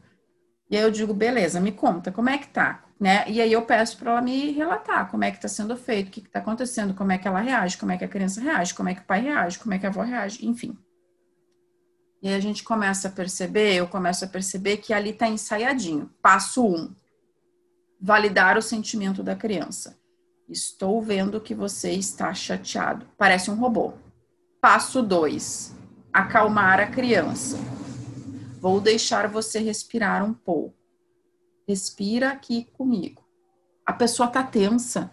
E 0.70 0.76
aí 0.76 0.82
eu 0.82 0.90
digo, 0.90 1.12
beleza, 1.12 1.60
me 1.60 1.72
conta, 1.72 2.12
como 2.12 2.28
é 2.28 2.38
que 2.38 2.48
tá? 2.48 2.84
né? 2.98 3.24
E 3.28 3.40
aí 3.40 3.52
eu 3.52 3.62
peço 3.62 3.96
para 3.96 4.12
ela 4.12 4.20
me 4.20 4.50
relatar 4.50 5.08
como 5.10 5.24
é 5.24 5.30
que 5.30 5.36
está 5.36 5.48
sendo 5.48 5.76
feito, 5.76 6.08
o 6.08 6.10
que 6.10 6.20
está 6.20 6.40
acontecendo, 6.40 6.94
como 6.94 7.12
é 7.12 7.18
que 7.18 7.28
ela 7.28 7.40
reage, 7.40 7.78
como 7.78 7.92
é 7.92 7.98
que 7.98 8.04
a 8.04 8.08
criança 8.08 8.40
reage, 8.40 8.74
como 8.74 8.88
é 8.88 8.94
que 8.94 9.02
o 9.02 9.04
pai 9.04 9.20
reage, 9.20 9.58
como 9.58 9.74
é 9.74 9.78
que 9.78 9.86
a 9.86 9.88
avó 9.88 10.02
reage, 10.02 10.44
enfim. 10.44 10.76
E 12.20 12.28
aí 12.28 12.34
a 12.34 12.40
gente 12.40 12.64
começa 12.64 13.06
a 13.06 13.10
perceber, 13.10 13.74
eu 13.74 13.86
começo 13.86 14.24
a 14.24 14.28
perceber 14.28 14.78
que 14.78 14.92
ali 14.92 15.10
está 15.10 15.28
ensaiadinho. 15.28 16.10
Passo 16.20 16.66
um, 16.66 16.92
validar 18.00 18.58
o 18.58 18.62
sentimento 18.62 19.22
da 19.22 19.36
criança. 19.36 19.97
Estou 20.48 21.02
vendo 21.02 21.40
que 21.40 21.54
você 21.54 21.92
está 21.92 22.32
chateado. 22.32 23.06
Parece 23.18 23.50
um 23.50 23.56
robô. 23.56 23.92
Passo 24.60 25.02
dois, 25.02 25.74
acalmar 26.12 26.80
a 26.80 26.86
criança. 26.86 27.58
Vou 28.60 28.80
deixar 28.80 29.28
você 29.28 29.58
respirar 29.60 30.24
um 30.24 30.32
pouco 30.32 30.78
respira 31.68 32.30
aqui 32.30 32.66
comigo. 32.72 33.22
A 33.84 33.92
pessoa 33.92 34.26
tá 34.26 34.42
tensa, 34.42 35.10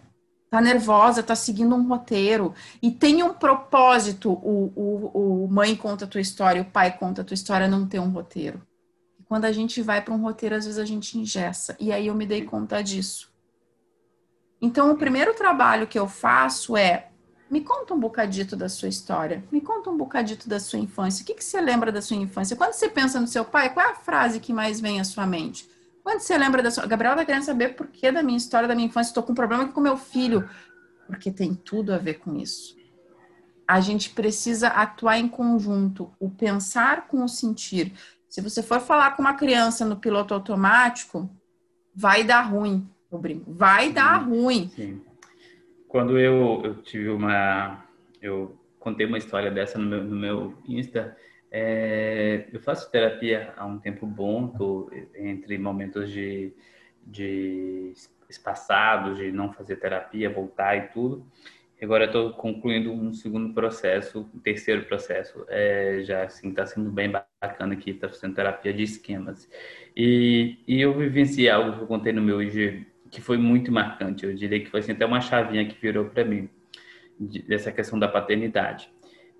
tá 0.50 0.58
nervosa, 0.58 1.22
tá 1.22 1.36
seguindo 1.36 1.74
um 1.74 1.86
roteiro 1.86 2.54
e 2.80 2.90
tem 2.90 3.22
um 3.22 3.34
propósito. 3.34 4.32
O, 4.32 4.72
o, 4.74 5.44
o 5.44 5.48
mãe 5.48 5.76
conta 5.76 6.06
a 6.06 6.08
tua 6.08 6.20
história, 6.20 6.62
o 6.62 6.70
pai 6.70 6.96
conta 6.96 7.20
a 7.20 7.24
tua 7.24 7.34
história, 7.34 7.68
não 7.68 7.86
tem 7.86 8.00
um 8.00 8.08
roteiro. 8.08 8.66
E 9.20 9.22
quando 9.24 9.44
a 9.44 9.52
gente 9.52 9.82
vai 9.82 10.02
para 10.02 10.14
um 10.14 10.22
roteiro, 10.22 10.54
às 10.54 10.64
vezes 10.64 10.78
a 10.78 10.84
gente 10.86 11.18
ingessa. 11.18 11.76
E 11.78 11.92
aí 11.92 12.06
eu 12.06 12.14
me 12.14 12.24
dei 12.24 12.42
conta 12.42 12.82
disso. 12.82 13.30
Então, 14.60 14.90
o 14.90 14.96
primeiro 14.96 15.34
trabalho 15.34 15.86
que 15.86 15.98
eu 15.98 16.08
faço 16.08 16.76
é 16.76 17.10
me 17.48 17.60
conta 17.60 17.94
um 17.94 18.00
bocadito 18.00 18.56
da 18.56 18.68
sua 18.68 18.88
história. 18.88 19.44
Me 19.52 19.60
conta 19.60 19.88
um 19.88 19.96
bocadito 19.96 20.48
da 20.48 20.58
sua 20.58 20.78
infância. 20.78 21.22
O 21.22 21.26
que, 21.26 21.34
que 21.34 21.44
você 21.44 21.60
lembra 21.60 21.92
da 21.92 22.02
sua 22.02 22.16
infância? 22.16 22.56
Quando 22.56 22.72
você 22.72 22.88
pensa 22.88 23.20
no 23.20 23.28
seu 23.28 23.44
pai, 23.44 23.72
qual 23.72 23.86
é 23.86 23.90
a 23.90 23.94
frase 23.94 24.40
que 24.40 24.52
mais 24.52 24.80
vem 24.80 25.00
à 25.00 25.04
sua 25.04 25.26
mente? 25.26 25.68
Quando 26.02 26.20
você 26.20 26.36
lembra 26.36 26.62
da 26.62 26.70
sua. 26.70 26.86
Gabriela 26.86 27.16
tá 27.16 27.24
querendo 27.24 27.44
saber 27.44 27.76
por 27.76 27.86
que 27.86 28.10
da 28.10 28.22
minha 28.22 28.36
história, 28.36 28.66
da 28.66 28.74
minha 28.74 28.88
infância, 28.88 29.10
estou 29.10 29.22
com 29.22 29.32
um 29.32 29.34
problema 29.34 29.68
com 29.68 29.80
meu 29.80 29.96
filho. 29.96 30.48
Porque 31.06 31.30
tem 31.30 31.54
tudo 31.54 31.94
a 31.94 31.98
ver 31.98 32.14
com 32.14 32.34
isso. 32.36 32.76
A 33.66 33.80
gente 33.80 34.10
precisa 34.10 34.68
atuar 34.68 35.18
em 35.18 35.28
conjunto, 35.28 36.12
o 36.18 36.30
pensar 36.30 37.06
com 37.06 37.22
o 37.22 37.28
sentir. 37.28 37.92
Se 38.28 38.40
você 38.40 38.62
for 38.62 38.80
falar 38.80 39.12
com 39.12 39.22
uma 39.22 39.34
criança 39.34 39.84
no 39.84 39.96
piloto 39.96 40.34
automático, 40.34 41.30
vai 41.94 42.22
dar 42.22 42.42
ruim, 42.42 42.88
eu 43.10 43.18
brinco. 43.18 43.52
Vai 43.52 43.92
dar 43.92 44.18
ruim. 44.18 44.68
Sim. 44.68 45.02
Quando 45.88 46.18
eu, 46.18 46.62
eu 46.64 46.74
tive 46.82 47.08
uma. 47.08 47.84
Eu 48.20 48.58
contei 48.78 49.06
uma 49.06 49.18
história 49.18 49.50
dessa 49.50 49.78
no 49.78 49.86
meu, 49.86 50.04
no 50.04 50.16
meu 50.16 50.54
Insta 50.66 51.16
é, 51.50 52.48
eu 52.52 52.60
faço 52.60 52.90
terapia 52.90 53.54
há 53.56 53.64
um 53.64 53.78
tempo 53.78 54.06
bom, 54.06 54.48
tô 54.48 54.90
entre 55.14 55.56
momentos 55.56 56.10
de, 56.10 56.52
de 57.02 57.92
espaçados, 58.28 59.16
de 59.16 59.30
não 59.32 59.52
fazer 59.52 59.76
terapia, 59.76 60.28
voltar 60.28 60.76
e 60.76 60.88
tudo. 60.88 61.26
Agora 61.80 62.06
estou 62.06 62.32
concluindo 62.32 62.90
um 62.90 63.12
segundo 63.12 63.52
processo, 63.52 64.28
um 64.34 64.38
terceiro 64.38 64.84
processo. 64.86 65.44
É, 65.48 66.00
já 66.04 66.24
assim 66.24 66.48
está 66.48 66.66
sendo 66.66 66.90
bem 66.90 67.10
bacana 67.10 67.74
aqui, 67.74 67.90
está 67.90 68.08
fazendo 68.08 68.34
terapia 68.34 68.72
de 68.72 68.82
esquemas. 68.82 69.48
E, 69.96 70.58
e 70.66 70.80
eu 70.80 70.96
vivenciei 70.96 71.50
algo 71.50 71.76
que 71.76 71.82
eu 71.82 71.86
contei 71.86 72.12
no 72.12 72.22
meu 72.22 72.42
IG 72.42 72.86
que 73.16 73.22
foi 73.22 73.38
muito 73.38 73.72
marcante. 73.72 74.26
Eu 74.26 74.34
diria 74.34 74.60
que 74.60 74.68
foi 74.68 74.80
assim, 74.80 74.92
até 74.92 75.06
uma 75.06 75.22
chavinha 75.22 75.64
que 75.64 75.80
virou 75.80 76.04
para 76.04 76.22
mim 76.22 76.50
dessa 77.48 77.72
questão 77.72 77.98
da 77.98 78.06
paternidade. 78.06 78.90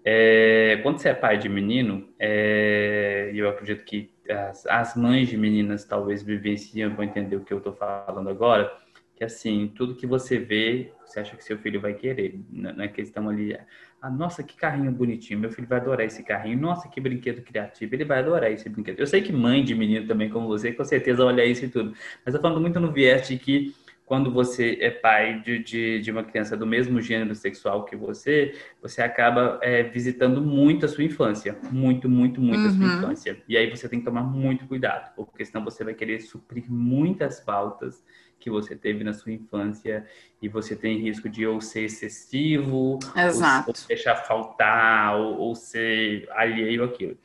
É, 0.03 0.81
quando 0.83 0.99
você 0.99 1.11
é 1.11 1.15
pai 1.15 1.37
de 1.37 1.47
menino, 1.47 2.09
é, 2.19 3.31
eu 3.35 3.51
acredito 3.51 3.85
que 3.85 4.11
as, 4.31 4.65
as, 4.67 4.97
mães 4.97 5.29
de 5.29 5.37
meninas 5.37 5.85
talvez 5.85 6.23
vivenciam, 6.23 6.95
vão 6.95 7.05
entender 7.05 7.37
o 7.37 7.45
que 7.45 7.53
eu 7.53 7.59
estou 7.59 7.75
falando 7.75 8.31
agora, 8.31 8.73
que 9.15 9.23
assim, 9.23 9.71
tudo 9.77 9.95
que 9.95 10.07
você 10.07 10.39
vê, 10.39 10.91
você 11.05 11.21
acha 11.21 11.37
que 11.37 11.45
seu 11.45 11.59
filho 11.59 11.79
vai 11.79 11.93
querer. 11.93 12.41
Não 12.51 12.83
é 12.83 12.89
questão 12.89 13.29
ali, 13.29 13.59
ah, 14.01 14.11
nossa, 14.11 14.43
que 14.43 14.57
carrinho 14.57 14.93
bonitinho, 14.93 15.41
meu 15.41 15.51
filho 15.51 15.67
vai 15.67 15.79
adorar 15.79 16.07
esse 16.07 16.23
carrinho, 16.23 16.59
nossa, 16.59 16.89
que 16.89 17.01
brinquedo 17.01 17.43
criativo, 17.43 17.95
ele 17.95 18.05
vai 18.05 18.19
adorar 18.19 18.51
esse 18.51 18.69
brinquedo. 18.69 19.01
Eu 19.01 19.07
sei 19.07 19.23
que 19.23 19.33
mãe 19.33 19.65
de 19.65 19.75
menino 19.75 20.07
também, 20.07 20.29
como 20.29 20.47
você, 20.47 20.73
com 20.73 20.85
certeza 20.85 21.25
olha 21.25 21.45
isso 21.45 21.65
e 21.65 21.69
tudo, 21.69 21.95
mas 22.25 22.35
eu 22.35 22.41
falando 22.41 22.61
muito 22.61 22.79
no 22.79 22.93
viés 22.93 23.27
de 23.27 23.39
que 23.39 23.75
quando 24.07 24.31
você 24.31 24.79
é 24.81 24.89
pai 24.89 25.41
de, 25.41 25.59
de, 25.59 26.01
de, 26.01 26.11
uma 26.13 26.23
criança 26.23 26.57
do 26.57 26.65
mesmo 26.65 27.01
gênero 27.03 27.35
sexual 27.35 27.85
que 27.85 27.97
você, 27.97 28.55
você 28.81 29.03
acaba 29.03 29.59
é, 29.61 29.83
visitando 29.83 30.41
muito 30.41 30.87
a 30.87 30.89
sua 30.89 31.03
infância. 31.03 31.59
Muito, 31.73 32.09
muito, 32.09 32.41
muito 32.41 32.61
uhum. 32.61 32.67
a 32.69 32.71
sua 32.71 32.87
uhum. 32.87 32.99
infância. 32.99 33.43
E 33.49 33.57
aí 33.57 33.69
você 33.69 33.89
tem 33.89 33.99
que 33.99 34.05
tomar 34.05 34.23
muito 34.23 34.65
cuidado, 34.67 35.13
porque 35.17 35.45
senão 35.45 35.65
você 35.65 35.83
vai 35.83 35.93
querer 35.93 36.21
suprir 36.21 36.71
muitas 36.71 37.41
faltas 37.41 38.05
que 38.39 38.51
você 38.51 38.77
teve 38.77 39.03
na 39.03 39.13
sua 39.13 39.33
infância 39.33 40.07
e 40.41 40.49
você 40.49 40.77
tem 40.77 40.99
risco 40.99 41.29
de 41.29 41.47
ou 41.47 41.61
ser 41.61 41.83
excessivo, 41.83 42.99
Exato. 43.17 43.71
Ou, 43.71 43.75
ou 43.77 43.89
deixar 43.89 44.17
faltar, 44.17 45.17
ou, 45.17 45.39
ou 45.39 45.55
ser 45.55 46.29
alheio 46.31 46.85
àquilo. 46.85 47.17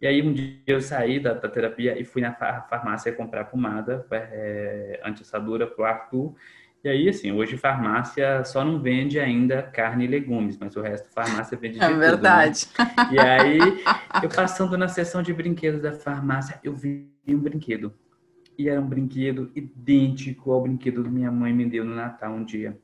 E 0.00 0.06
aí 0.06 0.22
um 0.22 0.32
dia 0.32 0.56
eu 0.66 0.80
saí 0.80 1.20
da, 1.20 1.34
da 1.34 1.48
terapia 1.48 2.00
e 2.00 2.04
fui 2.04 2.22
na 2.22 2.32
farmácia 2.32 3.12
comprar 3.12 3.44
pomada 3.44 4.06
é, 4.10 5.00
anti-assadura 5.04 5.66
para 5.66 5.82
o 5.82 5.84
Arthur. 5.84 6.34
E 6.82 6.88
aí, 6.88 7.10
assim, 7.10 7.30
hoje 7.30 7.58
farmácia 7.58 8.42
só 8.42 8.64
não 8.64 8.80
vende 8.80 9.20
ainda 9.20 9.62
carne 9.62 10.04
e 10.04 10.08
legumes, 10.08 10.56
mas 10.56 10.74
o 10.76 10.80
resto 10.80 11.10
farmácia 11.12 11.58
vende 11.58 11.78
de 11.78 11.84
É 11.84 11.92
verdade. 11.92 12.66
Tudo, 12.68 12.86
né? 12.86 13.08
E 13.12 13.20
aí, 13.20 13.58
eu 14.22 14.30
passando 14.30 14.78
na 14.78 14.88
seção 14.88 15.22
de 15.22 15.30
brinquedos 15.34 15.82
da 15.82 15.92
farmácia, 15.92 16.58
eu 16.64 16.74
vi 16.74 17.06
um 17.28 17.38
brinquedo. 17.38 17.92
E 18.60 18.68
era 18.68 18.78
um 18.78 18.86
brinquedo 18.86 19.50
idêntico 19.56 20.52
ao 20.52 20.60
brinquedo 20.60 21.02
que 21.02 21.08
minha 21.08 21.32
mãe 21.32 21.50
me 21.50 21.64
deu 21.64 21.82
no 21.82 21.94
Natal 21.94 22.34
um 22.34 22.44
dia. 22.44 22.78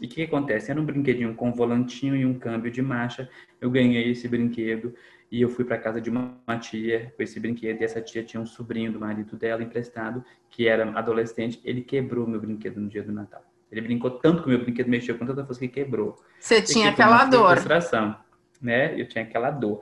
E 0.00 0.06
o 0.06 0.08
que, 0.08 0.14
que, 0.14 0.22
acontece? 0.22 0.70
Era 0.70 0.80
um 0.80 0.84
brinquedinho 0.84 1.34
com 1.34 1.48
um 1.48 1.52
volantinho 1.52 2.14
e 2.14 2.24
um 2.24 2.38
câmbio 2.38 2.70
de 2.70 2.80
marcha. 2.80 3.28
Eu 3.60 3.68
ganhei 3.68 4.08
esse 4.08 4.28
brinquedo 4.28 4.94
e 5.28 5.42
eu 5.42 5.48
fui 5.48 5.64
para 5.64 5.78
casa 5.78 6.00
de 6.00 6.08
uma 6.10 6.38
tia 6.60 7.12
com 7.16 7.24
esse 7.24 7.40
brinquedo. 7.40 7.80
E 7.80 7.84
essa 7.84 8.00
tia 8.00 8.22
tinha 8.22 8.40
um 8.40 8.46
sobrinho 8.46 8.92
do 8.92 9.00
marido 9.00 9.36
dela 9.36 9.64
emprestado, 9.64 10.24
que 10.48 10.68
era 10.68 10.88
adolescente. 10.96 11.60
Ele 11.64 11.80
quebrou 11.80 12.24
meu 12.24 12.40
brinquedo 12.40 12.80
no 12.80 12.88
dia 12.88 13.02
do 13.02 13.10
Natal. 13.10 13.42
Ele 13.72 13.80
brincou 13.80 14.12
tanto 14.12 14.44
com 14.44 14.48
o 14.48 14.52
meu 14.52 14.62
brinquedo, 14.62 14.86
mexeu 14.86 15.18
com 15.18 15.26
tanta 15.26 15.44
força 15.44 15.58
que 15.58 15.66
quebrou. 15.66 16.22
Você 16.38 16.62
tinha 16.62 16.90
aquela 16.90 17.24
dor. 17.24 17.50
Frustração, 17.50 18.16
né? 18.62 18.94
Eu 19.00 19.08
tinha 19.08 19.24
aquela 19.24 19.50
dor. 19.50 19.80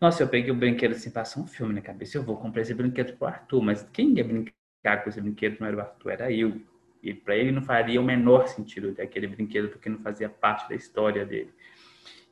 Nossa, 0.00 0.22
eu 0.22 0.28
peguei 0.28 0.52
o 0.52 0.54
brinquedo 0.54 0.92
assim, 0.92 1.10
passou 1.10 1.42
um 1.42 1.48
filme 1.48 1.74
na 1.74 1.80
cabeça. 1.80 2.16
Eu 2.16 2.22
vou 2.22 2.36
comprar 2.36 2.62
esse 2.62 2.74
brinquedo 2.74 3.16
pro 3.16 3.26
Arthur, 3.26 3.60
mas 3.60 3.82
quem 3.92 4.16
ia 4.16 4.22
brincar 4.22 4.52
com 4.96 5.08
esse 5.08 5.20
brinquedo 5.20 5.58
não 5.60 5.66
era 5.66 5.76
o 5.76 5.80
Arthur, 5.80 6.10
era 6.10 6.32
eu. 6.32 6.60
E 7.02 7.14
para 7.14 7.36
ele 7.36 7.52
não 7.52 7.62
faria 7.62 8.00
o 8.00 8.04
menor 8.04 8.48
sentido 8.48 8.92
ter 8.92 9.02
aquele 9.02 9.26
brinquedo, 9.26 9.68
porque 9.68 9.88
não 9.88 9.98
fazia 9.98 10.28
parte 10.28 10.68
da 10.68 10.74
história 10.74 11.24
dele. 11.24 11.50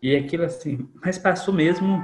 E 0.03 0.17
aquilo 0.17 0.45
assim, 0.45 0.89
mas 1.03 1.19
passou 1.19 1.55
mesmo 1.55 2.03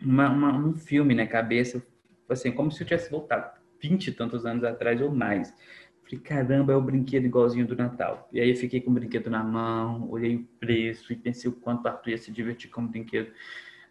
uma, 0.00 0.28
uma, 0.28 0.52
um 0.56 0.74
filme 0.74 1.14
na 1.14 1.26
cabeça, 1.26 1.84
assim, 2.28 2.50
como 2.50 2.70
se 2.70 2.82
eu 2.82 2.86
tivesse 2.86 3.10
voltado 3.10 3.56
vinte 3.80 4.08
e 4.08 4.12
tantos 4.12 4.46
anos 4.46 4.64
atrás 4.64 5.00
ou 5.00 5.10
mais. 5.10 5.52
Falei, 6.02 6.20
caramba, 6.20 6.72
é 6.72 6.76
o 6.76 6.80
brinquedo 6.80 7.24
igualzinho 7.24 7.66
do 7.66 7.76
Natal. 7.76 8.28
E 8.32 8.40
aí 8.40 8.50
eu 8.50 8.56
fiquei 8.56 8.80
com 8.80 8.90
o 8.90 8.94
brinquedo 8.94 9.28
na 9.28 9.42
mão, 9.42 10.08
olhei 10.08 10.36
o 10.36 10.44
preço 10.58 11.12
e 11.12 11.16
pensei 11.16 11.50
o 11.50 11.54
quanto 11.54 11.84
o 11.84 11.88
Arthur 11.88 12.10
ia 12.10 12.18
se 12.18 12.30
divertir 12.30 12.70
com 12.70 12.82
o 12.82 12.88
brinquedo. 12.88 13.30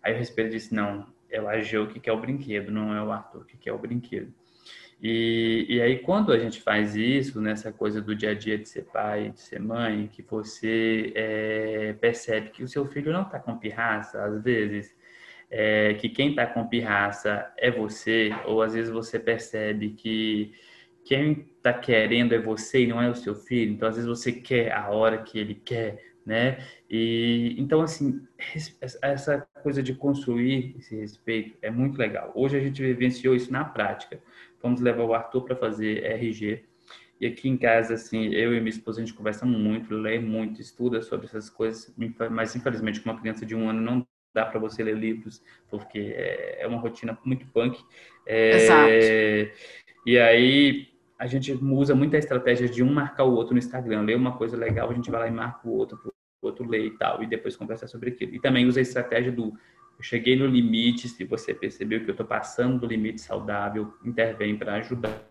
Aí 0.02 0.14
o 0.14 0.18
respeito 0.18 0.52
disse, 0.52 0.74
não, 0.74 1.08
é 1.30 1.42
o 1.42 1.48
Ageu 1.48 1.88
que 1.88 2.00
quer 2.00 2.14
o 2.14 2.20
brinquedo, 2.20 2.72
não 2.72 2.94
é 2.96 3.04
o 3.04 3.12
Arthur 3.12 3.46
que 3.46 3.58
quer 3.58 3.74
o 3.74 3.78
brinquedo. 3.78 4.34
E, 5.02 5.66
e 5.70 5.82
aí 5.82 6.00
quando 6.00 6.32
a 6.32 6.40
gente 6.40 6.62
faz 6.62 6.96
isso, 6.96 7.42
nessa 7.42 7.72
coisa 7.72 8.02
do 8.02 8.16
dia 8.16 8.32
a 8.32 8.34
dia 8.34 8.58
de 8.58 8.68
ser 8.68 8.84
pai, 8.86 9.32
de 9.32 9.40
ser 9.40 9.60
mãe, 9.60 10.08
que 10.08 10.22
você 10.22 11.12
é, 11.16 11.94
percebe 12.00 12.50
que 12.50 12.64
o 12.64 12.68
seu 12.68 12.86
filho 12.86 13.12
não 13.12 13.24
está 13.24 13.40
com 13.40 13.58
pirraça, 13.58 14.24
às 14.24 14.42
vezes, 14.42 14.96
é, 15.50 15.94
que 15.96 16.10
quem 16.10 16.30
está 16.30 16.46
com 16.46 16.68
pirraça 16.68 17.52
é 17.58 17.70
você, 17.70 18.32
ou 18.46 18.62
às 18.62 18.74
vezes 18.74 18.92
você 18.92 19.20
percebe 19.20 19.90
que 19.92 20.54
quem 21.04 21.48
está 21.58 21.72
querendo 21.72 22.34
é 22.34 22.40
você 22.40 22.84
e 22.84 22.88
não 22.88 23.02
é 23.02 23.10
o 23.10 23.16
seu 23.16 23.36
filho. 23.36 23.74
Então, 23.74 23.88
às 23.88 23.96
vezes 23.96 24.10
você 24.10 24.32
quer 24.32 24.72
a 24.72 24.90
hora 24.90 25.20
que 25.20 25.38
ele 25.38 25.54
quer, 25.54 26.04
né? 26.26 26.58
E 26.90 27.56
então 27.58 27.82
assim, 27.82 28.22
essa 29.02 29.48
coisa 29.64 29.82
de 29.82 29.94
construir 29.94 30.76
esse 30.78 30.96
respeito 30.96 31.58
é 31.62 31.72
muito 31.72 31.98
legal. 31.98 32.32
Hoje 32.36 32.58
a 32.58 32.62
gente 32.62 32.82
vivenciou 32.82 33.36
isso 33.36 33.52
na 33.52 33.66
prática. 33.66 34.20
Vamos 34.62 34.82
levar 34.82 35.04
o 35.04 35.14
Arthur 35.14 35.42
para 35.42 35.56
fazer 35.56 36.04
RG. 36.04 36.64
E 37.20 37.26
aqui 37.26 37.48
em 37.48 37.58
casa, 37.58 37.94
assim, 37.94 38.28
eu 38.34 38.54
e 38.54 38.60
minha 38.60 38.70
esposa, 38.70 39.00
a 39.00 39.06
gente 39.06 39.16
conversa 39.16 39.46
muito, 39.46 39.96
lê 39.96 40.20
muito, 40.20 40.60
estuda 40.60 41.02
sobre 41.02 41.28
essas 41.28 41.50
coisas, 41.50 41.94
mas 42.30 42.56
infelizmente 42.56 43.00
com 43.00 43.10
uma 43.10 43.20
criança 43.20 43.46
de 43.46 43.56
um 43.56 43.70
ano 43.70 43.80
não 43.80 44.08
dá 44.34 44.46
para 44.46 44.60
você 44.60 44.84
ler 44.84 44.98
livros, 44.98 45.42
porque 45.70 46.14
é 46.18 46.68
uma 46.68 46.78
rotina 46.78 47.18
muito 47.24 47.48
punk. 47.48 47.82
É, 48.28 48.52
Exato. 48.58 48.90
E 50.06 50.20
aí, 50.20 50.88
a 51.18 51.26
gente 51.26 51.54
usa 51.54 51.96
muita 51.96 52.18
estratégia 52.18 52.68
de 52.68 52.84
um 52.84 52.94
marcar 52.94 53.24
o 53.24 53.34
outro 53.34 53.54
no 53.54 53.60
Instagram. 53.60 54.02
Lê 54.02 54.14
uma 54.14 54.38
coisa 54.38 54.58
legal, 54.58 54.90
a 54.90 54.94
gente 54.94 55.10
vai 55.10 55.22
lá 55.22 55.28
e 55.28 55.32
marca 55.32 55.68
o 55.68 55.72
outro, 55.72 55.98
o 56.46 56.50
outro 56.50 56.68
lê 56.68 56.88
e 56.88 56.92
tal, 56.92 57.22
e 57.22 57.28
depois 57.28 57.56
conversa 57.56 57.88
sobre 57.88 58.12
aquilo. 58.12 58.36
E 58.36 58.40
também 58.40 58.66
usa 58.66 58.80
a 58.80 58.84
estratégia 58.84 59.32
do 59.32 59.54
eu 59.98 60.04
cheguei 60.04 60.36
no 60.36 60.46
limite, 60.46 61.08
se 61.08 61.24
você 61.24 61.54
percebeu 61.54 62.02
que 62.02 62.10
eu 62.10 62.12
estou 62.12 62.26
passando 62.26 62.80
do 62.80 62.86
limite 62.86 63.22
saudável, 63.22 63.94
intervém 64.04 64.58
para 64.58 64.76
ajudar. 64.76 65.22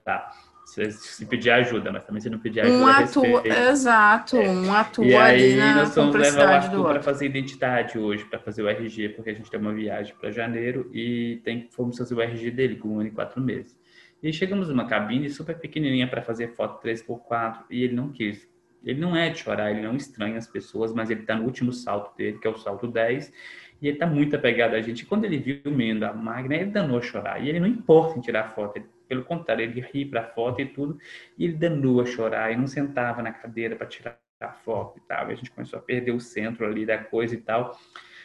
Se, 0.64 0.90
se, 0.92 1.26
pedir 1.26 1.50
ajuda, 1.50 1.92
mas 1.92 2.04
também 2.04 2.22
se 2.22 2.30
não 2.30 2.38
pedir 2.38 2.60
ajuda. 2.60 2.78
Um 2.78 2.86
atua, 2.86 3.46
exato, 3.46 4.38
é. 4.38 4.48
um 4.48 4.72
atua 4.72 5.04
e 5.04 5.14
aí 5.14 5.52
ali 5.52 5.56
na 5.56 5.74
nós 5.74 5.94
vamos 5.94 6.16
levar 6.16 6.46
o 6.46 6.48
Arthur 6.48 6.84
para 6.84 7.02
fazer 7.02 7.26
identidade 7.26 7.98
hoje, 7.98 8.24
para 8.24 8.38
fazer 8.38 8.62
o 8.62 8.68
RG, 8.68 9.10
porque 9.10 9.28
a 9.28 9.34
gente 9.34 9.50
tem 9.50 9.60
uma 9.60 9.74
viagem 9.74 10.14
para 10.18 10.30
janeiro 10.30 10.90
e 10.90 11.38
tem, 11.44 11.68
fomos 11.70 11.98
fazer 11.98 12.14
o 12.14 12.20
RG 12.22 12.50
dele 12.50 12.76
com 12.76 12.88
um 12.88 13.00
ano 13.00 13.08
e 13.08 13.12
quatro 13.12 13.42
meses. 13.42 13.76
E 14.22 14.32
chegamos 14.32 14.70
numa 14.70 14.86
cabine 14.86 15.28
super 15.28 15.58
pequenininha 15.58 16.08
para 16.08 16.22
fazer 16.22 16.48
foto 16.48 16.82
3x4 16.82 17.64
e 17.68 17.82
ele 17.82 17.94
não 17.94 18.10
quis. 18.10 18.48
Ele 18.84 19.00
não 19.00 19.16
é 19.16 19.30
de 19.30 19.38
chorar, 19.38 19.70
ele 19.70 19.82
não 19.82 19.96
estranha 19.96 20.36
as 20.36 20.46
pessoas, 20.46 20.92
mas 20.92 21.10
ele 21.10 21.20
está 21.20 21.34
no 21.34 21.44
último 21.44 21.72
salto 21.72 22.16
dele, 22.16 22.38
que 22.38 22.46
é 22.46 22.50
o 22.50 22.56
salto 22.56 22.86
10, 22.86 23.32
e 23.80 23.88
ele 23.88 23.96
está 23.96 24.06
muito 24.06 24.36
apegado 24.36 24.74
a 24.74 24.80
gente. 24.80 25.06
Quando 25.06 25.24
ele 25.24 25.38
viu 25.38 25.60
o 25.66 25.70
menino 25.70 26.00
da 26.00 26.12
Magna, 26.12 26.54
ele 26.54 26.70
danou 26.70 26.98
a 26.98 27.02
chorar. 27.02 27.42
E 27.42 27.48
ele 27.48 27.60
não 27.60 27.66
importa 27.66 28.18
em 28.18 28.20
tirar 28.20 28.50
foto, 28.50 28.76
ele, 28.76 28.86
pelo 29.08 29.24
contrário, 29.24 29.62
ele 29.62 29.80
ri 29.80 30.04
para 30.04 30.22
a 30.22 30.24
foto 30.24 30.60
e 30.60 30.66
tudo, 30.66 30.98
e 31.36 31.44
ele 31.44 31.54
danou 31.54 32.00
a 32.00 32.06
chorar 32.06 32.52
e 32.52 32.56
não 32.56 32.66
sentava 32.66 33.22
na 33.22 33.32
cadeira 33.32 33.76
para 33.76 33.86
tirar 33.86 34.18
a 34.40 34.52
foto 34.52 34.98
e 34.98 35.00
tal. 35.02 35.28
E 35.28 35.32
a 35.32 35.36
gente 35.36 35.50
começou 35.50 35.78
a 35.78 35.82
perder 35.82 36.12
o 36.12 36.20
centro 36.20 36.66
ali 36.66 36.84
da 36.84 36.98
coisa 36.98 37.34
e 37.34 37.38
tal. 37.38 37.78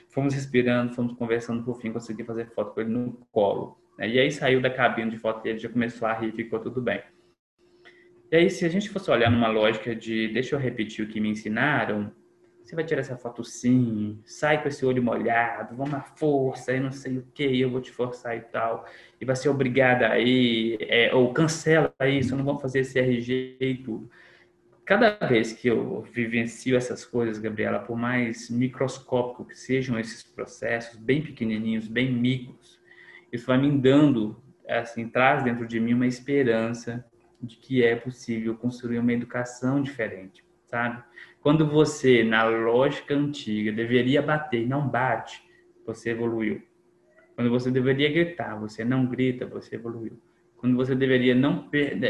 Fomos 0.09 0.33
respirando, 0.33 0.93
fomos 0.93 1.13
conversando, 1.13 1.63
por 1.63 1.79
fim 1.79 1.91
consegui 1.91 2.23
fazer 2.23 2.47
foto 2.47 2.73
com 2.73 2.81
ele 2.81 2.89
no 2.89 3.13
colo. 3.31 3.77
Né? 3.97 4.09
E 4.09 4.19
aí 4.19 4.31
saiu 4.31 4.61
da 4.61 4.69
cabine 4.69 5.11
de 5.11 5.17
foto 5.17 5.43
dele, 5.43 5.59
já 5.59 5.69
começou 5.69 6.07
a 6.07 6.13
rir, 6.13 6.31
ficou 6.31 6.59
tudo 6.59 6.81
bem. 6.81 7.01
E 8.31 8.35
aí, 8.35 8.49
se 8.49 8.63
a 8.63 8.69
gente 8.69 8.89
fosse 8.89 9.09
olhar 9.09 9.31
numa 9.31 9.47
lógica 9.47 9.95
de 9.95 10.27
deixa 10.27 10.55
eu 10.55 10.59
repetir 10.59 11.03
o 11.03 11.07
que 11.07 11.19
me 11.19 11.29
ensinaram, 11.29 12.11
você 12.63 12.75
vai 12.75 12.85
tirar 12.85 13.01
essa 13.01 13.17
foto 13.17 13.43
sim, 13.43 14.19
sai 14.23 14.61
com 14.61 14.67
esse 14.67 14.85
olho 14.85 15.01
molhado, 15.01 15.75
vamos 15.75 15.95
à 15.95 16.01
força, 16.01 16.71
e 16.71 16.79
não 16.79 16.91
sei 16.91 17.17
o 17.17 17.25
que, 17.33 17.59
eu 17.59 17.71
vou 17.71 17.81
te 17.81 17.91
forçar 17.91 18.37
e 18.37 18.41
tal, 18.41 18.85
e 19.19 19.25
vai 19.25 19.35
ser 19.35 19.49
obrigada 19.49 20.07
aí, 20.07 20.77
é, 20.81 21.11
ou 21.11 21.33
cancela 21.33 21.91
isso, 22.07 22.35
não 22.35 22.43
vou 22.43 22.59
fazer 22.59 22.81
esse 22.81 22.99
RG 22.99 23.57
e 23.59 23.75
tudo. 23.77 24.07
Cada 24.85 25.17
vez 25.27 25.51
que 25.51 25.67
eu 25.67 26.03
vivencio 26.13 26.77
essas 26.77 27.03
coisas, 27.03 27.39
Gabriela, 27.39 27.79
por 27.79 27.97
mais 27.97 28.47
microscópico 28.51 29.45
que 29.45 29.57
sejam 29.57 29.99
esses 29.99 30.21
processos, 30.21 30.99
bem 30.99 31.23
pequenininhos, 31.23 31.87
bem 31.87 32.11
micros, 32.11 32.79
isso 33.33 33.47
vai 33.47 33.57
me 33.57 33.71
dando, 33.75 34.39
assim, 34.67 35.09
traz 35.09 35.43
dentro 35.43 35.65
de 35.65 35.79
mim 35.79 35.95
uma 35.95 36.05
esperança 36.05 37.03
de 37.41 37.55
que 37.57 37.83
é 37.83 37.95
possível 37.95 38.55
construir 38.55 38.99
uma 38.99 39.13
educação 39.13 39.81
diferente, 39.81 40.43
sabe? 40.65 41.03
Quando 41.41 41.65
você, 41.65 42.23
na 42.23 42.43
lógica 42.43 43.13
antiga, 43.13 43.71
deveria 43.71 44.21
bater 44.21 44.67
não 44.67 44.87
bate, 44.87 45.41
você 45.85 46.11
evoluiu. 46.11 46.61
Quando 47.35 47.49
você 47.49 47.71
deveria 47.71 48.11
gritar, 48.11 48.59
você 48.59 48.83
não 48.83 49.05
grita, 49.05 49.45
você 49.45 49.75
evoluiu. 49.75 50.19
Quando 50.57 50.75
você 50.75 50.93
deveria 50.93 51.33
não 51.33 51.69
per, 51.69 51.97
é, 52.03 52.07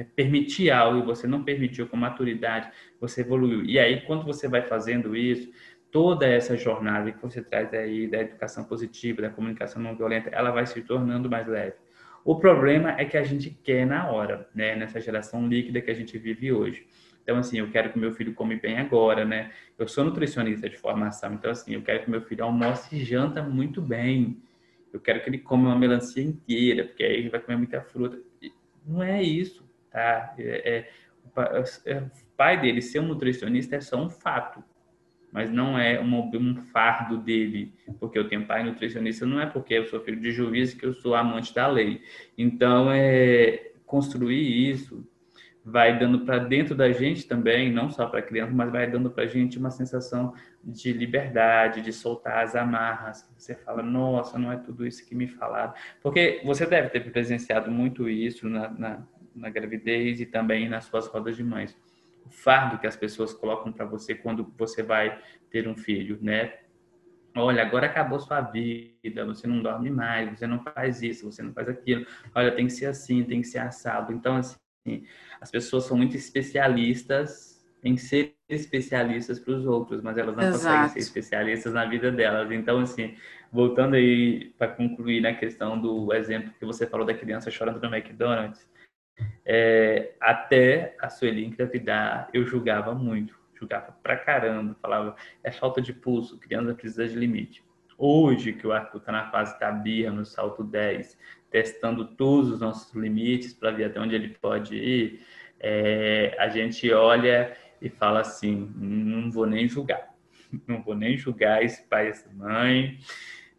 é, 0.00 0.06
permitir 0.16 0.70
algo 0.70 0.98
e 0.98 1.06
você 1.06 1.28
não 1.28 1.44
permitiu 1.44 1.86
com 1.86 1.96
maturidade, 1.96 2.68
você 3.00 3.20
evoluiu. 3.20 3.64
E 3.64 3.78
aí, 3.78 4.00
quando 4.00 4.24
você 4.24 4.48
vai 4.48 4.62
fazendo 4.62 5.14
isso, 5.14 5.48
toda 5.92 6.26
essa 6.26 6.56
jornada 6.56 7.12
que 7.12 7.22
você 7.22 7.40
traz 7.42 7.72
aí 7.72 8.08
da 8.08 8.18
educação 8.18 8.64
positiva, 8.64 9.22
da 9.22 9.30
comunicação 9.30 9.80
não 9.80 9.96
violenta, 9.96 10.30
ela 10.30 10.50
vai 10.50 10.66
se 10.66 10.80
tornando 10.82 11.30
mais 11.30 11.46
leve. 11.46 11.76
O 12.24 12.36
problema 12.36 12.92
é 12.98 13.04
que 13.04 13.16
a 13.16 13.22
gente 13.22 13.50
quer 13.50 13.86
na 13.86 14.10
hora, 14.10 14.48
né? 14.54 14.76
Nessa 14.76 15.00
geração 15.00 15.46
líquida 15.46 15.80
que 15.80 15.90
a 15.90 15.94
gente 15.94 16.16
vive 16.18 16.52
hoje. 16.52 16.86
Então, 17.22 17.38
assim, 17.38 17.58
eu 17.58 17.70
quero 17.70 17.92
que 17.92 17.98
meu 17.98 18.12
filho 18.12 18.34
come 18.34 18.56
bem 18.56 18.78
agora, 18.78 19.24
né? 19.24 19.52
Eu 19.78 19.86
sou 19.86 20.04
nutricionista 20.04 20.68
de 20.68 20.76
formação, 20.76 21.34
então, 21.34 21.50
assim, 21.50 21.74
eu 21.74 21.82
quero 21.82 22.04
que 22.04 22.10
meu 22.10 22.22
filho 22.22 22.44
almoce 22.44 22.96
e 22.96 23.04
janta 23.04 23.42
muito 23.42 23.80
bem. 23.80 24.42
Eu 24.92 25.00
quero 25.00 25.22
que 25.22 25.30
ele 25.30 25.38
come 25.38 25.66
uma 25.66 25.78
melancia 25.78 26.22
inteira, 26.22 26.84
porque 26.84 27.04
aí 27.04 27.14
ele 27.14 27.28
vai 27.28 27.40
comer 27.40 27.56
muita 27.56 27.80
fruta. 27.80 28.18
Não 28.86 29.02
é 29.02 29.22
isso, 29.22 29.64
tá? 29.90 30.34
É, 30.38 30.78
é, 30.78 30.90
é 31.86 31.98
o 32.00 32.36
pai 32.36 32.60
dele 32.60 32.82
ser 32.82 33.00
um 33.00 33.06
nutricionista 33.06 33.76
é 33.76 33.80
só 33.80 34.02
um 34.02 34.10
fato 34.10 34.64
mas 35.32 35.50
não 35.50 35.78
é 35.78 36.00
um, 36.00 36.30
um 36.34 36.56
fardo 36.56 37.16
dele, 37.18 37.72
porque 37.98 38.18
eu 38.18 38.28
tenho 38.28 38.46
pai 38.46 38.62
nutricionista, 38.64 39.24
não 39.24 39.40
é 39.40 39.46
porque 39.46 39.74
eu 39.74 39.86
sou 39.86 40.00
filho 40.00 40.20
de 40.20 40.30
juiz 40.30 40.74
que 40.74 40.84
eu 40.84 40.92
sou 40.94 41.14
amante 41.14 41.54
da 41.54 41.66
lei. 41.66 42.02
Então, 42.36 42.90
é 42.90 43.72
construir 43.86 44.70
isso 44.70 45.04
vai 45.64 45.98
dando 45.98 46.20
para 46.20 46.38
dentro 46.38 46.74
da 46.74 46.90
gente 46.90 47.26
também, 47.26 47.70
não 47.70 47.90
só 47.90 48.06
para 48.06 48.22
criança, 48.22 48.52
mas 48.52 48.70
vai 48.70 48.90
dando 48.90 49.10
para 49.10 49.24
a 49.24 49.26
gente 49.26 49.58
uma 49.58 49.70
sensação 49.70 50.34
de 50.64 50.92
liberdade, 50.92 51.82
de 51.82 51.92
soltar 51.92 52.44
as 52.44 52.56
amarras. 52.56 53.28
Você 53.36 53.54
fala, 53.54 53.82
nossa, 53.82 54.38
não 54.38 54.50
é 54.50 54.56
tudo 54.56 54.86
isso 54.86 55.06
que 55.06 55.14
me 55.14 55.26
falaram. 55.26 55.74
Porque 56.02 56.40
você 56.44 56.66
deve 56.66 56.88
ter 56.88 57.00
presenciado 57.00 57.70
muito 57.70 58.08
isso 58.08 58.48
na, 58.48 58.70
na, 58.70 59.02
na 59.34 59.50
gravidez 59.50 60.20
e 60.20 60.26
também 60.26 60.68
nas 60.68 60.84
suas 60.84 61.06
rodas 61.06 61.36
de 61.36 61.44
mães 61.44 61.76
o 62.30 62.32
fardo 62.32 62.78
que 62.78 62.86
as 62.86 62.96
pessoas 62.96 63.34
colocam 63.34 63.72
para 63.72 63.84
você 63.84 64.14
quando 64.14 64.54
você 64.56 64.82
vai 64.84 65.20
ter 65.50 65.66
um 65.66 65.76
filho, 65.76 66.16
né? 66.22 66.54
Olha, 67.36 67.62
agora 67.62 67.86
acabou 67.86 68.18
sua 68.20 68.40
vida, 68.40 69.24
você 69.26 69.46
não 69.46 69.60
dorme 69.62 69.90
mais, 69.90 70.38
você 70.38 70.46
não 70.46 70.62
faz 70.62 71.02
isso, 71.02 71.30
você 71.30 71.42
não 71.42 71.52
faz 71.52 71.68
aquilo. 71.68 72.06
Olha, 72.34 72.54
tem 72.54 72.66
que 72.66 72.72
ser 72.72 72.86
assim, 72.86 73.24
tem 73.24 73.40
que 73.40 73.48
ser 73.48 73.58
assado. 73.58 74.12
Então, 74.12 74.36
assim, 74.36 74.56
as 75.40 75.50
pessoas 75.50 75.84
são 75.84 75.96
muito 75.96 76.16
especialistas 76.16 77.60
em 77.82 77.96
ser 77.96 78.36
especialistas 78.48 79.38
para 79.38 79.54
os 79.54 79.64
outros, 79.64 80.02
mas 80.02 80.16
elas 80.18 80.36
não 80.36 80.44
Exato. 80.44 80.62
conseguem 80.62 80.88
ser 80.88 80.98
especialistas 80.98 81.72
na 81.72 81.84
vida 81.84 82.12
delas. 82.12 82.50
Então, 82.50 82.80
assim, 82.80 83.16
voltando 83.52 83.94
aí 83.94 84.52
para 84.58 84.68
concluir 84.68 85.20
na 85.20 85.34
questão 85.34 85.80
do 85.80 86.12
exemplo 86.12 86.52
que 86.58 86.64
você 86.64 86.86
falou 86.86 87.06
da 87.06 87.14
criança 87.14 87.50
chorando 87.50 87.80
no 87.80 87.94
McDonald's, 87.94 88.68
é, 89.44 90.12
até 90.20 90.96
a 91.00 91.08
Sueli 91.08 91.44
engravidar, 91.44 92.28
eu 92.32 92.46
julgava 92.46 92.94
muito. 92.94 93.38
julgava 93.58 93.92
pra 94.02 94.16
caramba, 94.16 94.74
falava, 94.80 95.14
é 95.44 95.50
falta 95.50 95.82
de 95.82 95.92
pulso, 95.92 96.38
criança 96.38 96.74
precisa 96.74 97.06
de 97.06 97.14
limite. 97.14 97.62
Hoje, 97.98 98.54
que 98.54 98.66
o 98.66 98.72
Arthur 98.72 98.98
está 98.98 99.12
na 99.12 99.30
fase 99.30 99.58
da 99.60 99.70
birra, 99.70 100.10
no 100.10 100.24
salto 100.24 100.64
10, 100.64 101.18
testando 101.50 102.06
todos 102.06 102.52
os 102.52 102.60
nossos 102.60 102.94
limites 102.94 103.52
para 103.52 103.70
ver 103.70 103.84
até 103.84 104.00
onde 104.00 104.14
ele 104.14 104.30
pode 104.40 104.74
ir, 104.76 105.20
é, 105.60 106.34
a 106.38 106.48
gente 106.48 106.90
olha 106.90 107.54
e 107.82 107.90
fala 107.90 108.20
assim: 108.20 108.72
não 108.76 109.30
vou 109.30 109.46
nem 109.46 109.68
julgar, 109.68 110.14
não 110.66 110.82
vou 110.82 110.94
nem 110.94 111.16
julgar 111.18 111.62
esse 111.62 111.82
pai 111.82 112.08
essa 112.08 112.30
mãe. 112.32 112.98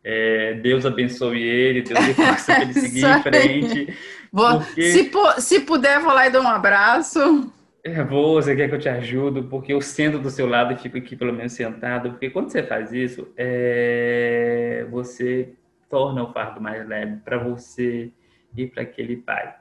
É, 0.03 0.55
Deus 0.55 0.85
abençoe 0.85 1.41
ele, 1.41 1.81
Deus 1.83 1.99
lhe 2.07 2.13
faça 2.13 2.61
ele 2.61 2.73
seguir 2.79 3.05
em 3.05 3.21
frente. 3.21 3.97
Vou, 4.31 4.59
porque... 4.59 4.83
se, 4.83 5.11
se 5.39 5.59
puder, 5.61 5.99
vou 5.99 6.13
lá 6.13 6.27
e 6.27 6.31
dou 6.31 6.41
um 6.41 6.47
abraço. 6.47 7.51
É, 7.83 8.03
vou, 8.03 8.41
você 8.41 8.55
quer 8.55 8.69
que 8.69 8.75
eu 8.75 8.79
te 8.79 8.89
ajude? 8.89 9.41
Porque 9.43 9.73
eu 9.73 9.81
sento 9.81 10.19
do 10.19 10.29
seu 10.29 10.47
lado 10.47 10.73
e 10.73 10.77
fico 10.77 10.97
aqui 10.97 11.15
pelo 11.15 11.33
menos 11.33 11.53
sentado. 11.53 12.11
Porque 12.11 12.29
quando 12.29 12.49
você 12.49 12.63
faz 12.63 12.93
isso, 12.93 13.27
é... 13.35 14.85
você 14.89 15.53
torna 15.89 16.23
o 16.23 16.31
fardo 16.31 16.61
mais 16.61 16.87
leve 16.87 17.17
para 17.17 17.37
você 17.37 18.11
e 18.55 18.67
para 18.67 18.83
aquele 18.83 19.17
pai. 19.17 19.55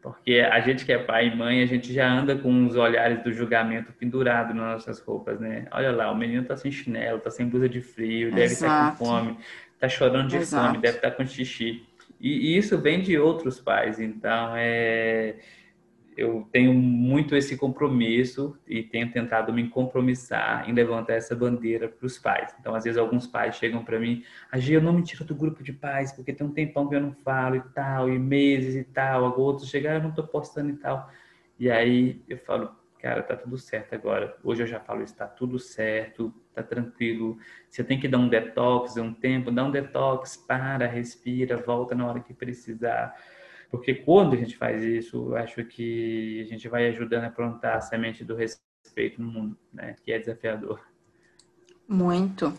Porque 0.00 0.38
a 0.38 0.60
gente 0.60 0.84
que 0.84 0.92
é 0.92 0.98
pai 0.98 1.26
e 1.26 1.36
mãe, 1.36 1.60
a 1.60 1.66
gente 1.66 1.92
já 1.92 2.08
anda 2.08 2.36
com 2.36 2.66
os 2.66 2.76
olhares 2.76 3.22
do 3.24 3.32
julgamento 3.32 3.92
pendurado 3.92 4.54
nas 4.54 4.86
nossas 4.86 5.00
roupas, 5.00 5.40
né? 5.40 5.66
Olha 5.72 5.90
lá, 5.90 6.10
o 6.10 6.16
menino 6.16 6.44
tá 6.44 6.56
sem 6.56 6.70
chinelo, 6.70 7.18
tá 7.18 7.30
sem 7.30 7.48
blusa 7.48 7.68
de 7.68 7.80
frio, 7.82 8.30
deve 8.30 8.52
estar 8.52 8.96
com 8.96 9.04
fome, 9.04 9.36
tá 9.78 9.88
chorando 9.88 10.28
de 10.28 10.36
Exato. 10.36 10.66
fome, 10.66 10.78
deve 10.78 10.96
estar 10.98 11.10
com 11.12 11.26
xixi. 11.26 11.84
E, 12.20 12.54
e 12.54 12.58
isso 12.58 12.76
vem 12.78 13.00
de 13.00 13.16
outros 13.18 13.60
pais, 13.60 14.00
então 14.00 14.54
é 14.56 15.36
eu 16.18 16.48
tenho 16.50 16.74
muito 16.74 17.36
esse 17.36 17.56
compromisso 17.56 18.58
e 18.66 18.82
tenho 18.82 19.08
tentado 19.12 19.52
me 19.52 19.68
compromissar 19.68 20.68
em 20.68 20.72
levantar 20.72 21.12
essa 21.12 21.32
bandeira 21.36 21.88
para 21.88 22.04
os 22.04 22.18
pais. 22.18 22.52
Então, 22.58 22.74
às 22.74 22.82
vezes, 22.82 22.98
alguns 22.98 23.24
pais 23.24 23.54
chegam 23.54 23.84
para 23.84 24.00
mim, 24.00 24.24
Agi, 24.50 24.72
eu 24.72 24.82
não 24.82 24.92
me 24.92 25.04
tiro 25.04 25.24
do 25.24 25.32
grupo 25.32 25.62
de 25.62 25.72
pais, 25.72 26.10
porque 26.10 26.32
tem 26.32 26.44
um 26.44 26.50
tempão 26.50 26.88
que 26.88 26.96
eu 26.96 27.00
não 27.00 27.12
falo 27.12 27.54
e 27.54 27.60
tal, 27.72 28.10
e 28.10 28.18
meses 28.18 28.74
e 28.74 28.82
tal. 28.82 29.38
Outros 29.38 29.70
chegam, 29.70 29.92
ah, 29.92 29.94
eu 29.94 30.02
não 30.02 30.08
estou 30.10 30.26
postando 30.26 30.70
e 30.70 30.76
tal. 30.76 31.08
E 31.56 31.70
aí 31.70 32.20
eu 32.28 32.38
falo, 32.38 32.72
cara, 33.00 33.22
tá 33.22 33.36
tudo 33.36 33.56
certo 33.56 33.94
agora. 33.94 34.36
Hoje 34.42 34.62
eu 34.62 34.66
já 34.66 34.80
falo, 34.80 35.02
está 35.02 35.26
tudo 35.26 35.58
certo, 35.58 36.32
tá 36.52 36.62
tranquilo. 36.62 37.38
Você 37.68 37.84
tem 37.84 37.98
que 37.98 38.08
dar 38.08 38.18
um 38.18 38.28
detox, 38.28 38.96
um 38.96 39.12
tempo, 39.12 39.50
dá 39.50 39.64
um 39.64 39.70
detox, 39.70 40.36
para, 40.36 40.86
respira, 40.86 41.56
volta 41.56 41.94
na 41.94 42.06
hora 42.06 42.20
que 42.20 42.34
precisar 42.34 43.14
porque 43.70 43.94
quando 43.94 44.34
a 44.34 44.36
gente 44.36 44.56
faz 44.56 44.82
isso, 44.82 45.30
eu 45.30 45.36
acho 45.36 45.64
que 45.64 46.40
a 46.40 46.44
gente 46.44 46.68
vai 46.68 46.88
ajudando 46.88 47.24
a 47.24 47.30
plantar 47.30 47.76
a 47.76 47.80
semente 47.80 48.24
do 48.24 48.34
respeito 48.34 49.20
no 49.20 49.30
mundo, 49.30 49.58
né? 49.72 49.94
Que 50.02 50.12
é 50.12 50.18
desafiador. 50.18 50.80
Muito. 51.86 52.52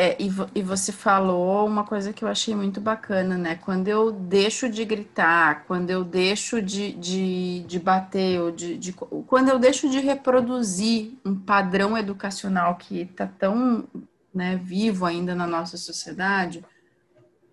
É, 0.00 0.16
e, 0.22 0.30
e 0.54 0.62
você 0.62 0.92
falou 0.92 1.66
uma 1.66 1.82
coisa 1.82 2.12
que 2.12 2.22
eu 2.24 2.28
achei 2.28 2.54
muito 2.54 2.80
bacana, 2.80 3.36
né? 3.36 3.56
Quando 3.56 3.88
eu 3.88 4.12
deixo 4.12 4.68
de 4.70 4.84
gritar, 4.84 5.64
quando 5.66 5.90
eu 5.90 6.04
deixo 6.04 6.62
de, 6.62 6.92
de, 6.92 7.64
de 7.66 7.80
bater, 7.80 8.40
ou 8.40 8.52
de, 8.52 8.78
de, 8.78 8.92
quando 8.92 9.48
eu 9.48 9.58
deixo 9.58 9.90
de 9.90 9.98
reproduzir 9.98 11.18
um 11.24 11.34
padrão 11.34 11.98
educacional 11.98 12.76
que 12.76 13.00
está 13.00 13.26
tão 13.26 13.88
né, 14.32 14.54
vivo 14.62 15.04
ainda 15.04 15.34
na 15.34 15.48
nossa 15.48 15.76
sociedade, 15.76 16.64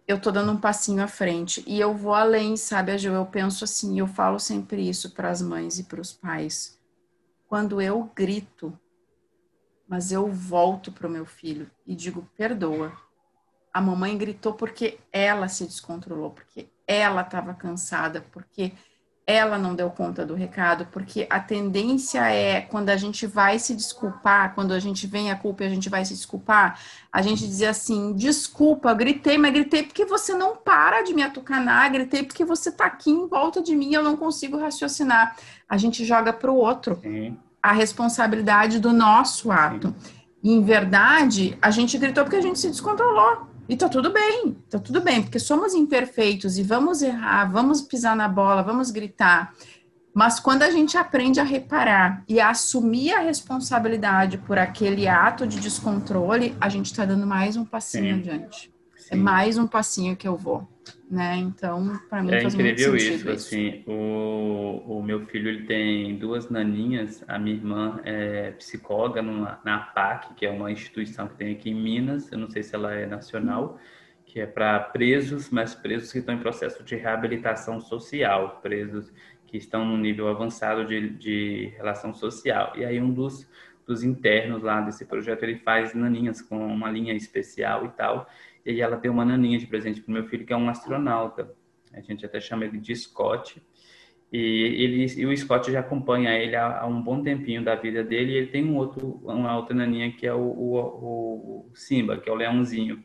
eu 0.07 0.21
tô 0.21 0.29
dando 0.29 0.51
um 0.51 0.57
passinho 0.57 1.03
à 1.03 1.07
frente 1.07 1.63
e 1.65 1.79
eu 1.79 1.95
vou 1.95 2.13
além, 2.13 2.55
sabe, 2.57 2.91
a 2.91 2.95
Eu 2.95 3.25
penso 3.25 3.63
assim, 3.63 3.97
eu 3.97 4.05
falo 4.05 4.37
sempre 4.37 4.87
isso 4.87 5.09
para 5.15 5.31
as 5.31 5.41
mães 5.41 5.79
e 5.79 5.83
para 5.85 5.99
os 5.99 6.13
pais. 6.13 6.77
Quando 7.47 7.81
eu 7.81 8.07
grito, 8.15 8.71
mas 9.87 10.11
eu 10.11 10.27
volto 10.27 10.91
pro 10.91 11.09
meu 11.09 11.25
filho 11.25 11.69
e 11.85 11.95
digo: 11.95 12.27
"Perdoa. 12.37 12.91
A 13.73 13.81
mamãe 13.81 14.17
gritou 14.17 14.53
porque 14.53 14.99
ela 15.11 15.47
se 15.47 15.65
descontrolou, 15.65 16.31
porque 16.31 16.69
ela 16.87 17.21
estava 17.21 17.53
cansada, 17.53 18.25
porque 18.31 18.71
ela 19.27 19.57
não 19.57 19.73
deu 19.73 19.89
conta 19.89 20.23
do 20.23 20.35
recado, 20.35 20.87
porque 20.91 21.25
a 21.29 21.39
tendência 21.39 22.29
é, 22.29 22.61
quando 22.61 22.89
a 22.89 22.97
gente 22.97 23.25
vai 23.25 23.57
se 23.57 23.73
desculpar, 23.73 24.53
quando 24.53 24.71
a 24.71 24.79
gente 24.79 25.07
vem 25.07 25.31
a 25.31 25.35
culpa 25.35 25.63
e 25.63 25.67
a 25.67 25.69
gente 25.69 25.89
vai 25.89 26.05
se 26.05 26.13
desculpar, 26.13 26.79
a 27.11 27.21
gente 27.23 27.45
dizer 27.45 27.67
assim: 27.67 28.13
desculpa, 28.13 28.93
gritei, 28.93 29.37
mas 29.37 29.51
gritei 29.51 29.83
porque 29.83 30.05
você 30.05 30.33
não 30.35 30.55
para 30.55 31.01
de 31.01 31.13
me 31.13 31.23
atucanar, 31.23 31.91
gritei 31.91 32.23
porque 32.23 32.45
você 32.45 32.71
tá 32.71 32.85
aqui 32.85 33.09
em 33.09 33.27
volta 33.27 33.63
de 33.63 33.75
mim, 33.75 33.93
eu 33.93 34.03
não 34.03 34.15
consigo 34.15 34.59
raciocinar. 34.59 35.35
A 35.67 35.77
gente 35.77 36.05
joga 36.05 36.31
para 36.31 36.51
o 36.51 36.55
outro 36.55 36.99
Sim. 37.01 37.37
A 37.65 37.71
responsabilidade 37.71 38.79
do 38.79 38.93
nosso 38.93 39.51
ato. 39.51 39.93
E, 40.43 40.51
em 40.51 40.63
verdade, 40.63 41.57
a 41.59 41.71
gente 41.71 41.97
gritou 41.97 42.23
porque 42.23 42.37
a 42.37 42.41
gente 42.41 42.59
se 42.59 42.69
descontrolou. 42.69 43.47
E 43.67 43.75
tá 43.75 43.89
tudo 43.89 44.13
bem, 44.13 44.55
tá 44.69 44.77
tudo 44.77 45.01
bem, 45.01 45.23
porque 45.23 45.39
somos 45.39 45.73
imperfeitos 45.73 46.59
e 46.59 46.63
vamos 46.63 47.01
errar, 47.01 47.51
vamos 47.51 47.81
pisar 47.81 48.15
na 48.15 48.27
bola, 48.27 48.61
vamos 48.61 48.91
gritar. 48.91 49.51
Mas 50.13 50.39
quando 50.39 50.61
a 50.61 50.69
gente 50.69 50.95
aprende 50.95 51.39
a 51.39 51.43
reparar 51.43 52.23
e 52.29 52.39
a 52.39 52.51
assumir 52.51 53.11
a 53.13 53.21
responsabilidade 53.21 54.37
por 54.37 54.59
aquele 54.59 55.07
ato 55.07 55.47
de 55.47 55.59
descontrole, 55.59 56.55
a 56.61 56.69
gente 56.69 56.85
está 56.85 57.03
dando 57.03 57.25
mais 57.25 57.57
um 57.57 57.65
passinho 57.65 58.13
Sim. 58.13 58.19
adiante. 58.21 58.74
É 59.11 59.15
Sim. 59.15 59.21
É 59.21 59.23
mais 59.23 59.57
um 59.57 59.67
passinho 59.67 60.15
que 60.15 60.27
eu 60.27 60.35
vou 60.35 60.67
né? 61.09 61.37
Então, 61.37 61.99
para 62.09 62.23
mim 62.23 62.33
é 62.33 62.41
faz 62.41 62.53
incrível 62.53 62.89
muito 62.89 63.03
isso, 63.03 63.15
isso, 63.15 63.29
assim, 63.29 63.83
o, 63.87 64.97
o 64.97 65.03
meu 65.03 65.25
filho 65.25 65.49
ele 65.49 65.65
tem 65.65 66.17
duas 66.17 66.49
naninhas, 66.49 67.23
a 67.27 67.37
minha 67.37 67.55
irmã 67.55 67.99
é 68.03 68.51
psicóloga 68.51 69.21
numa, 69.21 69.59
na 69.63 69.77
APAC, 69.77 70.33
que 70.35 70.45
é 70.45 70.51
uma 70.51 70.71
instituição 70.71 71.27
que 71.27 71.35
tem 71.35 71.53
aqui 71.53 71.69
em 71.69 71.75
Minas, 71.75 72.31
eu 72.31 72.37
não 72.37 72.49
sei 72.49 72.63
se 72.63 72.75
ela 72.75 72.93
é 72.93 73.05
nacional, 73.05 73.79
que 74.25 74.39
é 74.39 74.45
para 74.45 74.79
presos, 74.79 75.49
mas 75.49 75.75
presos 75.75 76.11
que 76.11 76.19
estão 76.19 76.35
em 76.35 76.39
processo 76.39 76.83
de 76.83 76.95
reabilitação 76.95 77.79
social, 77.79 78.59
presos 78.61 79.13
que 79.45 79.57
estão 79.57 79.85
no 79.85 79.97
nível 79.97 80.27
avançado 80.27 80.85
de, 80.85 81.09
de 81.09 81.73
relação 81.77 82.13
social. 82.13 82.73
E 82.75 82.83
aí 82.83 82.99
um 82.99 83.13
dos, 83.13 83.47
dos 83.85 84.03
internos 84.03 84.63
lá 84.63 84.81
desse 84.81 85.05
projeto, 85.05 85.43
ele 85.43 85.59
faz 85.59 85.93
naninhas 85.93 86.41
com 86.41 86.65
uma 86.65 86.89
linha 86.89 87.13
especial 87.13 87.85
e 87.85 87.89
tal, 87.89 88.27
e 88.65 88.71
aí 88.71 88.81
ela 88.81 88.97
deu 88.97 89.11
uma 89.11 89.23
naninha 89.23 89.59
de 89.59 89.67
presente 89.67 90.01
para 90.01 90.09
o 90.09 90.13
meu 90.13 90.25
filho, 90.25 90.45
que 90.45 90.51
é 90.51 90.57
um 90.57 90.67
astronauta. 90.67 91.53
A 91.93 92.01
gente 92.01 92.25
até 92.25 92.41
chama 92.41 92.65
ele 92.65 92.79
de 92.79 92.95
Scott. 92.95 93.61
E, 94.31 94.37
ele, 94.83 95.05
e 95.21 95.25
o 95.25 95.37
Scott 95.37 95.71
já 95.71 95.81
acompanha 95.81 96.33
ele 96.33 96.55
há, 96.55 96.81
há, 96.81 96.87
um 96.87 97.01
bom 97.01 97.21
tempinho 97.21 97.63
da 97.63 97.75
vida 97.75 98.03
dele. 98.03 98.31
E 98.33 98.37
ele 98.37 98.47
tem 98.47 98.65
um 98.65 98.75
outro, 98.75 99.21
uma 99.23 99.55
outra 99.55 99.75
naninha 99.75 100.11
que 100.11 100.25
é 100.25 100.33
o, 100.33 100.39
o, 100.39 101.69
o 101.69 101.71
Simba, 101.75 102.17
que 102.17 102.27
é 102.27 102.33
o 102.33 102.35
leãozinho. 102.35 103.03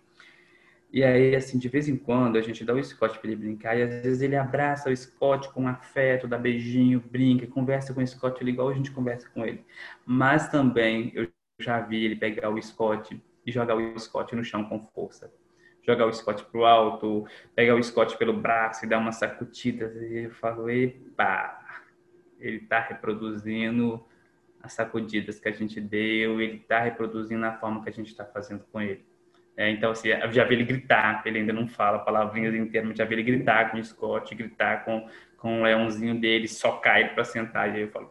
E 0.93 1.05
aí, 1.05 1.37
assim, 1.37 1.59
de 1.59 1.69
vez 1.69 1.89
em 1.89 1.97
quando 1.97 2.37
a 2.37 2.41
gente 2.41 2.65
dá 2.65 2.75
o 2.75 2.83
Scott 2.83 3.19
para 3.19 3.29
ele 3.31 3.37
brincar 3.37 3.79
e 3.79 3.83
às 3.83 4.03
vezes 4.03 4.23
ele 4.23 4.35
abraça 4.35 4.91
o 4.91 4.97
Scott 4.97 5.53
com 5.53 5.69
afeto, 5.69 6.27
dá 6.27 6.37
beijinho, 6.37 7.01
brinca, 7.01 7.47
conversa 7.47 7.95
com 7.95 8.03
o 8.03 8.07
Scott 8.07 8.43
igual 8.45 8.71
a 8.71 8.75
gente 8.75 8.91
conversa 8.91 9.29
com 9.29 9.45
ele. 9.47 9.65
Mas 10.05 10.49
também 10.49 11.13
eu 11.15 11.29
já 11.61 11.81
vi 11.81 12.05
ele 12.05 12.17
pegar 12.17 12.51
o 12.51 12.61
Scott 12.61 13.23
e 13.47 13.53
jogar 13.53 13.77
o 13.77 13.99
Scott 14.01 14.35
no 14.35 14.43
chão 14.43 14.65
com 14.65 14.81
força 14.81 15.31
jogar 15.83 16.07
o 16.07 16.12
Scott 16.12 16.45
pro 16.45 16.64
alto, 16.64 17.26
pegar 17.55 17.74
o 17.74 17.83
Scott 17.83 18.16
pelo 18.16 18.33
braço 18.33 18.85
e 18.85 18.89
dar 18.89 18.99
uma 18.99 19.12
sacudida. 19.12 19.87
E 20.01 20.24
eu 20.24 20.31
falo, 20.31 20.68
epa, 20.68 21.59
ele 22.39 22.57
está 22.57 22.81
reproduzindo 22.81 24.05
as 24.62 24.72
sacudidas 24.72 25.41
que 25.41 25.49
a 25.49 25.53
gente 25.53 25.81
deu, 25.81 26.41
ele 26.41 26.57
está 26.57 26.81
reproduzindo 26.81 27.45
a 27.47 27.53
forma 27.53 27.83
que 27.83 27.89
a 27.89 27.93
gente 27.93 28.09
está 28.09 28.24
fazendo 28.24 28.64
com 28.70 28.81
ele. 28.81 29.05
É, 29.57 29.70
então, 29.70 29.91
assim, 29.91 30.09
eu 30.09 30.33
já 30.33 30.45
vi 30.45 30.55
ele 30.55 30.64
gritar, 30.64 31.22
ele 31.26 31.39
ainda 31.39 31.53
não 31.53 31.68
fala 31.68 31.99
palavrinhas 31.99 32.55
inteiras, 32.55 32.89
mas 32.89 32.99
já 32.99 33.05
vi 33.05 33.14
ele 33.14 33.22
gritar 33.22 33.70
com 33.70 33.78
o 33.78 33.85
Scott, 33.85 34.35
gritar 34.35 34.85
com, 34.85 35.09
com 35.37 35.61
o 35.61 35.62
leãozinho 35.64 36.18
dele, 36.18 36.49
socar 36.49 36.99
ele 36.99 37.11
para 37.11 37.24
sentar. 37.24 37.68
E 37.68 37.76
aí 37.76 37.81
eu 37.83 37.91
falo, 37.91 38.11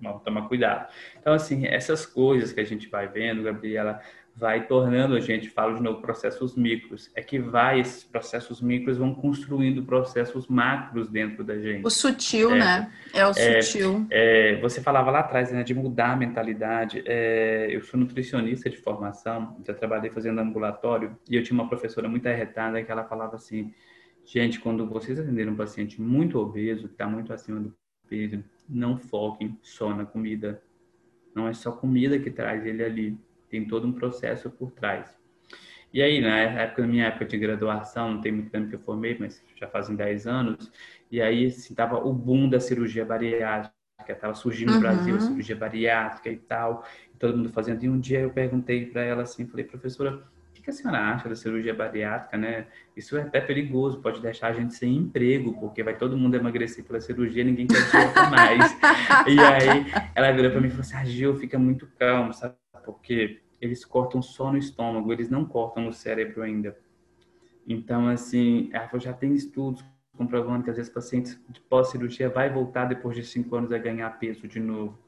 vamos 0.00 0.22
tomar 0.22 0.48
cuidado. 0.48 0.92
Então, 1.20 1.34
assim, 1.34 1.66
essas 1.66 2.06
coisas 2.06 2.52
que 2.52 2.60
a 2.60 2.64
gente 2.64 2.88
vai 2.88 3.06
vendo, 3.06 3.42
Gabriela, 3.42 4.00
vai 4.38 4.68
tornando 4.68 5.16
a 5.16 5.20
gente, 5.20 5.50
falo 5.50 5.74
de 5.74 5.82
novo, 5.82 6.00
processos 6.00 6.54
micros, 6.54 7.10
é 7.16 7.20
que 7.20 7.40
vai, 7.40 7.80
esses 7.80 8.04
processos 8.04 8.60
micros 8.60 8.96
vão 8.96 9.12
construindo 9.12 9.82
processos 9.82 10.46
macros 10.46 11.08
dentro 11.08 11.42
da 11.42 11.58
gente. 11.58 11.84
O 11.84 11.90
sutil, 11.90 12.52
é, 12.52 12.58
né? 12.58 12.92
É 13.12 13.26
o 13.26 13.30
é, 13.30 13.60
sutil. 13.60 14.06
É, 14.08 14.60
você 14.60 14.80
falava 14.80 15.10
lá 15.10 15.20
atrás, 15.20 15.50
né, 15.50 15.64
de 15.64 15.74
mudar 15.74 16.12
a 16.12 16.16
mentalidade. 16.16 17.02
É, 17.04 17.66
eu 17.68 17.82
sou 17.82 17.98
nutricionista 17.98 18.70
de 18.70 18.76
formação, 18.76 19.56
já 19.66 19.74
trabalhei 19.74 20.08
fazendo 20.08 20.38
ambulatório, 20.40 21.18
e 21.28 21.34
eu 21.34 21.42
tinha 21.42 21.58
uma 21.58 21.68
professora 21.68 22.08
muito 22.08 22.28
arretada 22.28 22.80
que 22.80 22.92
ela 22.92 23.02
falava 23.02 23.34
assim, 23.34 23.74
gente, 24.24 24.60
quando 24.60 24.86
vocês 24.86 25.18
atenderem 25.18 25.52
um 25.52 25.56
paciente 25.56 26.00
muito 26.00 26.38
obeso, 26.38 26.86
que 26.86 26.94
está 26.94 27.08
muito 27.08 27.32
acima 27.32 27.58
do 27.58 27.74
peso, 28.08 28.44
não 28.68 28.96
foquem 28.96 29.58
só 29.62 29.92
na 29.92 30.06
comida. 30.06 30.62
Não 31.34 31.48
é 31.48 31.52
só 31.52 31.72
comida 31.72 32.20
que 32.20 32.30
traz 32.30 32.64
ele 32.64 32.84
ali 32.84 33.27
tem 33.48 33.66
todo 33.66 33.86
um 33.86 33.92
processo 33.92 34.50
por 34.50 34.70
trás. 34.70 35.18
E 35.92 36.02
aí, 36.02 36.20
na 36.20 36.38
época, 36.38 36.82
na 36.82 36.88
minha 36.88 37.06
época 37.06 37.24
de 37.24 37.38
graduação, 37.38 38.12
não 38.12 38.20
tem 38.20 38.30
muito 38.30 38.50
tempo 38.50 38.68
que 38.68 38.74
eu 38.74 38.80
formei, 38.80 39.16
mas 39.18 39.42
já 39.56 39.66
fazem 39.66 39.96
10 39.96 40.26
anos, 40.26 40.70
e 41.10 41.20
aí, 41.22 41.46
assim, 41.46 41.74
tava 41.74 41.96
o 41.96 42.12
boom 42.12 42.48
da 42.48 42.60
cirurgia 42.60 43.04
bariátrica, 43.04 43.72
estava 44.08 44.34
surgindo 44.34 44.70
uhum. 44.70 44.74
no 44.76 44.80
Brasil 44.80 45.16
a 45.16 45.20
cirurgia 45.20 45.56
bariátrica 45.56 46.30
e 46.30 46.36
tal, 46.36 46.84
todo 47.18 47.36
mundo 47.36 47.50
fazendo. 47.50 47.82
E 47.82 47.88
um 47.88 47.98
dia 47.98 48.20
eu 48.20 48.30
perguntei 48.30 48.86
para 48.86 49.02
ela 49.02 49.22
assim, 49.22 49.46
falei, 49.46 49.64
professora, 49.64 50.22
o 50.56 50.62
que 50.62 50.70
a 50.70 50.72
senhora 50.72 50.98
acha 50.98 51.28
da 51.28 51.34
cirurgia 51.34 51.74
bariátrica, 51.74 52.36
né? 52.36 52.66
Isso 52.94 53.16
é 53.16 53.22
até 53.22 53.40
perigoso, 53.40 54.00
pode 54.00 54.20
deixar 54.20 54.48
a 54.48 54.52
gente 54.52 54.74
sem 54.74 54.94
emprego, 54.96 55.58
porque 55.58 55.82
vai 55.82 55.96
todo 55.96 56.16
mundo 56.16 56.34
emagrecer 56.34 56.84
pela 56.84 57.00
cirurgia, 57.00 57.44
ninguém 57.44 57.66
quer 57.66 58.30
mais. 58.30 58.76
e 59.26 59.40
aí 59.40 59.86
ela 60.14 60.32
virou 60.32 60.50
para 60.50 60.60
mim 60.60 60.66
e 60.66 60.70
falou 60.70 60.82
assim, 60.82 60.96
ah, 60.96 61.04
Gil, 61.04 61.36
fica 61.36 61.58
muito 61.58 61.86
calmo, 61.98 62.34
sabe? 62.34 62.54
Porque 62.92 63.40
eles 63.60 63.84
cortam 63.84 64.22
só 64.22 64.50
no 64.50 64.58
estômago, 64.58 65.12
eles 65.12 65.28
não 65.28 65.44
cortam 65.44 65.84
no 65.84 65.92
cérebro 65.92 66.42
ainda. 66.42 66.76
Então, 67.66 68.08
assim, 68.08 68.70
já 69.00 69.12
tem 69.12 69.34
estudos 69.34 69.84
comprovando 70.16 70.64
que 70.64 70.70
às 70.70 70.76
vezes 70.76 70.92
pacientes 70.92 71.38
de 71.48 71.60
pós-cirurgia 71.60 72.28
vai 72.28 72.50
voltar 72.50 72.86
depois 72.86 73.16
de 73.16 73.24
cinco 73.24 73.54
anos 73.54 73.72
a 73.72 73.78
ganhar 73.78 74.10
peso 74.18 74.48
de 74.48 74.58
novo. 74.58 74.98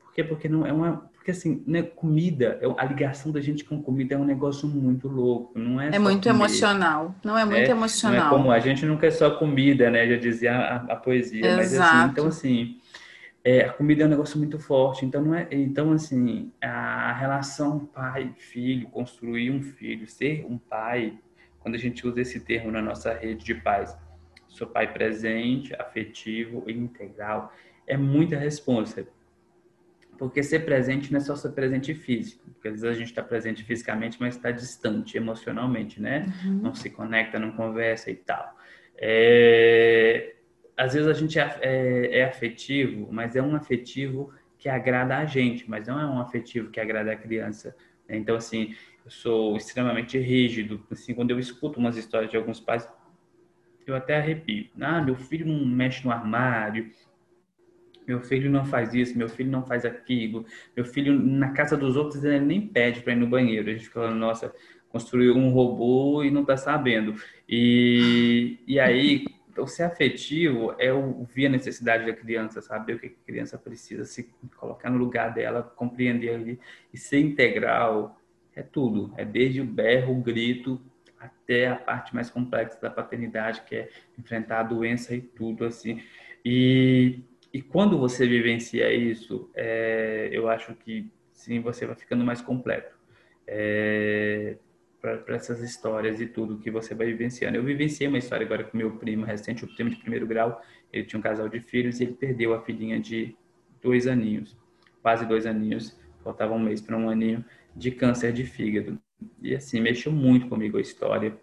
Por 0.00 0.12
quê? 0.12 0.24
Porque 0.24 0.48
não 0.48 0.66
é 0.66 0.72
uma, 0.72 1.08
porque 1.14 1.30
assim, 1.30 1.62
né, 1.66 1.82
comida, 1.82 2.58
é 2.60 2.66
a 2.76 2.84
ligação 2.84 3.30
da 3.30 3.40
gente 3.40 3.62
com 3.62 3.82
comida 3.82 4.14
é 4.14 4.18
um 4.18 4.24
negócio 4.24 4.66
muito 4.66 5.06
louco, 5.06 5.58
não 5.58 5.80
é? 5.80 5.90
É 5.94 5.98
muito 5.98 6.24
comer. 6.24 6.34
emocional, 6.34 7.14
não 7.22 7.36
é 7.36 7.44
muito 7.44 7.68
é, 7.68 7.70
emocional. 7.70 8.18
Não 8.18 8.26
é 8.26 8.30
como 8.30 8.50
a 8.50 8.58
gente 8.58 8.86
nunca 8.86 9.06
é 9.06 9.10
só 9.10 9.30
comida, 9.30 9.90
né? 9.90 10.08
Já 10.08 10.16
dizia 10.16 10.56
a, 10.56 10.76
a 10.92 10.96
poesia, 10.96 11.46
Exato. 11.46 11.56
mas 11.56 11.80
assim, 11.80 12.10
então 12.10 12.26
assim, 12.26 12.80
é, 13.44 13.64
a 13.64 13.72
comida 13.72 14.02
é 14.02 14.06
um 14.06 14.10
negócio 14.10 14.38
muito 14.38 14.58
forte, 14.58 15.06
então 15.06 15.22
não 15.22 15.34
é, 15.34 15.48
então 15.50 15.92
assim, 15.92 16.52
a 16.60 17.12
relação 17.12 17.86
pai-filho, 17.86 18.88
construir 18.88 19.50
um 19.50 19.62
filho, 19.62 20.06
ser 20.06 20.44
um 20.44 20.58
pai, 20.58 21.18
quando 21.60 21.74
a 21.74 21.78
gente 21.78 22.06
usa 22.06 22.20
esse 22.20 22.40
termo 22.40 22.70
na 22.70 22.82
nossa 22.82 23.12
rede 23.12 23.44
de 23.44 23.54
pais, 23.54 23.96
seu 24.48 24.66
pai 24.66 24.92
presente, 24.92 25.74
afetivo 25.78 26.64
e 26.66 26.72
integral, 26.72 27.52
é 27.86 27.96
muita 27.96 28.36
responsa. 28.36 29.06
Porque 30.18 30.42
ser 30.42 30.64
presente 30.64 31.12
não 31.12 31.18
é 31.18 31.20
só 31.20 31.36
ser 31.36 31.50
presente 31.50 31.94
físico, 31.94 32.42
porque 32.50 32.68
às 32.68 32.80
vezes 32.80 32.96
a 32.96 32.98
gente 32.98 33.08
está 33.08 33.22
presente 33.22 33.62
fisicamente, 33.62 34.16
mas 34.18 34.34
está 34.34 34.50
distante 34.50 35.16
emocionalmente, 35.16 36.02
né? 36.02 36.26
Uhum. 36.44 36.54
Não 36.54 36.74
se 36.74 36.90
conecta, 36.90 37.38
não 37.38 37.52
conversa 37.52 38.10
e 38.10 38.16
tal. 38.16 38.56
É... 38.96 40.34
Às 40.78 40.94
vezes 40.94 41.08
a 41.08 41.12
gente 41.12 41.38
é, 41.40 41.58
é, 41.60 42.18
é 42.20 42.24
afetivo, 42.24 43.08
mas 43.10 43.34
é 43.34 43.42
um 43.42 43.56
afetivo 43.56 44.32
que 44.56 44.68
agrada 44.68 45.16
a 45.16 45.24
gente, 45.24 45.68
mas 45.68 45.88
não 45.88 45.98
é 46.00 46.06
um 46.06 46.20
afetivo 46.20 46.70
que 46.70 46.78
agrada 46.78 47.10
a 47.10 47.16
criança. 47.16 47.76
Né? 48.08 48.16
Então, 48.16 48.36
assim, 48.36 48.76
eu 49.04 49.10
sou 49.10 49.56
extremamente 49.56 50.16
rígido. 50.18 50.80
Assim, 50.90 51.14
quando 51.14 51.32
eu 51.32 51.38
escuto 51.40 51.80
umas 51.80 51.96
histórias 51.96 52.30
de 52.30 52.36
alguns 52.36 52.60
pais, 52.60 52.88
eu 53.84 53.96
até 53.96 54.18
arrepio. 54.18 54.68
Ah, 54.80 55.02
meu 55.02 55.16
filho 55.16 55.46
não 55.46 55.66
mexe 55.66 56.04
no 56.04 56.12
armário, 56.12 56.90
meu 58.06 58.20
filho 58.20 58.50
não 58.50 58.64
faz 58.64 58.94
isso, 58.94 59.18
meu 59.18 59.28
filho 59.28 59.50
não 59.50 59.66
faz 59.66 59.84
aquilo, 59.84 60.46
meu 60.76 60.84
filho 60.84 61.18
na 61.18 61.50
casa 61.50 61.76
dos 61.76 61.96
outros 61.96 62.24
ele 62.24 62.40
nem 62.40 62.60
pede 62.66 63.02
para 63.02 63.12
ir 63.12 63.16
no 63.16 63.26
banheiro. 63.26 63.68
A 63.68 63.72
gente 63.72 63.88
fala, 63.88 64.14
nossa, 64.14 64.54
construiu 64.88 65.36
um 65.36 65.50
robô 65.50 66.22
e 66.22 66.30
não 66.30 66.42
está 66.42 66.56
sabendo. 66.56 67.14
E, 67.48 68.58
e 68.66 68.78
aí, 68.78 69.26
o 69.58 69.66
ser 69.66 69.84
afetivo 69.84 70.74
é 70.78 70.92
ouvir 70.92 71.46
a 71.46 71.50
necessidade 71.50 72.06
da 72.06 72.12
criança, 72.12 72.60
saber 72.60 72.94
o 72.94 72.98
que 72.98 73.06
a 73.06 73.26
criança 73.26 73.58
precisa, 73.58 74.04
se 74.04 74.30
colocar 74.56 74.90
no 74.90 74.98
lugar 74.98 75.32
dela, 75.32 75.62
compreender 75.62 76.34
ali 76.34 76.60
e 76.92 76.98
ser 76.98 77.20
integral. 77.20 78.20
É 78.54 78.62
tudo, 78.62 79.12
é 79.16 79.24
desde 79.24 79.60
o 79.60 79.64
berro, 79.64 80.18
o 80.18 80.20
grito, 80.20 80.80
até 81.18 81.68
a 81.68 81.76
parte 81.76 82.14
mais 82.14 82.30
complexa 82.30 82.78
da 82.80 82.90
paternidade, 82.90 83.62
que 83.62 83.76
é 83.76 83.88
enfrentar 84.18 84.60
a 84.60 84.62
doença 84.64 85.14
e 85.14 85.20
tudo 85.20 85.64
assim. 85.64 86.02
E, 86.44 87.20
e 87.52 87.60
quando 87.60 87.98
você 87.98 88.26
vivencia 88.26 88.92
isso, 88.92 89.50
é, 89.54 90.28
eu 90.32 90.48
acho 90.48 90.74
que 90.74 91.10
sim, 91.32 91.60
você 91.60 91.86
vai 91.86 91.96
ficando 91.96 92.24
mais 92.24 92.40
completo. 92.40 92.96
É, 93.46 94.56
para 95.00 95.36
essas 95.36 95.62
histórias 95.62 96.20
e 96.20 96.26
tudo 96.26 96.58
que 96.58 96.70
você 96.70 96.94
vai 96.94 97.06
vivenciando. 97.06 97.56
Eu 97.56 97.62
vivenciei 97.62 98.08
uma 98.08 98.18
história 98.18 98.44
agora 98.44 98.64
com 98.64 98.76
meu 98.76 98.92
primo 98.92 99.24
recente, 99.24 99.64
o 99.64 99.68
primo 99.68 99.90
de 99.90 99.96
primeiro 99.96 100.26
grau. 100.26 100.60
Ele 100.92 101.04
tinha 101.04 101.18
um 101.18 101.22
casal 101.22 101.48
de 101.48 101.60
filhos 101.60 102.00
e 102.00 102.04
ele 102.04 102.14
perdeu 102.14 102.52
a 102.52 102.60
filhinha 102.62 102.98
de 102.98 103.36
dois 103.80 104.06
aninhos, 104.06 104.56
quase 105.00 105.24
dois 105.24 105.46
aninhos, 105.46 105.98
faltava 106.22 106.52
um 106.52 106.58
mês 106.58 106.80
para 106.80 106.96
um 106.96 107.08
aninho, 107.08 107.44
de 107.74 107.90
câncer 107.90 108.32
de 108.32 108.44
fígado. 108.44 108.98
E 109.40 109.54
assim, 109.54 109.80
mexeu 109.80 110.10
muito 110.10 110.48
comigo 110.48 110.78
a 110.78 110.80
história, 110.80 111.36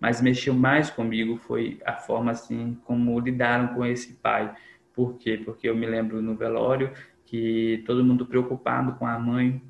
mas 0.00 0.20
mexeu 0.20 0.52
mais 0.52 0.90
comigo 0.90 1.36
foi 1.36 1.80
a 1.84 1.94
forma 1.94 2.32
assim 2.32 2.76
como 2.84 3.18
lidaram 3.20 3.74
com 3.74 3.84
esse 3.86 4.14
pai. 4.14 4.54
Por 4.92 5.16
quê? 5.16 5.40
Porque 5.44 5.68
eu 5.68 5.76
me 5.76 5.86
lembro 5.86 6.20
no 6.20 6.34
velório 6.34 6.92
que 7.24 7.82
todo 7.86 8.04
mundo 8.04 8.26
preocupado 8.26 8.94
com 8.94 9.06
a 9.06 9.18
mãe 9.18 9.62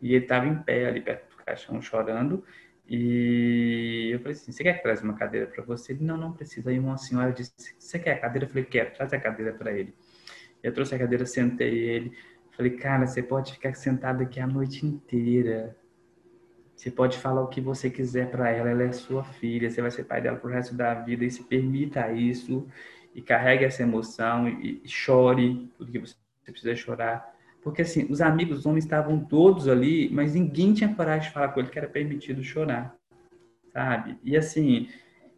e 0.00 0.14
ele 0.14 0.24
estava 0.24 0.46
em 0.46 0.54
pé 0.56 0.86
ali 0.86 1.00
perto 1.00 1.23
caixão 1.44 1.80
chorando 1.80 2.44
e 2.86 4.10
eu 4.12 4.18
falei 4.18 4.32
assim, 4.32 4.52
você 4.52 4.62
quer 4.62 4.74
que 4.74 4.82
traz 4.82 5.02
uma 5.02 5.14
cadeira 5.14 5.46
para 5.46 5.64
você? 5.64 5.92
Ele, 5.92 6.04
não, 6.04 6.16
não 6.16 6.32
precisa. 6.32 6.68
Aí 6.70 6.78
uma 6.78 6.98
senhora 6.98 7.32
disse, 7.32 7.52
você 7.78 7.98
quer 7.98 8.12
a 8.12 8.20
cadeira? 8.20 8.44
Eu 8.46 8.50
falei, 8.50 8.64
quero, 8.64 8.92
traz 8.92 9.12
a 9.12 9.18
cadeira 9.18 9.52
para 9.52 9.72
ele. 9.72 9.94
Eu 10.62 10.72
trouxe 10.72 10.94
a 10.94 10.98
cadeira, 10.98 11.24
sentei 11.24 11.78
ele. 11.78 12.16
Falei, 12.52 12.72
cara, 12.76 13.06
você 13.06 13.22
pode 13.22 13.52
ficar 13.52 13.74
sentado 13.74 14.22
aqui 14.22 14.38
a 14.38 14.46
noite 14.46 14.86
inteira. 14.86 15.76
Você 16.76 16.90
pode 16.90 17.18
falar 17.18 17.42
o 17.42 17.48
que 17.48 17.60
você 17.60 17.88
quiser 17.88 18.30
para 18.30 18.50
ela, 18.50 18.68
ela 18.68 18.82
é 18.82 18.92
sua 18.92 19.24
filha, 19.24 19.70
você 19.70 19.80
vai 19.80 19.90
ser 19.90 20.04
pai 20.04 20.20
dela 20.20 20.36
pro 20.36 20.50
resto 20.50 20.74
da 20.74 20.92
vida 20.94 21.24
e 21.24 21.30
se 21.30 21.44
permita 21.44 22.12
isso 22.12 22.68
e 23.14 23.22
carregue 23.22 23.64
essa 23.64 23.82
emoção 23.82 24.48
e, 24.48 24.82
e 24.84 24.88
chore 24.88 25.70
tudo 25.78 25.92
que 25.92 25.98
você 26.00 26.16
precisa 26.44 26.74
chorar. 26.74 27.33
Porque 27.64 27.80
assim, 27.80 28.06
os 28.10 28.20
amigos 28.20 28.58
os 28.58 28.66
homens 28.66 28.84
estavam 28.84 29.18
todos 29.18 29.66
ali, 29.66 30.10
mas 30.12 30.34
ninguém 30.34 30.74
tinha 30.74 30.94
coragem 30.94 31.28
de 31.28 31.34
falar 31.34 31.48
com 31.48 31.60
ele 31.60 31.70
que 31.70 31.78
era 31.78 31.88
permitido 31.88 32.44
chorar, 32.44 32.94
sabe? 33.72 34.18
E 34.22 34.36
assim, 34.36 34.90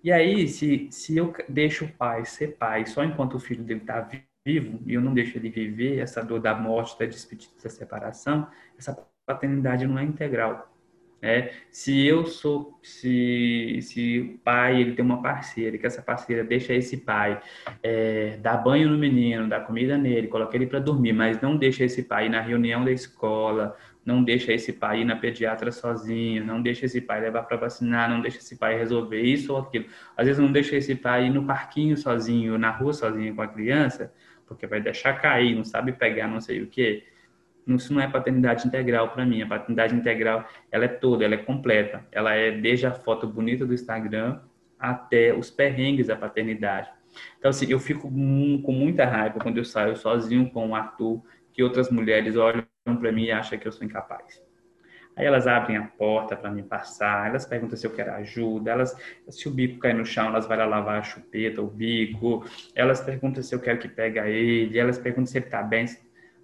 e 0.03 0.11
aí 0.11 0.49
se, 0.49 0.89
se 0.91 1.17
eu 1.17 1.33
deixo 1.49 1.85
o 1.85 1.93
pai 1.93 2.25
ser 2.25 2.57
pai 2.57 2.85
só 2.85 3.05
enquanto 3.05 3.35
o 3.35 3.41
filho 3.41 3.63
dele 3.63 3.81
está 3.81 4.01
vivo 4.45 4.81
e 4.85 4.95
eu 4.95 5.01
não 5.01 5.15
deixo 5.15 5.39
ele 5.39 5.49
viver 5.51 5.99
essa 6.01 6.21
dor 6.21 6.41
da 6.41 6.53
morte, 6.53 6.99
da 6.99 7.07
despedida, 7.07 7.53
da 7.63 7.71
separação, 7.71 8.49
essa 8.77 8.93
paternidade 9.25 9.87
não 9.87 9.97
é 9.97 10.03
integral. 10.03 10.76
É, 11.23 11.51
se 11.71 12.07
eu 12.07 12.27
sou, 12.27 12.79
se, 12.83 13.79
se 13.81 14.21
o 14.21 14.39
pai 14.45 14.81
ele 14.81 14.93
tem 14.93 15.05
uma 15.05 15.23
parceira, 15.23 15.79
que 15.79 15.87
essa 15.87 16.03
parceira 16.03 16.45
deixa 16.45 16.75
esse 16.75 16.99
pai 16.99 17.41
é, 17.83 18.37
dar 18.43 18.59
banho 18.59 18.91
no 18.91 18.99
menino, 18.99 19.49
dar 19.49 19.61
comida 19.61 19.97
nele, 19.97 20.29
coloca 20.29 20.55
ele 20.55 20.67
para 20.67 20.79
dormir, 20.79 21.15
mas 21.15 21.41
não 21.41 21.57
deixa 21.57 21.85
esse 21.85 22.03
pai 22.03 22.27
ir 22.27 22.29
na 22.29 22.41
reunião 22.43 22.85
da 22.85 22.93
escola, 22.93 23.75
não 24.05 24.23
deixa 24.23 24.53
esse 24.53 24.75
pai 24.75 25.01
ir 25.01 25.05
na 25.05 25.17
pediatra 25.17 25.73
sozinho, 25.73 26.45
não 26.45 26.61
deixa 26.61 26.85
esse 26.85 27.01
pai 27.01 27.21
levar 27.21 27.45
para 27.45 27.57
vacinar, 27.57 28.11
não 28.11 28.21
deixa 28.21 28.39
esse 28.39 28.57
pai 28.57 28.79
resolver 28.79 29.21
isso 29.23 29.53
ou 29.55 29.59
aquilo. 29.59 29.87
Às 30.17 30.27
vezes 30.27 30.41
não 30.41 30.53
deixa 30.53 30.77
esse 30.77 30.95
pai 30.95 31.27
ir 31.27 31.31
no 31.31 31.47
parquinho 31.47 31.97
sozinho, 31.97 32.59
na 32.59 32.71
rua 32.71 32.93
sozinho 32.93 33.35
com 33.35 33.43
a 33.43 33.49
criança, 33.49 34.13
porque 34.47 34.67
vai 34.67 34.81
deixar 34.81 35.15
cair, 35.15 35.57
não 35.57 35.65
sabe 35.65 35.93
pegar, 35.93 36.29
não 36.29 36.41
sei 36.41 36.63
o 36.63 36.67
quê 36.67 37.05
isso 37.75 37.93
não 37.93 38.01
é 38.01 38.09
paternidade 38.09 38.67
integral 38.67 39.11
para 39.11 39.27
mim. 39.27 39.43
A 39.43 39.47
paternidade 39.47 39.95
integral, 39.95 40.49
ela 40.71 40.85
é 40.85 40.89
toda, 40.89 41.25
ela 41.25 41.35
é 41.35 41.39
completa. 41.39 42.07
Ela 42.13 42.35
é 42.35 42.53
desde 42.53 42.87
a 42.87 42.93
foto 42.93 43.27
bonita 43.27 43.67
do 43.67 43.75
Instagram 43.75 44.41
até 44.79 45.35
os 45.35 45.51
perrengues 45.51 46.07
da 46.07 46.17
paternidade. 46.17 46.89
Então, 47.39 47.49
assim, 47.49 47.67
eu 47.69 47.81
fico 47.81 48.09
com 48.09 48.73
muita 48.73 49.05
raiva 49.05 49.41
quando 49.41 49.59
eu 49.59 49.65
saio 49.65 49.97
sozinho 49.97 50.51
com 50.51 50.69
o 50.69 50.75
Arthur, 50.75 51.23
que 51.53 51.63
outras 51.63 51.91
mulheres 51.91 52.37
olham 52.37 52.65
para 53.01 53.11
mim 53.11 53.25
e 53.25 53.33
acham 53.33 53.59
que 53.59 53.67
eu 53.67 53.73
sou 53.73 53.85
incapaz. 53.85 54.45
Aí 55.17 55.25
elas 55.25 55.47
abrem 55.47 55.79
a 55.79 55.83
porta 55.83 56.37
para 56.37 56.51
me 56.51 56.63
passar, 56.63 57.31
elas 57.31 57.47
perguntam 57.47 57.79
se 57.79 57.87
eu 57.87 57.91
quero 57.91 58.13
ajuda, 58.13 58.71
elas, 58.71 58.95
se 59.31 59.49
o 59.49 59.51
bico 59.51 59.79
cair 59.79 59.95
no 59.95 60.05
chão, 60.05 60.27
elas 60.27 60.47
vão 60.47 60.59
lá 60.59 60.67
lavar 60.67 60.99
a 60.99 61.03
chupeta, 61.03 61.63
o 61.63 61.67
bico, 61.67 62.45
elas 62.75 63.01
perguntam 63.01 63.43
se 63.43 63.55
eu 63.55 63.59
quero 63.59 63.79
que 63.79 63.89
pegue 63.89 64.19
ele, 64.19 64.79
elas 64.79 64.99
perguntam 64.99 65.25
se 65.25 65.39
ele 65.39 65.47
está 65.47 65.63
bem, 65.63 65.87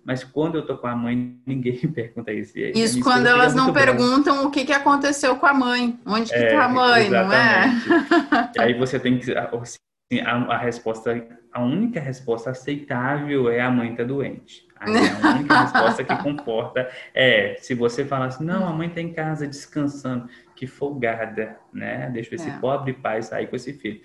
mas 0.04 0.24
quando 0.24 0.56
eu 0.56 0.66
tô 0.66 0.76
com 0.76 0.86
a 0.86 0.96
mãe, 0.96 1.36
ninguém 1.46 1.78
pergunta 1.78 2.32
isso. 2.32 2.58
Isso 2.58 3.00
quando 3.00 3.26
elas 3.26 3.54
não 3.54 3.72
perguntam 3.72 4.34
bravo. 4.34 4.48
o 4.48 4.50
que, 4.50 4.64
que 4.64 4.72
aconteceu 4.72 5.36
com 5.36 5.46
a 5.46 5.54
mãe, 5.54 5.98
onde 6.04 6.30
que 6.30 6.36
é, 6.36 6.48
tá 6.48 6.64
a 6.64 6.68
mãe, 6.68 7.06
exatamente. 7.06 7.88
não 7.88 8.38
é? 8.38 8.50
E 8.56 8.60
aí 8.60 8.74
você 8.74 8.98
tem 8.98 9.18
que 9.18 9.32
assim, 9.32 10.20
a, 10.24 10.34
a, 10.54 10.58
resposta, 10.58 11.26
a 11.52 11.62
única 11.62 12.00
resposta 12.00 12.50
aceitável 12.50 13.48
é 13.48 13.60
a 13.60 13.70
mãe 13.70 13.94
tá 13.94 14.02
doente. 14.02 14.66
Aí 14.78 14.94
é 14.94 15.10
a 15.10 15.30
única 15.34 15.60
resposta 15.62 16.04
que 16.04 16.16
comporta 16.16 16.90
é 17.14 17.56
se 17.60 17.74
você 17.74 18.04
falar 18.04 18.26
assim, 18.26 18.44
não, 18.44 18.66
a 18.66 18.72
mãe 18.72 18.88
tá 18.88 19.00
em 19.00 19.12
casa 19.12 19.46
descansando, 19.46 20.28
que 20.56 20.66
folgada, 20.66 21.56
né? 21.72 22.10
Deixa 22.12 22.34
esse 22.34 22.50
é. 22.50 22.58
pobre 22.58 22.92
pai 22.92 23.22
sair 23.22 23.46
com 23.46 23.56
esse 23.56 23.72
filho. 23.72 24.00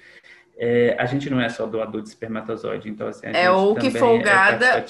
É, 0.59 0.95
a 0.97 1.05
gente 1.05 1.29
não 1.29 1.39
é 1.39 1.49
só 1.49 1.67
doador 1.67 2.01
de 2.01 2.09
espermatozoide, 2.09 2.89
então 2.89 3.07
assim, 3.07 3.27
é 3.27 3.49
ou 3.51 3.75
que 3.75 3.87
é 3.87 3.91
folgada, 3.91 4.65
é 4.65 4.81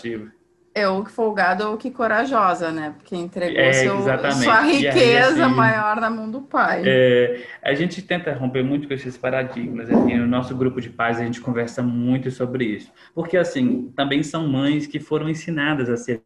é 0.77 0.87
ou 0.87 1.03
que 1.03 1.11
folgada 1.11 1.67
ou 1.67 1.77
que 1.77 1.89
corajosa, 1.89 2.71
né? 2.71 2.93
Porque 2.97 3.15
entregou 3.15 3.59
é, 3.59 3.73
seu, 3.73 3.97
sua 4.01 4.61
riqueza 4.61 5.35
aí, 5.35 5.41
assim, 5.41 5.55
maior 5.55 5.99
na 5.99 6.09
mão 6.09 6.29
do 6.29 6.41
pai. 6.41 6.83
É, 6.85 7.43
a 7.61 7.73
gente 7.73 8.01
tenta 8.01 8.33
romper 8.33 8.63
muito 8.63 8.87
com 8.87 8.93
esses 8.93 9.17
paradigmas. 9.17 9.89
Assim, 9.89 10.15
no 10.15 10.27
nosso 10.27 10.55
grupo 10.55 10.79
de 10.79 10.89
pais 10.89 11.19
a 11.19 11.23
gente 11.23 11.41
conversa 11.41 11.81
muito 11.81 12.29
sobre 12.29 12.65
isso. 12.65 12.91
Porque, 13.15 13.37
assim, 13.37 13.91
também 13.95 14.21
são 14.21 14.47
mães 14.47 14.85
que 14.85 14.99
foram 14.99 15.29
ensinadas 15.29 15.89
a 15.89 15.97
ser 15.97 16.21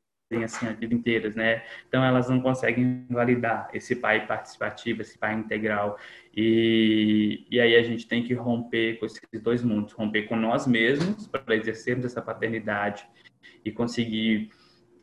assim 0.45 0.66
a 0.66 0.72
vida 0.72 0.93
inteira, 0.93 1.30
né? 1.36 1.64
Então 1.88 2.04
elas 2.04 2.30
não 2.30 2.39
conseguem 2.39 3.06
validar 3.10 3.70
esse 3.74 3.95
pai 3.95 4.26
participativo, 4.26 5.02
esse 5.02 5.18
pai 5.18 5.34
integral. 5.34 5.99
E, 6.34 7.45
e 7.52 7.60
aí 7.60 7.76
a 7.76 7.84
gente 7.84 8.08
tem 8.08 8.24
que 8.24 8.34
romper 8.34 8.97
com 8.97 9.06
esses 9.06 9.22
dois 9.41 9.62
mundos, 9.62 9.91
romper 9.91 10.24
com 10.24 10.38
nós 10.38 10.66
mesmos 10.66 11.28
para 11.28 11.56
exercermos 11.56 12.06
essa 12.06 12.22
paternidade 12.22 13.06
e 13.64 13.72
conseguir 13.72 14.49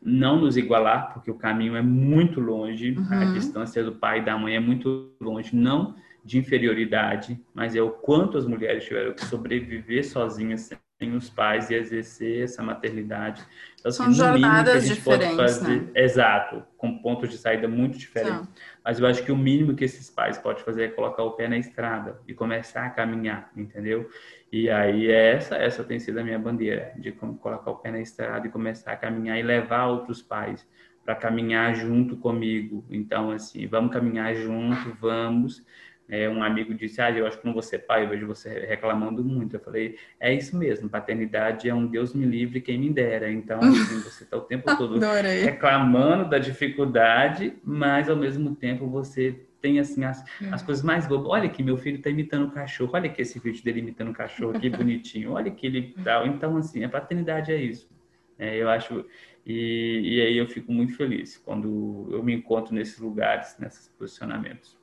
não 0.01 0.39
nos 0.39 0.55
igualar, 0.55 1.13
porque 1.13 1.29
o 1.29 1.35
caminho 1.35 1.75
é 1.75 1.81
muito 1.81 2.39
longe, 2.39 2.91
uhum. 2.91 3.07
a 3.11 3.25
distância 3.25 3.83
do 3.83 3.93
pai 3.93 4.19
e 4.19 4.25
da 4.25 4.37
mãe 4.37 4.55
é 4.55 4.59
muito 4.59 5.11
longe, 5.19 5.55
não 5.55 5.95
de 6.23 6.37
inferioridade, 6.37 7.39
mas 7.53 7.75
é 7.75 7.81
o 7.81 7.89
quanto 7.89 8.37
as 8.37 8.45
mulheres 8.45 8.85
tiveram 8.85 9.13
que 9.13 9.25
sobreviver 9.25 10.05
sozinhas 10.05 10.69
sem 10.99 11.15
os 11.15 11.29
pais 11.29 11.69
e 11.69 11.75
exercer 11.75 12.43
essa 12.43 12.61
maternidade. 12.61 13.41
Então, 13.79 13.89
assim, 13.89 14.03
São 14.03 14.13
jornadas 14.13 14.85
diferentes, 14.85 15.37
fazer, 15.37 15.81
né? 15.81 15.91
Exato, 15.95 16.61
com 16.77 16.97
pontos 16.99 17.29
de 17.29 17.37
saída 17.37 17.69
muito 17.69 17.97
diferentes. 17.97 18.49
Mas 18.83 18.99
eu 18.99 19.07
acho 19.07 19.23
que 19.23 19.31
o 19.31 19.37
mínimo 19.37 19.75
que 19.75 19.85
esses 19.85 20.09
pais 20.09 20.37
podem 20.37 20.63
fazer 20.63 20.83
é 20.83 20.87
colocar 20.89 21.23
o 21.23 21.31
pé 21.31 21.47
na 21.47 21.57
estrada 21.57 22.19
e 22.27 22.33
começar 22.33 22.85
a 22.85 22.89
caminhar, 22.89 23.49
entendeu? 23.55 24.09
E 24.51 24.69
aí 24.69 25.11
essa, 25.11 25.55
essa 25.55 25.83
tem 25.83 25.99
sido 25.99 26.19
a 26.19 26.23
minha 26.23 26.39
bandeira, 26.39 26.91
de 26.97 27.11
colocar 27.11 27.69
o 27.69 27.75
pé 27.75 27.91
na 27.91 28.01
estrada 28.01 28.47
e 28.47 28.49
começar 28.49 28.91
a 28.91 28.97
caminhar 28.97 29.37
e 29.37 29.43
levar 29.43 29.85
outros 29.85 30.21
pais 30.21 30.67
para 31.05 31.15
caminhar 31.15 31.75
junto 31.75 32.17
comigo. 32.17 32.83
Então, 32.89 33.31
assim, 33.31 33.65
vamos 33.67 33.91
caminhar 33.91 34.33
junto, 34.35 34.95
vamos. 34.99 35.63
É, 36.07 36.27
um 36.27 36.41
amigo 36.41 36.73
disse, 36.73 36.99
ah, 37.01 37.11
eu 37.11 37.27
acho 37.27 37.39
que 37.39 37.45
não 37.45 37.53
vou 37.53 37.61
ser 37.61 37.79
pai, 37.79 38.03
eu 38.03 38.09
vejo 38.09 38.25
você 38.25 38.65
reclamando 38.65 39.23
muito. 39.23 39.55
Eu 39.55 39.59
falei, 39.59 39.95
é 40.19 40.33
isso 40.33 40.57
mesmo, 40.57 40.89
paternidade 40.89 41.69
é 41.69 41.73
um 41.73 41.85
Deus 41.85 42.15
me 42.15 42.25
livre, 42.25 42.61
quem 42.61 42.79
me 42.79 42.89
dera. 42.91 43.31
Então, 43.31 43.59
assim, 43.61 44.01
você 44.01 44.23
está 44.23 44.35
o 44.35 44.41
tempo 44.41 44.75
todo 44.75 44.99
reclamando 45.43 46.27
da 46.27 46.39
dificuldade, 46.39 47.53
mas 47.63 48.09
ao 48.09 48.15
mesmo 48.15 48.55
tempo 48.55 48.87
você 48.87 49.35
tem 49.61 49.79
assim 49.79 50.03
as, 50.03 50.23
hum. 50.41 50.49
as 50.51 50.61
coisas 50.61 50.83
mais 50.83 51.07
bobas. 51.07 51.27
Olha 51.27 51.49
que 51.49 51.61
meu 51.63 51.77
filho 51.77 51.97
está 51.97 52.09
imitando 52.09 52.47
o 52.47 52.51
cachorro. 52.51 52.91
Olha 52.93 53.09
que 53.09 53.21
esse 53.21 53.39
vídeo 53.39 53.63
dele 53.63 53.79
imitando 53.79 54.11
o 54.11 54.13
cachorro, 54.13 54.59
que 54.59 54.69
bonitinho. 54.69 55.33
Olha 55.33 55.51
que 55.51 55.65
ele 55.67 55.95
tal. 56.03 56.25
Então 56.25 56.57
assim, 56.57 56.83
a 56.83 56.89
paternidade 56.89 57.51
é 57.51 57.61
isso. 57.61 57.89
É, 58.37 58.55
eu 58.55 58.69
acho 58.69 59.05
e, 59.45 60.01
e 60.03 60.21
aí 60.21 60.37
eu 60.37 60.47
fico 60.47 60.71
muito 60.71 60.95
feliz 60.95 61.37
quando 61.37 62.07
eu 62.11 62.21
me 62.21 62.33
encontro 62.33 62.73
nesses 62.73 62.99
lugares, 62.99 63.55
nesses 63.59 63.87
posicionamentos. 63.89 64.77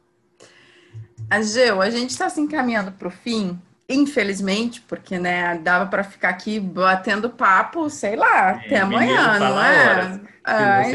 Ageu, 1.31 1.81
a 1.81 1.89
gente 1.89 2.11
está 2.11 2.29
se 2.29 2.41
encaminhando 2.41 2.91
para 2.93 3.09
o 3.09 3.11
fim, 3.11 3.61
infelizmente, 3.89 4.81
porque 4.83 5.19
né, 5.19 5.59
dava 5.59 5.87
para 5.87 6.03
ficar 6.03 6.31
aqui 6.31 6.59
batendo 6.59 7.31
papo, 7.31 7.89
sei 7.89 8.17
lá, 8.17 8.49
é, 8.49 8.67
até 8.67 8.81
amanhã, 8.81 9.39
não 9.39 9.63
é? 9.63 10.21
Ai, 10.45 10.93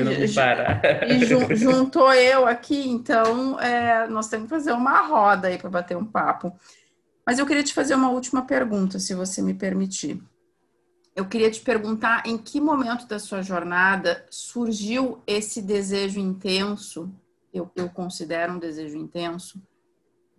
e 1.10 1.26
jun, 1.26 1.48
juntou 1.56 2.14
eu 2.14 2.46
aqui, 2.46 2.90
então 2.90 3.60
é, 3.60 4.08
nós 4.08 4.28
temos 4.28 4.46
que 4.46 4.50
fazer 4.50 4.72
uma 4.72 5.02
roda 5.02 5.48
aí 5.48 5.58
para 5.58 5.70
bater 5.70 5.98
um 5.98 6.06
papo. 6.06 6.54
Mas 7.26 7.40
eu 7.40 7.46
queria 7.46 7.64
te 7.64 7.74
fazer 7.74 7.96
uma 7.96 8.10
última 8.10 8.44
pergunta, 8.44 9.00
se 9.00 9.14
você 9.14 9.42
me 9.42 9.54
permitir. 9.54 10.22
Eu 11.16 11.26
queria 11.26 11.52
te 11.52 11.60
perguntar 11.60 12.24
em 12.26 12.38
que 12.38 12.62
momento 12.62 13.06
da 13.06 13.20
sua 13.20 13.42
jornada 13.42 14.26
surgiu 14.30 15.22
esse 15.28 15.62
desejo 15.62 16.20
intenso, 16.20 17.14
eu, 17.54 17.70
eu 17.76 17.90
considero 17.90 18.54
um 18.54 18.60
desejo 18.60 18.98
intenso, 18.98 19.62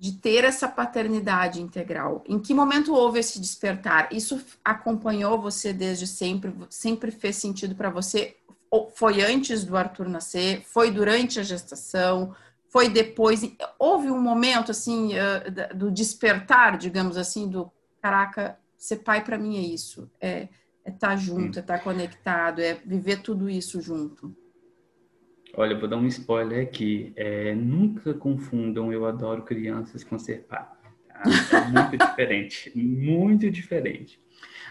de 0.02 0.14
ter 0.14 0.42
essa 0.42 0.66
paternidade 0.66 1.62
integral? 1.62 2.24
Em 2.26 2.36
que 2.36 2.52
momento 2.52 2.92
houve 2.92 3.20
esse 3.20 3.40
despertar? 3.40 4.08
Isso 4.12 4.44
acompanhou 4.64 5.40
você 5.40 5.72
desde 5.72 6.08
sempre? 6.08 6.52
Sempre 6.68 7.12
fez 7.12 7.36
sentido 7.36 7.76
para 7.76 7.88
você? 7.88 8.36
Foi 8.96 9.22
antes 9.22 9.62
do 9.62 9.76
Arthur 9.76 10.08
nascer? 10.08 10.64
Foi 10.66 10.90
durante 10.90 11.38
a 11.38 11.44
gestação? 11.44 12.34
Foi 12.68 12.88
depois? 12.88 13.48
Houve 13.78 14.10
um 14.10 14.20
momento 14.20 14.72
assim 14.72 15.10
do 15.72 15.88
despertar, 15.88 16.76
digamos 16.76 17.16
assim, 17.16 17.48
do 17.48 17.70
caraca, 18.00 18.58
ser 18.76 18.96
pai 18.96 19.22
para 19.22 19.38
mim 19.38 19.56
é 19.56 19.60
isso, 19.60 20.10
é 20.20 20.48
estar 20.84 21.12
é 21.12 21.14
tá 21.14 21.16
junto, 21.16 21.60
é 21.60 21.62
estar 21.62 21.78
tá 21.78 21.84
conectado, 21.84 22.60
é 22.60 22.74
viver 22.74 23.22
tudo 23.22 23.48
isso 23.48 23.80
junto. 23.80 24.34
Olha, 25.54 25.78
vou 25.78 25.88
dar 25.88 25.96
um 25.96 26.06
spoiler 26.06 26.62
aqui. 26.62 27.12
É, 27.14 27.54
nunca 27.54 28.14
confundam 28.14 28.92
Eu 28.92 29.04
Adoro 29.04 29.42
Crianças 29.42 30.02
com 30.02 30.18
Ser 30.18 30.46
Pai. 30.48 30.64
Tá? 31.08 31.22
É 31.56 31.68
muito 31.68 31.98
diferente. 32.08 32.72
Muito 32.74 33.50
diferente. 33.50 34.20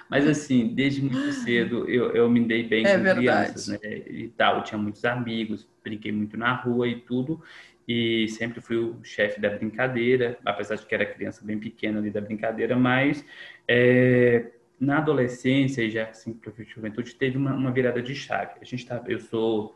Mas, 0.09 0.27
assim, 0.27 0.73
desde 0.73 1.01
muito 1.01 1.31
cedo 1.31 1.89
eu, 1.89 2.11
eu 2.11 2.29
me 2.29 2.41
dei 2.41 2.63
bem 2.63 2.85
é 2.85 2.97
com 2.97 3.03
verdade. 3.03 3.19
crianças, 3.19 3.67
né? 3.67 3.77
E 3.83 4.27
tal. 4.35 4.57
Eu 4.57 4.63
tinha 4.63 4.77
muitos 4.77 5.05
amigos, 5.05 5.67
brinquei 5.83 6.11
muito 6.11 6.35
na 6.35 6.53
rua 6.53 6.87
e 6.87 6.99
tudo. 6.99 7.41
E 7.87 8.27
sempre 8.29 8.59
fui 8.59 8.77
o 8.77 8.99
chefe 9.03 9.39
da 9.39 9.49
brincadeira, 9.49 10.37
apesar 10.45 10.75
de 10.75 10.85
que 10.85 10.95
era 10.95 11.05
criança 11.05 11.45
bem 11.45 11.59
pequena 11.59 11.99
ali 11.99 12.09
da 12.09 12.21
brincadeira, 12.21 12.75
mas 12.75 13.25
é, 13.67 14.51
na 14.79 14.99
adolescência 14.99 15.81
e 15.81 15.89
já 15.89 16.07
assim, 16.07 16.33
para 16.33 16.51
a 16.57 16.63
juventude, 16.63 17.15
teve 17.15 17.37
uma, 17.37 17.53
uma 17.53 17.71
virada 17.71 18.01
de 18.01 18.15
chave. 18.15 18.53
A 18.61 18.65
gente 18.65 18.85
tá, 18.85 19.03
eu 19.07 19.19
sou 19.19 19.75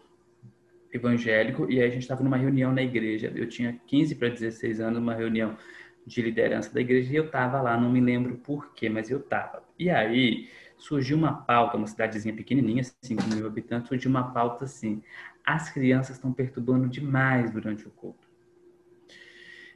evangélico, 0.96 1.70
e 1.70 1.82
aí 1.82 1.88
a 1.88 1.92
gente 1.92 2.04
estava 2.04 2.24
numa 2.24 2.38
reunião 2.38 2.72
na 2.74 2.82
igreja. 2.82 3.32
Eu 3.36 3.48
tinha 3.48 3.80
15 3.86 4.16
para 4.16 4.30
16 4.30 4.80
anos, 4.80 5.00
uma 5.00 5.14
reunião 5.14 5.58
de 6.06 6.22
liderança 6.22 6.74
da 6.74 6.82
igreja, 6.82 7.12
e 7.12 7.16
eu 7.16 7.26
estava 7.26 7.62
lá, 7.62 7.80
não 7.80 7.92
me 7.92 8.00
lembro 8.00 8.38
por 8.38 8.74
quê, 8.74 8.90
mas 8.90 9.10
eu 9.10 9.20
estava. 9.20 9.64
E 9.78 9.90
aí 9.90 10.50
surgiu 10.78 11.18
uma 11.18 11.34
pauta, 11.34 11.78
uma 11.78 11.88
cidadezinha 11.88 12.36
pequenininha, 12.36 12.84
5 13.02 13.24
mil 13.34 13.48
habitantes, 13.48 13.88
surgiu 13.88 14.10
uma 14.10 14.32
pauta 14.32 14.66
assim: 14.66 15.02
as 15.46 15.70
crianças 15.70 16.18
estão 16.18 16.32
perturbando 16.32 16.88
demais 16.88 17.52
durante 17.52 17.88
o 17.88 17.92
culto. 17.92 18.28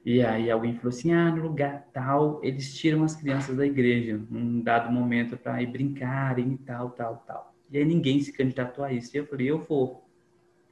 E 0.05 0.21
aí 0.21 0.49
alguém 0.49 0.75
falou 0.75 0.89
assim: 0.89 1.11
ah, 1.11 1.31
no 1.31 1.41
lugar 1.41 1.87
tal, 1.93 2.39
eles 2.43 2.75
tiram 2.77 3.03
as 3.03 3.15
crianças 3.15 3.57
da 3.57 3.65
igreja, 3.65 4.19
num 4.29 4.61
dado 4.61 4.91
momento 4.91 5.37
para 5.37 5.61
ir 5.61 5.67
brincarem 5.67 6.53
e 6.53 6.57
tal, 6.57 6.91
tal, 6.91 7.23
tal. 7.27 7.53
E 7.71 7.77
aí 7.77 7.85
ninguém 7.85 8.19
se 8.19 8.31
candidatou 8.33 8.83
a 8.83 8.93
isso. 8.93 9.15
E 9.15 9.19
eu 9.19 9.25
falei: 9.25 9.47
eu 9.47 9.59
vou 9.59 10.08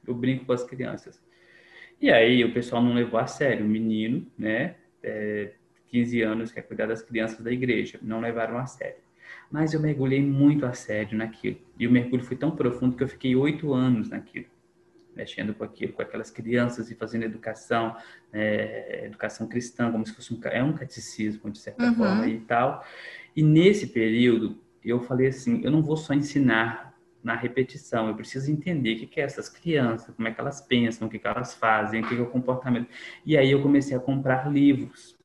eu 0.08 0.14
brinco 0.14 0.44
com 0.44 0.52
as 0.52 0.64
crianças. 0.64 1.20
E 2.00 2.10
aí 2.10 2.44
o 2.44 2.52
pessoal 2.52 2.82
não 2.82 2.94
levou 2.94 3.18
a 3.18 3.26
sério. 3.26 3.64
O 3.64 3.68
menino, 3.68 4.26
né, 4.38 4.76
é, 5.02 5.52
15 5.88 6.22
anos, 6.22 6.52
quer 6.52 6.62
cuidar 6.62 6.86
das 6.86 7.02
crianças 7.02 7.40
da 7.40 7.50
igreja, 7.50 7.98
não 8.02 8.20
levaram 8.20 8.58
a 8.58 8.66
sério. 8.66 9.02
Mas 9.50 9.74
eu 9.74 9.80
mergulhei 9.80 10.22
muito 10.22 10.64
a 10.64 10.72
sério 10.72 11.16
naquilo. 11.16 11.58
E 11.78 11.86
o 11.86 11.90
mergulho 11.90 12.22
foi 12.22 12.36
tão 12.36 12.50
profundo 12.50 12.96
que 12.96 13.02
eu 13.02 13.08
fiquei 13.08 13.34
oito 13.34 13.72
anos 13.72 14.08
naquilo. 14.10 14.46
Mexendo 15.16 15.52
com 15.52 15.64
aquilo, 15.64 15.92
com 15.92 16.02
aquelas 16.02 16.30
crianças 16.30 16.90
e 16.90 16.94
fazendo 16.94 17.24
educação, 17.24 17.96
é, 18.32 19.06
educação 19.06 19.48
cristã, 19.48 19.90
como 19.90 20.06
se 20.06 20.12
fosse 20.12 20.32
um, 20.32 20.38
é 20.44 20.62
um 20.62 20.72
catecismo, 20.72 21.50
de 21.50 21.58
certa 21.58 21.88
uhum. 21.88 21.94
forma 21.94 22.28
e 22.28 22.38
tal. 22.40 22.84
E 23.34 23.42
nesse 23.42 23.88
período, 23.88 24.58
eu 24.84 25.00
falei 25.00 25.26
assim: 25.26 25.60
eu 25.64 25.70
não 25.70 25.82
vou 25.82 25.96
só 25.96 26.14
ensinar 26.14 26.87
na 27.22 27.34
repetição. 27.34 28.08
Eu 28.08 28.14
preciso 28.14 28.50
entender 28.50 28.94
o 28.94 29.08
que 29.08 29.20
é 29.20 29.24
essas 29.24 29.48
crianças, 29.48 30.14
como 30.14 30.28
é 30.28 30.32
que 30.32 30.40
elas 30.40 30.60
pensam, 30.60 31.08
o 31.08 31.10
que, 31.10 31.18
que 31.18 31.26
elas 31.26 31.54
fazem, 31.54 32.02
o 32.02 32.08
que 32.08 32.14
é 32.14 32.20
o 32.20 32.26
comportamento. 32.26 32.88
E 33.24 33.36
aí 33.36 33.50
eu 33.50 33.62
comecei 33.62 33.96
a 33.96 34.00
comprar 34.00 34.50
livros 34.50 35.16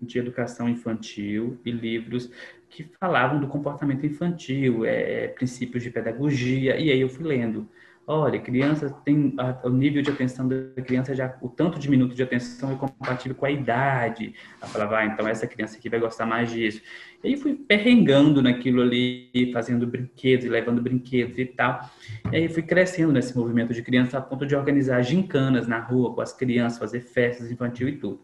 de 0.00 0.18
educação 0.18 0.68
infantil 0.68 1.58
e 1.64 1.70
livros 1.70 2.30
que 2.68 2.84
falavam 3.00 3.40
do 3.40 3.48
comportamento 3.48 4.04
infantil, 4.04 4.84
é, 4.84 5.28
princípios 5.28 5.82
de 5.82 5.90
pedagogia, 5.90 6.76
e 6.76 6.90
aí 6.90 7.00
eu 7.00 7.08
fui 7.08 7.24
lendo. 7.24 7.68
Olha, 8.08 8.38
criança 8.38 8.88
tem 9.04 9.34
o 9.64 9.68
nível 9.68 10.00
de 10.00 10.10
atenção 10.10 10.46
da 10.46 10.80
criança 10.80 11.12
já 11.12 11.36
o 11.42 11.48
tanto 11.48 11.76
de 11.76 11.90
minuto 11.90 12.14
de 12.14 12.22
atenção 12.22 12.70
é 12.70 12.76
compatível 12.76 13.34
com 13.34 13.46
a 13.46 13.50
idade. 13.50 14.32
Ela 14.60 14.70
falava, 14.70 14.98
ah, 14.98 15.06
então 15.06 15.26
essa 15.26 15.44
criança 15.44 15.76
aqui 15.76 15.88
vai 15.88 15.98
gostar 15.98 16.24
mais 16.24 16.52
disso. 16.52 16.80
E 17.24 17.26
aí 17.26 17.36
fui 17.36 17.54
perrengando 17.54 18.40
naquilo 18.40 18.80
ali, 18.80 19.50
fazendo 19.52 19.88
brinquedos, 19.88 20.46
levando 20.46 20.80
brinquedos 20.80 21.36
e 21.36 21.46
tal. 21.46 21.90
E 22.30 22.36
aí 22.36 22.48
fui 22.48 22.62
crescendo 22.62 23.12
nesse 23.12 23.36
movimento 23.36 23.74
de 23.74 23.82
criança 23.82 24.18
a 24.18 24.20
ponto 24.20 24.46
de 24.46 24.54
organizar 24.54 25.02
gincanas 25.02 25.66
na 25.66 25.80
rua 25.80 26.14
com 26.14 26.20
as 26.20 26.32
crianças, 26.32 26.78
fazer 26.78 27.00
festas 27.00 27.50
infantil 27.50 27.88
e 27.88 27.96
tudo. 27.96 28.20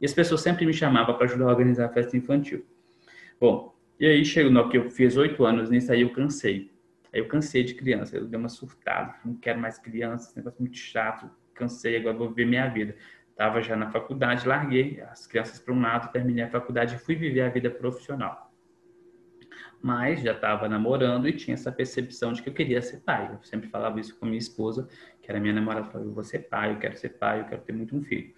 E 0.00 0.06
as 0.06 0.12
pessoas 0.12 0.40
sempre 0.40 0.66
me 0.66 0.72
chamavam 0.72 1.14
para 1.14 1.26
ajudar 1.26 1.44
a 1.44 1.48
organizar 1.50 1.84
a 1.84 1.88
festa 1.88 2.16
infantil. 2.16 2.64
Bom, 3.40 3.72
e 4.00 4.06
aí 4.06 4.24
chegou 4.24 4.50
no 4.50 4.68
que 4.68 4.76
eu 4.76 4.90
fiz 4.90 5.16
oito 5.16 5.44
anos, 5.44 5.70
nisso 5.70 5.92
aí 5.92 6.00
eu 6.00 6.10
cansei 6.10 6.68
Aí 7.12 7.20
eu 7.20 7.28
cansei 7.28 7.64
de 7.64 7.74
criança, 7.74 8.16
eu 8.16 8.26
dei 8.26 8.38
uma 8.38 8.48
surtada, 8.48 9.16
não 9.24 9.34
quero 9.36 9.58
mais 9.60 9.78
criança, 9.78 10.32
negócio 10.36 10.60
muito 10.60 10.76
chato, 10.78 11.30
cansei, 11.54 11.96
agora 11.96 12.16
vou 12.16 12.28
viver 12.28 12.46
minha 12.46 12.68
vida. 12.68 12.94
Estava 13.30 13.62
já 13.62 13.76
na 13.76 13.90
faculdade, 13.90 14.46
larguei 14.46 15.00
as 15.02 15.26
crianças 15.26 15.58
para 15.58 15.72
um 15.74 15.80
lado, 15.80 16.12
terminei 16.12 16.44
a 16.44 16.50
faculdade 16.50 16.94
e 16.96 16.98
fui 16.98 17.14
viver 17.16 17.40
a 17.42 17.48
vida 17.48 17.70
profissional. 17.70 18.52
mas 19.82 20.22
já 20.22 20.32
estava 20.32 20.68
namorando 20.68 21.26
e 21.28 21.32
tinha 21.32 21.54
essa 21.54 21.72
percepção 21.72 22.32
de 22.32 22.42
que 22.42 22.48
eu 22.48 22.54
queria 22.54 22.82
ser 22.82 23.00
pai. 23.00 23.30
Eu 23.32 23.42
sempre 23.42 23.68
falava 23.68 23.98
isso 23.98 24.18
com 24.18 24.26
minha 24.26 24.38
esposa, 24.38 24.88
que 25.22 25.30
era 25.30 25.40
minha 25.40 25.54
namorada, 25.54 25.86
falava, 25.86 26.10
eu 26.10 26.14
vou 26.14 26.24
ser 26.24 26.40
pai, 26.40 26.72
eu 26.72 26.78
quero 26.78 26.96
ser 26.96 27.10
pai, 27.10 27.40
eu 27.40 27.44
quero 27.46 27.62
ter 27.62 27.72
muito 27.72 27.96
um 27.96 28.02
filho. 28.02 28.34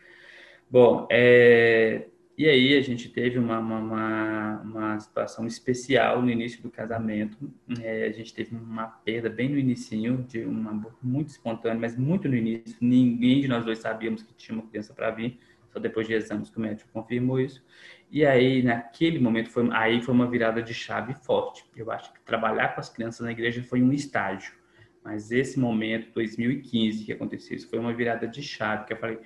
Bom, 0.71 1.07
é... 1.11 2.09
e 2.37 2.49
aí 2.49 2.77
a 2.77 2.81
gente 2.81 3.09
teve 3.11 3.39
uma, 3.39 3.59
uma, 3.59 4.61
uma, 4.63 5.01
situação 5.01 5.47
especial 5.47 6.23
no 6.23 6.31
início 6.31 6.63
do 6.63 6.71
casamento. 6.71 7.37
É, 7.81 8.07
a 8.07 8.13
gente 8.13 8.33
teve 8.33 8.57
uma 8.57 8.87
perda 8.87 9.29
bem 9.29 9.51
no 9.51 9.59
início, 9.59 10.17
de 10.29 10.41
uma 10.41 10.97
muito 11.03 11.29
espontânea, 11.29 11.79
mas 11.79 11.97
muito 11.97 12.29
no 12.29 12.35
início. 12.35 12.77
Ninguém 12.81 13.43
de 13.43 13.49
nós 13.49 13.65
dois 13.65 13.79
sabíamos 13.79 14.23
que 14.23 14.33
tinha 14.35 14.59
uma 14.59 14.67
criança 14.67 14.95
para 14.95 15.11
vir 15.11 15.39
só 15.73 15.79
depois 15.79 16.07
de 16.07 16.15
exames 16.15 16.51
que 16.51 16.59
o 16.59 16.61
médico 16.61 16.91
confirmou 16.93 17.39
isso. 17.41 17.65
E 18.11 18.27
aí, 18.27 18.63
naquele 18.63 19.19
momento, 19.19 19.51
foi, 19.51 19.69
aí 19.73 20.03
foi 20.03 20.15
uma 20.15 20.29
virada 20.29 20.63
de 20.63 20.75
chave 20.75 21.15
forte. 21.15 21.65
Eu 21.75 21.91
acho 21.91 22.13
que 22.13 22.21
trabalhar 22.21 22.75
com 22.75 22.81
as 22.81 22.89
crianças 22.89 23.21
na 23.21 23.33
igreja 23.33 23.63
foi 23.63 23.83
um 23.83 23.93
estágio. 23.93 24.55
Mas 25.03 25.31
esse 25.31 25.59
momento, 25.59 26.13
2015, 26.15 27.05
que 27.05 27.13
aconteceu 27.13 27.57
isso, 27.57 27.69
foi 27.69 27.79
uma 27.79 27.93
virada 27.93 28.29
de 28.29 28.43
chave, 28.43 28.87
que 28.87 28.93
eu 28.93 28.97
falei, 28.97 29.19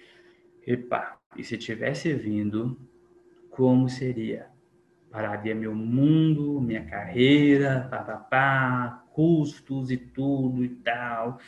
epa, 0.67 1.21
e 1.37 1.45
se 1.45 1.59
tivesse 1.59 2.15
vindo, 2.15 2.79
como 3.57 3.89
seria? 3.89 4.49
Pararia 5.11 5.55
meu 5.55 5.75
mundo, 5.75 6.61
minha 6.61 6.85
carreira, 6.85 7.89
pá, 8.31 9.03
custos 9.13 9.91
e 9.91 9.97
tudo 9.97 10.63
e 10.65 10.69
tal 10.69 11.39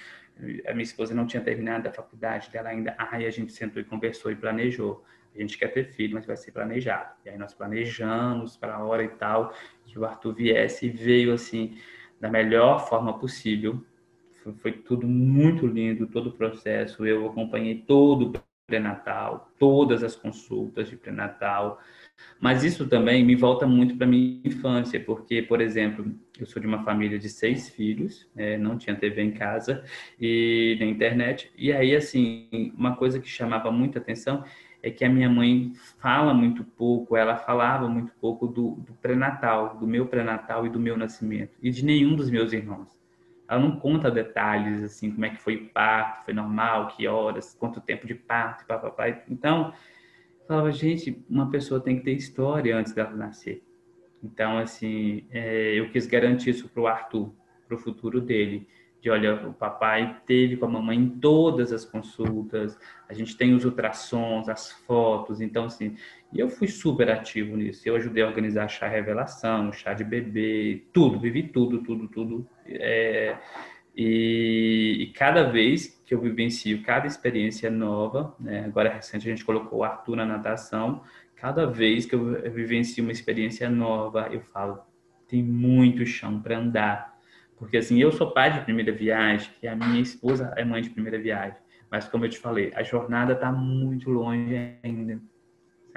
a 0.67 0.73
minha 0.73 0.83
esposa 0.83 1.15
não 1.15 1.27
tinha 1.27 1.43
terminado 1.43 1.89
a 1.89 1.93
faculdade 1.93 2.51
dela 2.51 2.69
ainda. 2.69 2.95
Aí 2.97 3.27
a 3.27 3.31
gente 3.31 3.53
sentou 3.53 3.83
e 3.83 3.85
conversou 3.85 4.31
e 4.31 4.37
planejou. 4.37 5.05
A 5.35 5.41
gente 5.41 5.59
quer 5.59 5.69
ter 5.69 5.85
filho, 5.85 6.15
mas 6.15 6.27
vai 6.27 6.37
ser 6.37 6.53
planejado. 6.53 7.11
E 7.25 7.29
aí 7.29 7.39
nós 7.39 7.55
planejamos 7.55 8.57
para 8.57 8.77
a 8.77 8.85
hora 8.85 9.05
e 9.05 9.09
tal 9.09 9.53
que 9.85 9.99
o 9.99 10.05
Arthur 10.05 10.35
viesse 10.35 10.87
e 10.87 10.91
veio 10.91 11.33
assim 11.33 11.77
da 12.21 12.31
melhor 12.31 12.89
forma 12.89 13.19
possível. 13.19 13.85
Foi, 14.43 14.53
foi 14.55 14.73
tudo 14.73 15.07
muito 15.07 15.67
lindo, 15.67 16.07
todo 16.07 16.29
o 16.29 16.33
processo. 16.33 17.05
Eu 17.05 17.27
acompanhei 17.27 17.83
todo 17.83 18.31
o 18.31 18.33
pré-natal, 18.67 19.51
todas 19.59 20.03
as 20.03 20.15
consultas 20.15 20.89
de 20.89 20.97
pré-natal. 20.97 21.81
Mas 22.41 22.63
isso 22.63 22.87
também 22.87 23.25
me 23.25 23.35
volta 23.35 23.67
muito 23.67 23.97
para 23.97 24.07
minha 24.07 24.41
infância, 24.45 25.01
porque, 25.01 25.43
por 25.43 25.61
exemplo, 25.61 26.05
eu 26.39 26.47
sou 26.47 26.61
de 26.61 26.69
uma 26.69 26.85
família 26.85 27.19
de 27.19 27.29
seis 27.29 27.69
filhos, 27.69 28.29
é, 28.37 28.57
não 28.57 28.79
tinha 28.79 28.95
TV 28.95 29.23
em 29.23 29.33
casa 29.33 29.85
e 30.21 30.77
na 30.79 30.87
internet. 30.87 31.51
E 31.57 31.73
aí, 31.73 31.95
assim, 31.95 32.73
uma 32.77 32.97
coisa 32.97 33.19
que 33.19 33.29
chamava 33.29 33.71
muita 33.73 33.99
atenção 33.99 34.45
é 34.83 34.91
que 34.91 35.05
a 35.05 35.09
minha 35.09 35.29
mãe 35.29 35.73
fala 35.99 36.33
muito 36.33 36.63
pouco, 36.63 37.17
ela 37.17 37.37
falava 37.37 37.89
muito 37.89 38.13
pouco 38.21 38.47
do, 38.47 38.77
do 38.77 38.93
pré-natal, 38.95 39.77
do 39.77 39.87
meu 39.87 40.07
pré-natal 40.07 40.67
e 40.67 40.71
do 40.71 40.79
meu 40.79 40.97
nascimento, 40.97 41.57
e 41.61 41.71
de 41.71 41.85
nenhum 41.85 42.15
dos 42.15 42.31
meus 42.31 42.53
irmãos. 42.53 42.89
Ela 43.49 43.61
não 43.61 43.77
conta 43.77 44.11
detalhes, 44.11 44.83
assim, 44.83 45.11
como 45.11 45.25
é 45.25 45.31
que 45.31 45.41
foi 45.41 45.57
o 45.57 45.69
parto, 45.71 46.27
foi 46.27 46.35
normal, 46.35 46.89
que 46.89 47.09
horas, 47.09 47.57
quanto 47.59 47.81
tempo 47.81 48.07
de 48.07 48.15
parto, 48.15 48.67
papai. 48.67 49.23
Então, 49.29 49.73
falava, 50.49 50.73
gente, 50.73 51.23
uma 51.29 51.51
pessoa 51.51 51.79
tem 51.79 51.99
que 51.99 52.05
ter 52.05 52.13
história 52.13 52.75
antes 52.75 52.95
dela 52.95 53.15
nascer. 53.15 53.63
Então, 54.25 54.59
assim, 54.59 55.27
é, 55.31 55.79
eu 55.79 55.91
quis 55.91 56.07
garantir 56.07 56.51
isso 56.51 56.69
para 56.71 56.83
o 56.83 56.87
Arthur, 56.87 57.33
para 57.67 57.77
o 57.77 57.79
futuro 57.79 58.21
dele. 58.21 58.67
De, 59.01 59.11
olha, 59.11 59.47
o 59.47 59.53
papai 59.53 60.21
teve 60.27 60.57
com 60.57 60.65
a 60.65 60.69
mamãe 60.69 60.99
em 60.99 61.09
todas 61.09 61.73
as 61.73 61.85
consultas, 61.85 62.77
a 63.09 63.15
gente 63.15 63.37
tem 63.37 63.55
os 63.55 63.65
ultrassons, 63.65 64.49
as 64.49 64.73
fotos, 64.73 65.41
então, 65.41 65.67
assim, 65.67 65.95
e 66.33 66.41
eu 66.41 66.49
fui 66.49 66.67
super 66.67 67.09
ativo 67.11 67.57
nisso. 67.57 67.89
Eu 67.89 67.95
ajudei 67.95 68.25
a 68.25 68.27
organizar 68.27 68.67
chá 68.69 68.89
revelação, 68.89 69.73
chá 69.73 69.95
de 69.95 70.03
bebê, 70.03 70.83
tudo, 70.93 71.21
vivi 71.21 71.45
tudo, 71.45 71.83
tudo, 71.83 72.09
tudo. 72.09 72.49
É, 72.67 73.37
e, 74.01 74.97
e, 75.01 75.07
cada 75.09 75.43
vez 75.43 76.01
que 76.07 76.15
eu 76.15 76.21
vivencio 76.21 76.85
cada 76.85 77.09
experiência 77.09 77.69
nova, 77.69 78.33
né, 78.39 78.65
agora 78.65 78.89
recente 78.89 79.27
a 79.27 79.31
gente 79.33 79.45
colocou 79.45 79.81
o 79.81 79.83
Arthur 79.85 80.15
na 80.15 80.25
natação, 80.25 81.03
cada 81.35 81.67
vez 81.67 82.07
que 82.07 82.15
eu 82.15 82.53
vivencio 82.53 83.03
uma 83.03 83.11
experiência 83.11 83.69
nova, 83.69 84.29
eu 84.31 84.41
falo, 84.41 84.79
tem 85.27 85.43
muito 85.43 86.07
chão 86.07 86.41
para 86.41 86.59
andar. 86.59 87.19
Porque 87.57 87.77
assim, 87.77 87.99
eu 87.99 88.13
sou 88.13 88.31
pai 88.31 88.53
de 88.53 88.61
primeira 88.61 88.93
viagem 88.93 89.51
e 89.61 89.67
a 89.67 89.75
minha 89.75 90.01
esposa 90.01 90.55
é 90.57 90.65
mãe 90.65 90.81
de 90.81 90.91
primeira 90.91 91.19
viagem. 91.19 91.59
Mas 91.91 92.09
como 92.09 92.25
eu 92.25 92.29
te 92.29 92.39
falei, 92.39 92.71
a 92.77 92.85
jornada 92.85 93.33
está 93.33 93.51
muito 93.51 94.11
longe 94.11 94.79
ainda, 94.81 95.21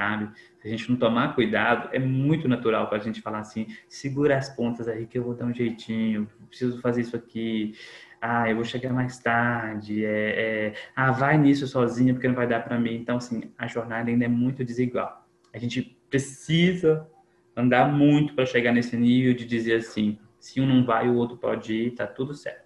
sabe? 0.01 0.31
Se 0.59 0.67
a 0.67 0.71
gente 0.71 0.89
não 0.89 0.97
tomar 0.97 1.35
cuidado, 1.35 1.89
é 1.91 1.99
muito 1.99 2.47
natural 2.47 2.87
para 2.87 2.97
a 2.97 3.01
gente 3.01 3.21
falar 3.21 3.39
assim, 3.39 3.67
segura 3.87 4.35
as 4.35 4.49
pontas 4.49 4.87
aí 4.87 5.05
que 5.05 5.17
eu 5.17 5.23
vou 5.23 5.35
dar 5.35 5.45
um 5.45 5.53
jeitinho, 5.53 6.27
preciso 6.47 6.81
fazer 6.81 7.01
isso 7.01 7.15
aqui, 7.15 7.75
ah, 8.19 8.49
eu 8.49 8.55
vou 8.55 8.65
chegar 8.65 8.91
mais 8.91 9.19
tarde, 9.19 10.03
é, 10.03 10.09
é, 10.09 10.73
ah, 10.95 11.11
vai 11.11 11.37
nisso 11.37 11.67
sozinho 11.67 12.15
porque 12.15 12.27
não 12.27 12.35
vai 12.35 12.47
dar 12.47 12.63
para 12.63 12.79
mim. 12.79 12.95
Então, 12.95 13.17
assim, 13.17 13.43
a 13.57 13.67
jornada 13.67 14.09
ainda 14.09 14.25
é 14.25 14.27
muito 14.27 14.63
desigual. 14.63 15.27
A 15.53 15.57
gente 15.57 15.97
precisa 16.09 17.07
andar 17.55 17.91
muito 17.91 18.33
para 18.33 18.45
chegar 18.45 18.71
nesse 18.71 18.97
nível 18.97 19.33
de 19.33 19.45
dizer 19.45 19.75
assim, 19.75 20.17
se 20.39 20.59
um 20.59 20.65
não 20.65 20.83
vai, 20.83 21.07
o 21.07 21.15
outro 21.15 21.37
pode 21.37 21.73
ir, 21.73 21.91
tá 21.91 22.07
tudo 22.07 22.33
certo. 22.33 22.65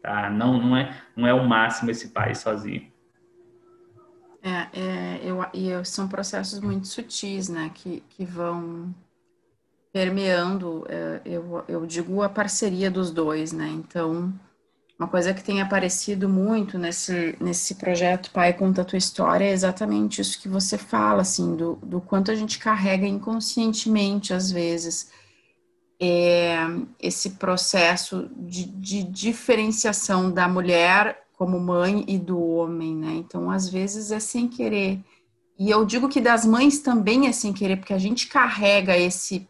Tá? 0.00 0.28
Não, 0.30 0.60
não 0.60 0.76
é, 0.76 0.96
não 1.16 1.26
é 1.28 1.34
o 1.34 1.48
máximo 1.48 1.90
esse 1.90 2.08
país 2.08 2.38
sozinho. 2.38 2.91
É, 4.42 4.80
é 4.80 5.20
eu, 5.22 5.40
e 5.54 5.84
são 5.84 6.08
processos 6.08 6.58
muito 6.58 6.88
sutis, 6.88 7.48
né, 7.48 7.70
que, 7.74 8.02
que 8.10 8.24
vão 8.24 8.92
permeando, 9.92 10.84
é, 10.88 11.20
eu, 11.24 11.64
eu 11.68 11.86
digo 11.86 12.22
a 12.22 12.28
parceria 12.28 12.90
dos 12.90 13.10
dois, 13.10 13.52
né? 13.52 13.68
Então, 13.68 14.32
uma 14.98 15.06
coisa 15.06 15.34
que 15.34 15.44
tem 15.44 15.60
aparecido 15.60 16.28
muito 16.28 16.78
nesse, 16.78 17.36
nesse 17.40 17.74
projeto 17.74 18.30
Pai 18.30 18.52
Conta 18.52 18.82
a 18.82 18.84
Tua 18.84 18.96
História 18.96 19.44
é 19.44 19.52
exatamente 19.52 20.20
isso 20.20 20.40
que 20.40 20.48
você 20.48 20.78
fala, 20.78 21.22
assim, 21.22 21.54
do, 21.56 21.76
do 21.82 22.00
quanto 22.00 22.30
a 22.30 22.34
gente 22.34 22.58
carrega 22.58 23.06
inconscientemente, 23.06 24.32
às 24.32 24.50
vezes, 24.50 25.10
é, 26.00 26.56
esse 26.98 27.30
processo 27.30 28.30
de, 28.36 28.64
de 28.64 29.02
diferenciação 29.02 30.30
da 30.30 30.48
mulher 30.48 31.21
como 31.42 31.58
mãe 31.58 32.04
e 32.06 32.16
do 32.18 32.40
homem, 32.40 32.94
né? 32.94 33.14
Então, 33.14 33.50
às 33.50 33.68
vezes 33.68 34.12
é 34.12 34.20
sem 34.20 34.46
querer. 34.46 35.00
E 35.58 35.68
eu 35.68 35.84
digo 35.84 36.08
que 36.08 36.20
das 36.20 36.46
mães 36.46 36.78
também 36.78 37.26
é 37.26 37.32
sem 37.32 37.52
querer, 37.52 37.78
porque 37.78 37.92
a 37.92 37.98
gente 37.98 38.28
carrega 38.28 38.96
esse 38.96 39.48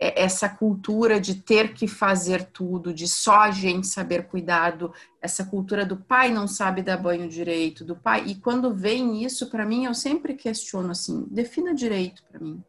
é, 0.00 0.22
essa 0.22 0.48
cultura 0.48 1.20
de 1.20 1.34
ter 1.34 1.74
que 1.74 1.86
fazer 1.86 2.44
tudo, 2.44 2.94
de 2.94 3.06
só 3.06 3.40
a 3.40 3.50
gente 3.50 3.86
saber 3.86 4.28
cuidado, 4.28 4.94
essa 5.20 5.44
cultura 5.44 5.84
do 5.84 5.98
pai 5.98 6.32
não 6.32 6.48
sabe 6.48 6.80
dar 6.80 6.96
banho 6.96 7.28
direito, 7.28 7.84
do 7.84 7.94
pai. 7.94 8.24
E 8.26 8.34
quando 8.34 8.72
vem 8.72 9.22
isso 9.22 9.50
para 9.50 9.66
mim, 9.66 9.84
eu 9.84 9.92
sempre 9.92 10.32
questiono 10.32 10.90
assim: 10.90 11.26
defina 11.30 11.74
direito 11.74 12.22
para 12.30 12.40
mim. 12.40 12.64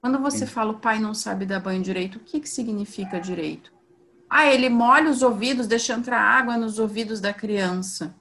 Quando 0.00 0.20
você 0.20 0.46
Sim. 0.46 0.52
fala 0.52 0.70
o 0.70 0.78
pai 0.78 1.00
não 1.00 1.14
sabe 1.14 1.44
dar 1.44 1.58
banho 1.58 1.82
direito, 1.82 2.18
o 2.18 2.20
que, 2.20 2.38
que 2.38 2.48
significa 2.48 3.20
direito? 3.20 3.76
Ah, 4.28 4.46
ele 4.46 4.68
molha 4.68 5.10
os 5.10 5.22
ouvidos, 5.22 5.66
deixa 5.66 5.94
entrar 5.94 6.20
água 6.20 6.56
nos 6.56 6.78
ouvidos 6.78 7.20
da 7.20 7.32
criança. 7.32 8.14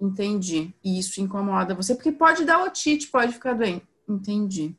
Entendi. 0.00 0.74
E 0.84 0.98
isso 0.98 1.20
incomoda 1.20 1.74
você, 1.74 1.94
porque 1.94 2.12
pode 2.12 2.44
dar 2.44 2.62
otite, 2.62 3.08
pode 3.08 3.32
ficar 3.32 3.54
doente. 3.54 3.86
Entendi. 4.08 4.74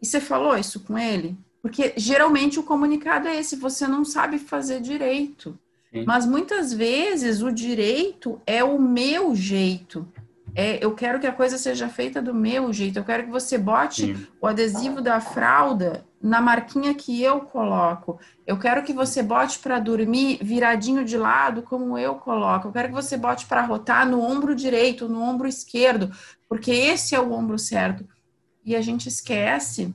E 0.00 0.06
você 0.06 0.20
falou 0.20 0.56
isso 0.56 0.80
com 0.80 0.98
ele? 0.98 1.36
Porque 1.60 1.92
geralmente 1.96 2.58
o 2.58 2.62
comunicado 2.62 3.28
é 3.28 3.36
esse: 3.36 3.56
você 3.56 3.86
não 3.86 4.04
sabe 4.04 4.38
fazer 4.38 4.80
direito. 4.80 5.58
Sim. 5.92 6.04
Mas 6.06 6.26
muitas 6.26 6.72
vezes 6.72 7.42
o 7.42 7.50
direito 7.50 8.40
é 8.46 8.62
o 8.62 8.80
meu 8.80 9.34
jeito. 9.34 10.06
É, 10.60 10.84
eu 10.84 10.92
quero 10.92 11.20
que 11.20 11.26
a 11.28 11.30
coisa 11.30 11.56
seja 11.56 11.88
feita 11.88 12.20
do 12.20 12.34
meu 12.34 12.72
jeito. 12.72 12.98
Eu 12.98 13.04
quero 13.04 13.22
que 13.22 13.30
você 13.30 13.56
bote 13.56 14.06
Sim. 14.06 14.26
o 14.40 14.46
adesivo 14.48 15.00
da 15.00 15.20
fralda 15.20 16.04
na 16.20 16.40
marquinha 16.40 16.92
que 16.94 17.22
eu 17.22 17.42
coloco. 17.42 18.18
Eu 18.44 18.58
quero 18.58 18.82
que 18.82 18.92
você 18.92 19.22
bote 19.22 19.60
para 19.60 19.78
dormir 19.78 20.40
viradinho 20.42 21.04
de 21.04 21.16
lado, 21.16 21.62
como 21.62 21.96
eu 21.96 22.16
coloco. 22.16 22.66
Eu 22.66 22.72
quero 22.72 22.88
que 22.88 22.94
você 22.94 23.16
bote 23.16 23.46
para 23.46 23.62
rotar 23.62 24.04
no 24.04 24.20
ombro 24.20 24.52
direito, 24.52 25.08
no 25.08 25.22
ombro 25.22 25.46
esquerdo, 25.46 26.10
porque 26.48 26.72
esse 26.72 27.14
é 27.14 27.20
o 27.20 27.30
ombro 27.30 27.56
certo. 27.56 28.04
E 28.64 28.74
a 28.74 28.80
gente 28.80 29.08
esquece 29.08 29.94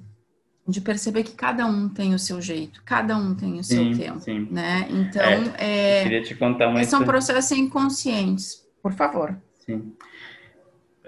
de 0.65 0.79
perceber 0.79 1.23
que 1.23 1.33
cada 1.33 1.65
um 1.65 1.89
tem 1.89 2.13
o 2.13 2.19
seu 2.19 2.41
jeito, 2.41 2.81
cada 2.85 3.17
um 3.17 3.35
tem 3.35 3.59
o 3.59 3.63
seu 3.65 3.83
sim, 3.83 3.97
tempo, 3.97 4.21
sim. 4.21 4.47
né? 4.49 4.87
Então, 4.89 5.53
é, 5.57 5.99
é, 5.99 6.03
queria 6.03 6.23
te 6.23 6.35
contar 6.35 6.69
uma 6.69 6.81
são 6.85 7.03
processos 7.03 7.51
inconscientes. 7.51 8.63
Por 8.81 8.93
favor. 8.93 9.37
Sim. 9.65 9.93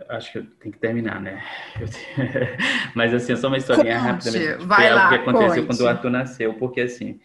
Acho 0.09 0.31
que 0.31 0.37
eu 0.37 0.45
tenho 0.59 0.73
que 0.73 0.79
terminar, 0.79 1.19
né? 1.19 1.43
Mas 2.95 3.13
assim, 3.13 3.33
é 3.33 3.35
só 3.35 3.47
uma 3.47 3.57
historinha 3.57 3.97
rápida. 3.97 4.57
Vai 4.59 4.93
lá, 4.93 5.07
o 5.07 5.09
que 5.09 5.15
aconteceu 5.15 5.65
conte. 5.65 5.65
quando 5.65 5.81
o 5.81 5.87
Arthur 5.87 6.09
nasceu, 6.09 6.53
porque 6.55 6.81
assim, 6.81 7.19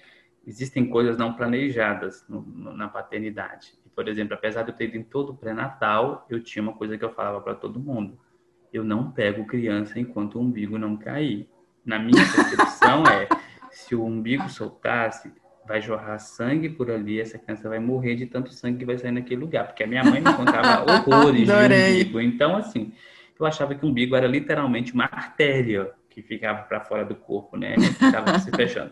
existem 0.46 0.88
coisas 0.88 1.16
não 1.16 1.34
planejadas 1.34 2.24
no, 2.28 2.42
no, 2.42 2.76
na 2.76 2.88
paternidade. 2.88 3.74
Por 3.94 4.08
exemplo, 4.08 4.34
apesar 4.34 4.62
de 4.62 4.70
eu 4.70 4.74
ter 4.76 4.84
ido 4.86 4.96
em 4.96 5.02
todo 5.02 5.34
pré-natal, 5.34 6.26
eu 6.30 6.42
tinha 6.42 6.62
uma 6.62 6.72
coisa 6.72 6.96
que 6.96 7.04
eu 7.04 7.12
falava 7.12 7.40
para 7.40 7.54
todo 7.54 7.78
mundo. 7.78 8.18
Eu 8.72 8.82
não 8.82 9.10
pego 9.10 9.46
criança 9.46 9.98
enquanto 9.98 10.36
o 10.36 10.40
umbigo 10.40 10.78
não 10.78 10.96
cair 10.96 11.48
na 11.84 11.98
minha 11.98 12.24
percepção, 12.34 13.04
é 13.06 13.28
se 13.70 13.94
o 13.94 14.04
umbigo 14.04 14.48
soltasse, 14.48 15.32
vai 15.70 15.80
jorrar 15.80 16.18
sangue 16.18 16.68
por 16.68 16.90
ali, 16.90 17.20
essa 17.20 17.38
criança 17.38 17.68
vai 17.68 17.78
morrer 17.78 18.16
de 18.16 18.26
tanto 18.26 18.52
sangue 18.52 18.78
que 18.78 18.84
vai 18.84 18.98
sair 18.98 19.12
naquele 19.12 19.40
lugar. 19.40 19.68
Porque 19.68 19.84
a 19.84 19.86
minha 19.86 20.02
mãe 20.02 20.20
me 20.20 20.34
contava 20.34 20.82
horrores 20.90 21.46
de 21.46 21.52
umbigo. 21.52 22.20
Então, 22.20 22.56
assim, 22.56 22.92
eu 23.38 23.46
achava 23.46 23.72
que 23.76 23.86
o 23.86 23.88
umbigo 23.88 24.16
era 24.16 24.26
literalmente 24.26 24.92
uma 24.92 25.04
artéria 25.04 25.92
que 26.08 26.22
ficava 26.22 26.62
para 26.62 26.80
fora 26.80 27.04
do 27.04 27.14
corpo, 27.14 27.56
né? 27.56 27.76
Ficava 27.78 28.36
se 28.40 28.50
fechando. 28.50 28.90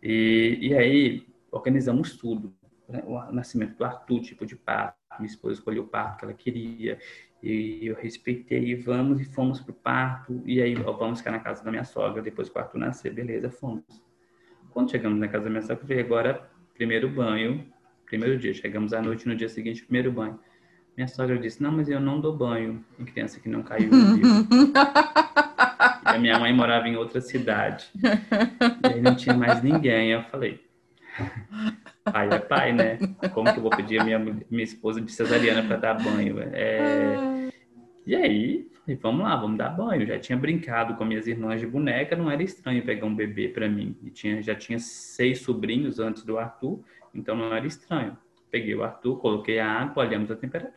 E, 0.00 0.58
e 0.60 0.74
aí, 0.76 1.26
organizamos 1.50 2.16
tudo. 2.16 2.54
Né? 2.88 3.02
O 3.04 3.20
nascimento 3.32 3.76
do 3.76 3.84
Arthur, 3.84 4.20
tipo 4.20 4.46
de 4.46 4.54
parto. 4.54 4.94
Minha 5.18 5.26
esposa 5.26 5.54
escolheu 5.54 5.82
o 5.82 5.88
parto 5.88 6.18
que 6.18 6.24
ela 6.24 6.34
queria. 6.34 7.00
E 7.42 7.84
eu 7.84 7.96
respeitei, 7.96 8.76
vamos 8.76 9.20
e 9.20 9.24
fomos 9.24 9.60
pro 9.60 9.74
parto. 9.74 10.40
E 10.46 10.62
aí, 10.62 10.76
ó, 10.84 10.92
vamos 10.92 11.18
ficar 11.18 11.32
na 11.32 11.40
casa 11.40 11.64
da 11.64 11.70
minha 11.72 11.84
sogra 11.84 12.22
depois 12.22 12.48
que 12.48 12.56
o 12.56 12.60
Arthur 12.60 12.78
nascer. 12.78 13.12
Beleza, 13.12 13.50
fomos. 13.50 14.05
Quando 14.76 14.90
chegamos 14.90 15.18
na 15.18 15.26
casa 15.26 15.44
da 15.44 15.48
minha 15.48 15.62
sogra, 15.62 15.78
eu 15.82 15.86
falei, 15.88 16.00
agora, 16.02 16.50
primeiro 16.74 17.08
banho, 17.08 17.64
primeiro 18.04 18.38
dia. 18.38 18.52
Chegamos 18.52 18.92
à 18.92 19.00
noite, 19.00 19.26
no 19.26 19.34
dia 19.34 19.48
seguinte, 19.48 19.82
primeiro 19.82 20.12
banho. 20.12 20.38
Minha 20.94 21.08
sogra 21.08 21.38
disse, 21.38 21.62
não, 21.62 21.72
mas 21.72 21.88
eu 21.88 21.98
não 21.98 22.20
dou 22.20 22.36
banho 22.36 22.84
em 22.98 23.06
criança 23.06 23.40
que 23.40 23.48
não 23.48 23.62
caiu 23.62 23.88
no 23.90 24.16
rio. 24.16 24.26
e 26.04 26.08
a 26.08 26.18
minha 26.18 26.38
mãe 26.38 26.52
morava 26.52 26.86
em 26.86 26.94
outra 26.94 27.22
cidade. 27.22 27.88
E 27.94 28.86
aí 28.92 29.00
não 29.00 29.16
tinha 29.16 29.34
mais 29.34 29.62
ninguém. 29.62 30.10
Eu 30.10 30.24
falei, 30.24 30.62
pai 32.04 32.28
é 32.30 32.38
pai, 32.38 32.72
né? 32.74 32.98
Como 33.32 33.50
que 33.50 33.58
eu 33.58 33.62
vou 33.62 33.70
pedir 33.70 33.98
a 33.98 34.04
minha, 34.04 34.18
minha 34.18 34.62
esposa 34.62 35.00
de 35.00 35.10
cesariana 35.10 35.66
para 35.66 35.78
dar 35.78 35.94
banho? 35.94 36.38
É... 36.52 37.48
E 38.06 38.14
aí, 38.14 38.68
vamos 38.94 39.22
lá, 39.22 39.34
vamos 39.34 39.58
dar 39.58 39.70
banho. 39.70 40.06
Já 40.06 40.18
tinha 40.18 40.38
brincado 40.38 40.94
com 40.94 41.04
minhas 41.04 41.26
irmãs 41.26 41.60
de 41.60 41.66
boneca, 41.66 42.14
não 42.14 42.30
era 42.30 42.42
estranho 42.42 42.84
pegar 42.84 43.06
um 43.06 43.14
bebê 43.14 43.48
para 43.48 43.68
mim. 43.68 43.96
E 44.02 44.10
tinha, 44.10 44.40
já 44.42 44.54
tinha 44.54 44.78
seis 44.78 45.40
sobrinhos 45.40 45.98
antes 45.98 46.22
do 46.22 46.38
Arthur, 46.38 46.80
então 47.12 47.36
não 47.36 47.52
era 47.52 47.66
estranho. 47.66 48.16
Peguei 48.50 48.74
o 48.74 48.84
Arthur, 48.84 49.18
coloquei 49.18 49.58
a 49.58 49.68
água, 49.68 50.04
olhamos 50.04 50.30
a 50.30 50.36
temperatura. 50.36 50.76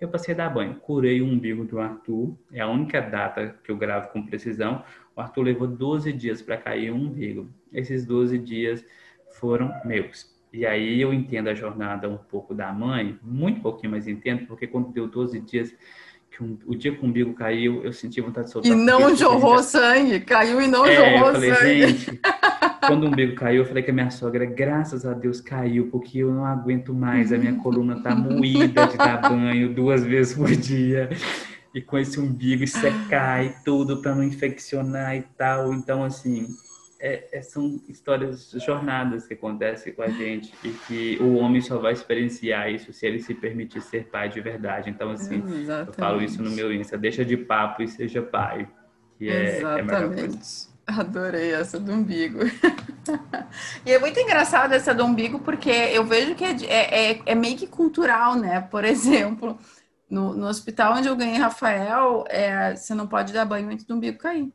Eu 0.00 0.08
passei 0.08 0.32
a 0.32 0.36
dar 0.36 0.50
banho. 0.50 0.76
Curei 0.76 1.20
o 1.20 1.26
umbigo 1.26 1.64
do 1.64 1.80
Arthur, 1.80 2.36
é 2.52 2.60
a 2.60 2.68
única 2.68 3.00
data 3.00 3.58
que 3.64 3.70
eu 3.70 3.76
gravo 3.76 4.10
com 4.12 4.24
precisão. 4.24 4.84
O 5.16 5.20
Arthur 5.20 5.42
levou 5.42 5.66
12 5.66 6.12
dias 6.12 6.40
para 6.40 6.56
cair 6.56 6.92
o 6.92 6.94
umbigo. 6.94 7.48
Esses 7.72 8.06
12 8.06 8.38
dias 8.38 8.84
foram 9.32 9.72
meus. 9.84 10.38
E 10.52 10.64
aí 10.64 11.00
eu 11.00 11.12
entendo 11.12 11.48
a 11.48 11.54
jornada 11.54 12.08
um 12.08 12.16
pouco 12.16 12.54
da 12.54 12.72
mãe, 12.72 13.18
muito 13.22 13.60
pouquinho, 13.60 13.90
mas 13.90 14.08
entendo, 14.08 14.46
porque 14.46 14.66
quando 14.66 14.92
deu 14.92 15.06
12 15.06 15.40
dias, 15.40 15.76
que 16.38 16.44
um, 16.44 16.56
o 16.66 16.76
dia 16.76 16.94
que 16.94 17.04
o 17.04 17.08
umbigo 17.08 17.34
caiu, 17.34 17.82
eu 17.82 17.92
senti 17.92 18.20
vontade 18.20 18.46
de 18.46 18.52
soltar. 18.52 18.70
E 18.70 18.74
não 18.74 19.14
jorrou 19.16 19.60
sangue, 19.60 20.20
caiu 20.20 20.62
e 20.62 20.68
não 20.68 20.86
é, 20.86 20.94
jorrou 20.94 21.28
eu 21.28 21.34
falei, 21.34 21.54
sangue. 21.54 21.86
Gente, 21.88 22.20
quando 22.86 23.04
o 23.04 23.06
umbigo 23.08 23.34
caiu, 23.34 23.62
eu 23.62 23.66
falei 23.66 23.82
que 23.82 23.90
a 23.90 23.94
minha 23.94 24.10
sogra, 24.10 24.46
graças 24.46 25.04
a 25.04 25.12
Deus, 25.14 25.40
caiu, 25.40 25.88
porque 25.90 26.18
eu 26.18 26.32
não 26.32 26.44
aguento 26.44 26.94
mais, 26.94 27.32
a 27.32 27.38
minha 27.38 27.54
coluna 27.56 28.00
tá 28.00 28.14
moída 28.14 28.86
de 28.86 28.96
dar 28.96 29.28
banho 29.28 29.74
duas 29.74 30.04
vezes 30.04 30.34
por 30.34 30.48
dia. 30.48 31.10
E 31.74 31.82
com 31.82 31.98
esse 31.98 32.18
umbigo 32.18 32.66
secar 32.66 33.44
e 33.44 33.52
tudo 33.64 34.00
para 34.00 34.14
não 34.14 34.22
infeccionar 34.22 35.16
e 35.16 35.22
tal. 35.36 35.74
Então, 35.74 36.04
assim, 36.04 36.46
é, 37.00 37.28
é, 37.38 37.42
são 37.42 37.80
histórias, 37.88 38.50
jornadas 38.50 39.26
que 39.26 39.34
acontecem 39.34 39.92
com 39.92 40.02
a 40.02 40.08
gente 40.08 40.52
e 40.64 40.70
que 40.70 41.18
o 41.22 41.34
homem 41.36 41.60
só 41.60 41.78
vai 41.78 41.92
experienciar 41.92 42.70
isso 42.70 42.92
se 42.92 43.06
ele 43.06 43.20
se 43.20 43.34
permitir 43.34 43.80
ser 43.80 44.08
pai 44.08 44.28
de 44.28 44.40
verdade. 44.40 44.90
Então, 44.90 45.10
assim, 45.10 45.42
eu 45.86 45.92
falo 45.92 46.20
isso 46.20 46.42
no 46.42 46.50
meu 46.50 46.72
Insta, 46.72 46.98
deixa 46.98 47.24
de 47.24 47.36
papo 47.36 47.82
e 47.82 47.88
seja 47.88 48.20
pai, 48.20 48.68
que 49.16 49.28
é, 49.28 49.58
Exatamente. 49.58 50.68
É 50.74 50.78
Adorei 50.88 51.52
essa 51.52 51.78
do 51.78 51.92
umbigo. 51.92 52.38
e 53.84 53.92
é 53.92 53.98
muito 53.98 54.18
engraçado 54.18 54.72
essa 54.72 54.94
do 54.94 55.04
umbigo, 55.04 55.38
porque 55.38 55.70
eu 55.70 56.02
vejo 56.02 56.34
que 56.34 56.44
é, 56.44 56.56
é, 56.64 57.12
é, 57.12 57.22
é 57.26 57.34
meio 57.34 57.58
que 57.58 57.66
cultural, 57.66 58.34
né? 58.36 58.62
Por 58.62 58.82
exemplo, 58.86 59.58
no, 60.08 60.34
no 60.34 60.46
hospital 60.46 60.94
onde 60.96 61.06
eu 61.06 61.14
ganhei 61.14 61.36
Rafael, 61.36 62.24
é, 62.28 62.74
você 62.74 62.94
não 62.94 63.06
pode 63.06 63.34
dar 63.34 63.44
banho 63.44 63.68
antes 63.68 63.84
do 63.84 63.94
umbigo 63.94 64.18
cair 64.18 64.50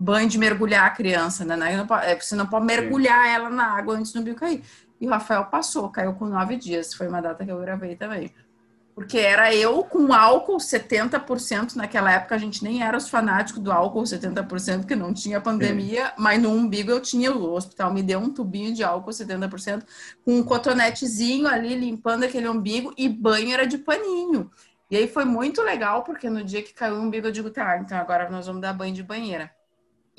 banho 0.00 0.26
de 0.26 0.38
mergulhar 0.38 0.86
a 0.86 0.90
criança, 0.90 1.44
né? 1.44 1.54
Não 1.54 1.66
é, 1.98 2.18
você 2.18 2.34
não 2.34 2.46
pode 2.46 2.64
mergulhar 2.64 3.22
Sim. 3.22 3.30
ela 3.30 3.50
na 3.50 3.76
água 3.76 3.94
antes 3.94 4.12
do 4.12 4.22
bico 4.22 4.40
cair. 4.40 4.64
E 4.98 5.06
o 5.06 5.10
Rafael 5.10 5.44
passou, 5.44 5.90
caiu 5.90 6.14
com 6.14 6.24
nove 6.24 6.56
dias. 6.56 6.94
Foi 6.94 7.06
uma 7.06 7.20
data 7.20 7.44
que 7.44 7.52
eu 7.52 7.60
gravei 7.60 7.96
também. 7.96 8.32
Porque 8.94 9.18
era 9.18 9.54
eu 9.54 9.84
com 9.84 10.12
álcool 10.12 10.56
70%. 10.56 11.76
Naquela 11.76 12.12
época 12.12 12.34
a 12.34 12.38
gente 12.38 12.64
nem 12.64 12.82
era 12.82 12.96
os 12.96 13.10
fanáticos 13.10 13.62
do 13.62 13.70
álcool 13.70 14.02
70%, 14.02 14.86
que 14.86 14.96
não 14.96 15.12
tinha 15.12 15.40
pandemia, 15.40 16.06
Sim. 16.06 16.12
mas 16.16 16.42
no 16.42 16.50
umbigo 16.50 16.90
eu 16.90 17.00
tinha. 17.00 17.30
O 17.30 17.52
hospital 17.52 17.92
me 17.92 18.02
deu 18.02 18.18
um 18.18 18.32
tubinho 18.32 18.74
de 18.74 18.82
álcool 18.82 19.10
70%, 19.10 19.84
com 20.24 20.38
um 20.38 20.42
cotonetezinho 20.42 21.46
ali 21.46 21.74
limpando 21.74 22.24
aquele 22.24 22.48
umbigo 22.48 22.92
e 22.96 23.06
banho 23.06 23.52
era 23.52 23.66
de 23.66 23.76
paninho. 23.76 24.50
E 24.90 24.96
aí 24.96 25.06
foi 25.06 25.24
muito 25.24 25.62
legal, 25.62 26.02
porque 26.02 26.28
no 26.28 26.42
dia 26.42 26.62
que 26.62 26.74
caiu 26.74 26.96
o 26.96 27.00
umbigo 27.00 27.26
eu 27.26 27.32
digo, 27.32 27.50
tá, 27.50 27.78
então 27.78 27.96
agora 27.96 28.28
nós 28.28 28.46
vamos 28.46 28.62
dar 28.62 28.72
banho 28.72 28.94
de 28.94 29.02
banheira. 29.02 29.50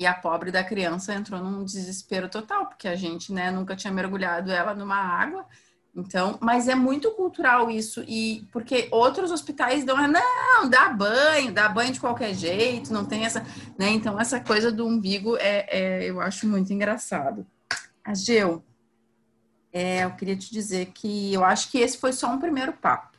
E 0.02 0.06
a 0.06 0.12
pobre 0.12 0.50
da 0.50 0.64
criança 0.64 1.14
entrou 1.14 1.40
num 1.40 1.64
desespero 1.64 2.28
total, 2.28 2.66
porque 2.66 2.88
a 2.88 2.96
gente, 2.96 3.32
né, 3.32 3.52
nunca 3.52 3.76
tinha 3.76 3.92
mergulhado 3.92 4.50
ela 4.50 4.74
numa 4.74 4.96
água. 4.96 5.46
Então, 5.94 6.40
mas 6.42 6.66
é 6.66 6.74
muito 6.74 7.12
cultural 7.12 7.70
isso, 7.70 8.02
e 8.08 8.44
porque 8.50 8.88
outros 8.90 9.30
hospitais 9.30 9.84
dão, 9.84 9.96
não, 10.08 10.68
dá 10.68 10.88
banho, 10.88 11.52
dá 11.52 11.68
banho 11.68 11.92
de 11.92 12.00
qualquer 12.00 12.34
jeito, 12.34 12.92
não 12.92 13.04
tem 13.04 13.24
essa, 13.24 13.46
né? 13.78 13.90
Então, 13.90 14.18
essa 14.18 14.40
coisa 14.40 14.72
do 14.72 14.84
umbigo 14.84 15.36
é, 15.36 15.66
é 15.68 16.04
eu 16.10 16.20
acho 16.20 16.48
muito 16.48 16.72
engraçado. 16.72 17.46
Ageu, 18.02 18.64
é, 19.72 20.02
eu 20.02 20.10
queria 20.16 20.34
te 20.36 20.50
dizer 20.50 20.86
que 20.86 21.32
eu 21.32 21.44
acho 21.44 21.70
que 21.70 21.78
esse 21.78 21.96
foi 21.96 22.12
só 22.12 22.28
um 22.28 22.40
primeiro 22.40 22.72
papo 22.72 23.11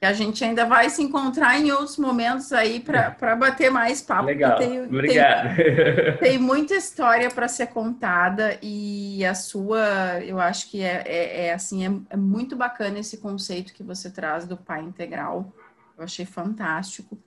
que 0.00 0.06
a 0.06 0.14
gente 0.14 0.42
ainda 0.42 0.64
vai 0.64 0.88
se 0.88 1.02
encontrar 1.02 1.60
em 1.60 1.70
outros 1.70 1.98
momentos 1.98 2.54
aí 2.54 2.80
para 2.80 3.36
bater 3.36 3.70
mais 3.70 4.00
papo. 4.00 4.24
Legal, 4.24 4.56
tem, 4.56 4.80
obrigado. 4.82 5.54
Tem, 5.54 6.16
tem 6.30 6.38
muita 6.38 6.74
história 6.74 7.30
para 7.30 7.46
ser 7.46 7.66
contada 7.66 8.58
e 8.62 9.22
a 9.26 9.34
sua, 9.34 10.18
eu 10.24 10.40
acho 10.40 10.70
que 10.70 10.80
é, 10.80 11.04
é, 11.04 11.46
é 11.48 11.52
assim, 11.52 11.86
é, 11.86 12.14
é, 12.14 12.16
muito 12.16 12.56
bacana 12.56 12.98
esse 12.98 13.18
conceito 13.18 13.74
que 13.74 13.82
você 13.82 14.10
traz 14.10 14.46
do 14.46 14.56
pai 14.56 14.80
integral. 14.80 15.52
Eu 15.98 16.04
achei 16.04 16.24
fantástico. 16.24 17.18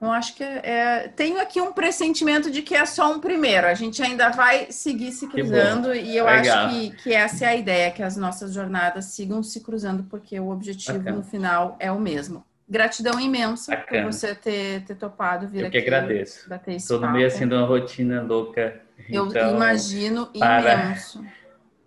Eu 0.00 0.10
acho 0.10 0.34
que 0.34 0.42
é, 0.42 0.60
é, 0.64 1.08
tenho 1.08 1.38
aqui 1.38 1.60
um 1.60 1.72
pressentimento 1.72 2.50
de 2.50 2.62
que 2.62 2.74
é 2.74 2.86
só 2.86 3.12
um 3.12 3.20
primeiro. 3.20 3.66
A 3.66 3.74
gente 3.74 4.02
ainda 4.02 4.30
vai 4.30 4.72
seguir 4.72 5.12
se 5.12 5.28
cruzando 5.28 5.94
e 5.94 6.16
eu 6.16 6.24
Legal. 6.24 6.66
acho 6.66 6.74
que, 6.74 6.90
que 7.02 7.12
essa 7.12 7.44
é 7.44 7.48
a 7.48 7.56
ideia, 7.56 7.90
que 7.90 8.02
as 8.02 8.16
nossas 8.16 8.54
jornadas 8.54 9.06
sigam 9.06 9.42
se 9.42 9.60
cruzando, 9.60 10.04
porque 10.04 10.40
o 10.40 10.48
objetivo 10.48 10.98
Bacana. 10.98 11.16
no 11.18 11.22
final 11.22 11.76
é 11.78 11.92
o 11.92 12.00
mesmo. 12.00 12.42
Gratidão 12.66 13.20
imensa 13.20 13.76
Bacana. 13.76 14.04
por 14.04 14.12
você 14.12 14.34
ter, 14.34 14.84
ter 14.84 14.94
topado 14.94 15.46
vir 15.46 15.62
eu 15.62 15.66
aqui. 15.66 15.76
Eu 15.76 15.82
que 15.82 15.88
agradeço. 15.88 16.48
Estou 16.68 16.98
no 16.98 17.10
meio 17.10 17.26
assim 17.26 17.46
de 17.46 17.54
uma 17.54 17.66
rotina 17.66 18.22
louca. 18.22 18.80
Eu 19.06 19.26
então, 19.26 19.54
imagino 19.54 20.28
para, 20.38 20.74
imenso. 20.74 21.22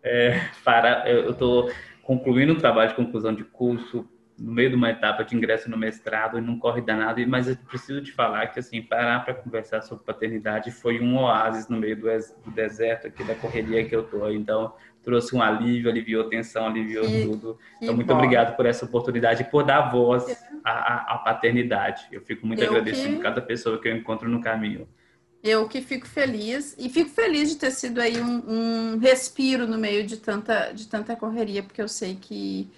É, 0.03 0.39
para, 0.64 1.09
eu 1.09 1.32
estou 1.32 1.72
concluindo 2.03 2.53
o 2.53 2.57
trabalho 2.57 2.89
de 2.89 2.95
conclusão 2.95 3.34
de 3.34 3.43
curso, 3.43 4.07
no 4.38 4.52
meio 4.52 4.70
de 4.70 4.76
uma 4.76 4.90
etapa 4.90 5.24
de 5.24 5.36
ingresso 5.36 5.70
no 5.70 5.78
mestrado 5.78 6.38
e 6.38 6.42
não 6.42 6.58
corre 6.58 6.82
danado, 6.82 7.26
mas 7.28 7.48
eu 7.48 7.56
preciso 7.56 8.02
te 8.02 8.12
falar 8.12 8.48
que, 8.48 8.60
assim, 8.60 8.82
parar 8.82 9.24
para 9.24 9.34
conversar 9.34 9.82
sobre 9.82 10.04
paternidade 10.04 10.72
foi 10.72 11.00
um 11.00 11.18
oásis 11.18 11.68
no 11.68 11.78
meio 11.78 11.96
do, 11.96 12.04
do, 12.04 12.52
deserto 12.52 13.08
aqui, 13.08 13.24
da 13.24 13.36
correria 13.36 13.86
que 13.86 13.96
eu 13.96 14.04
tô. 14.04 14.30
Então, 14.30 14.74
trouxe 15.04 15.36
um 15.36 15.42
alívio, 15.42 15.90
aliviou 15.90 16.30
tensão, 16.30 16.66
aliviou 16.66 17.06
que, 17.06 17.24
tudo. 17.26 17.60
Então, 17.82 17.96
muito 17.96 18.08
bom. 18.08 18.16
obrigado 18.16 18.56
por 18.56 18.66
essa 18.66 18.86
oportunidade, 18.86 19.44
por 19.46 19.64
dar 19.64 19.92
voz 19.92 20.26
à, 20.64 21.14
à 21.14 21.18
paternidade. 21.20 22.08
Eu 22.12 22.22
fico 22.22 22.48
muito 22.48 22.64
eu 22.64 22.70
agradecido 22.70 23.10
que... 23.10 23.16
por 23.16 23.24
cada 23.24 23.42
pessoa 23.42 23.80
que 23.80 23.88
eu 23.88 23.96
encontro 23.96 24.28
no 24.28 24.42
caminho. 24.42 24.88
Eu 25.44 25.68
que 25.68 25.82
fico 25.82 26.08
feliz 26.08 26.74
e 26.80 26.88
fico 26.89 27.10
feliz 27.10 27.50
de 27.50 27.58
ter 27.58 27.72
sido 27.72 28.00
aí 28.00 28.22
um, 28.22 28.44
um, 28.48 28.98
respiro 28.98 29.68
no 29.68 29.78
meio 29.78 30.06
de 30.06 30.16
tanta, 30.16 30.72
de 30.72 30.88
tanta 30.88 31.18
correria, 31.18 31.62
porque 31.62 31.82
eu 31.82 31.88
sei 31.89 32.16
que 32.16 32.72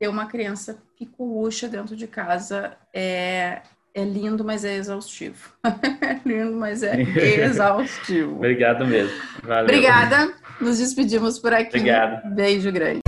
ter 0.00 0.08
uma 0.08 0.26
criança 0.26 0.82
picuruxa 0.98 1.68
dentro 1.68 1.94
de 1.94 2.08
casa 2.08 2.76
é, 2.92 3.62
é 3.94 4.04
lindo, 4.04 4.44
mas 4.44 4.64
é 4.64 4.74
exaustivo. 4.74 5.52
é 5.62 6.18
lindo, 6.28 6.56
mas 6.56 6.82
é 6.82 7.00
exaustivo. 7.44 8.34
Obrigado 8.38 8.84
mesmo. 8.84 9.16
Valeu. 9.44 9.64
Obrigada. 9.64 10.34
Nos 10.60 10.78
despedimos 10.78 11.38
por 11.38 11.54
aqui. 11.54 11.76
Obrigado. 11.76 12.34
Beijo 12.34 12.72
grande. 12.72 13.07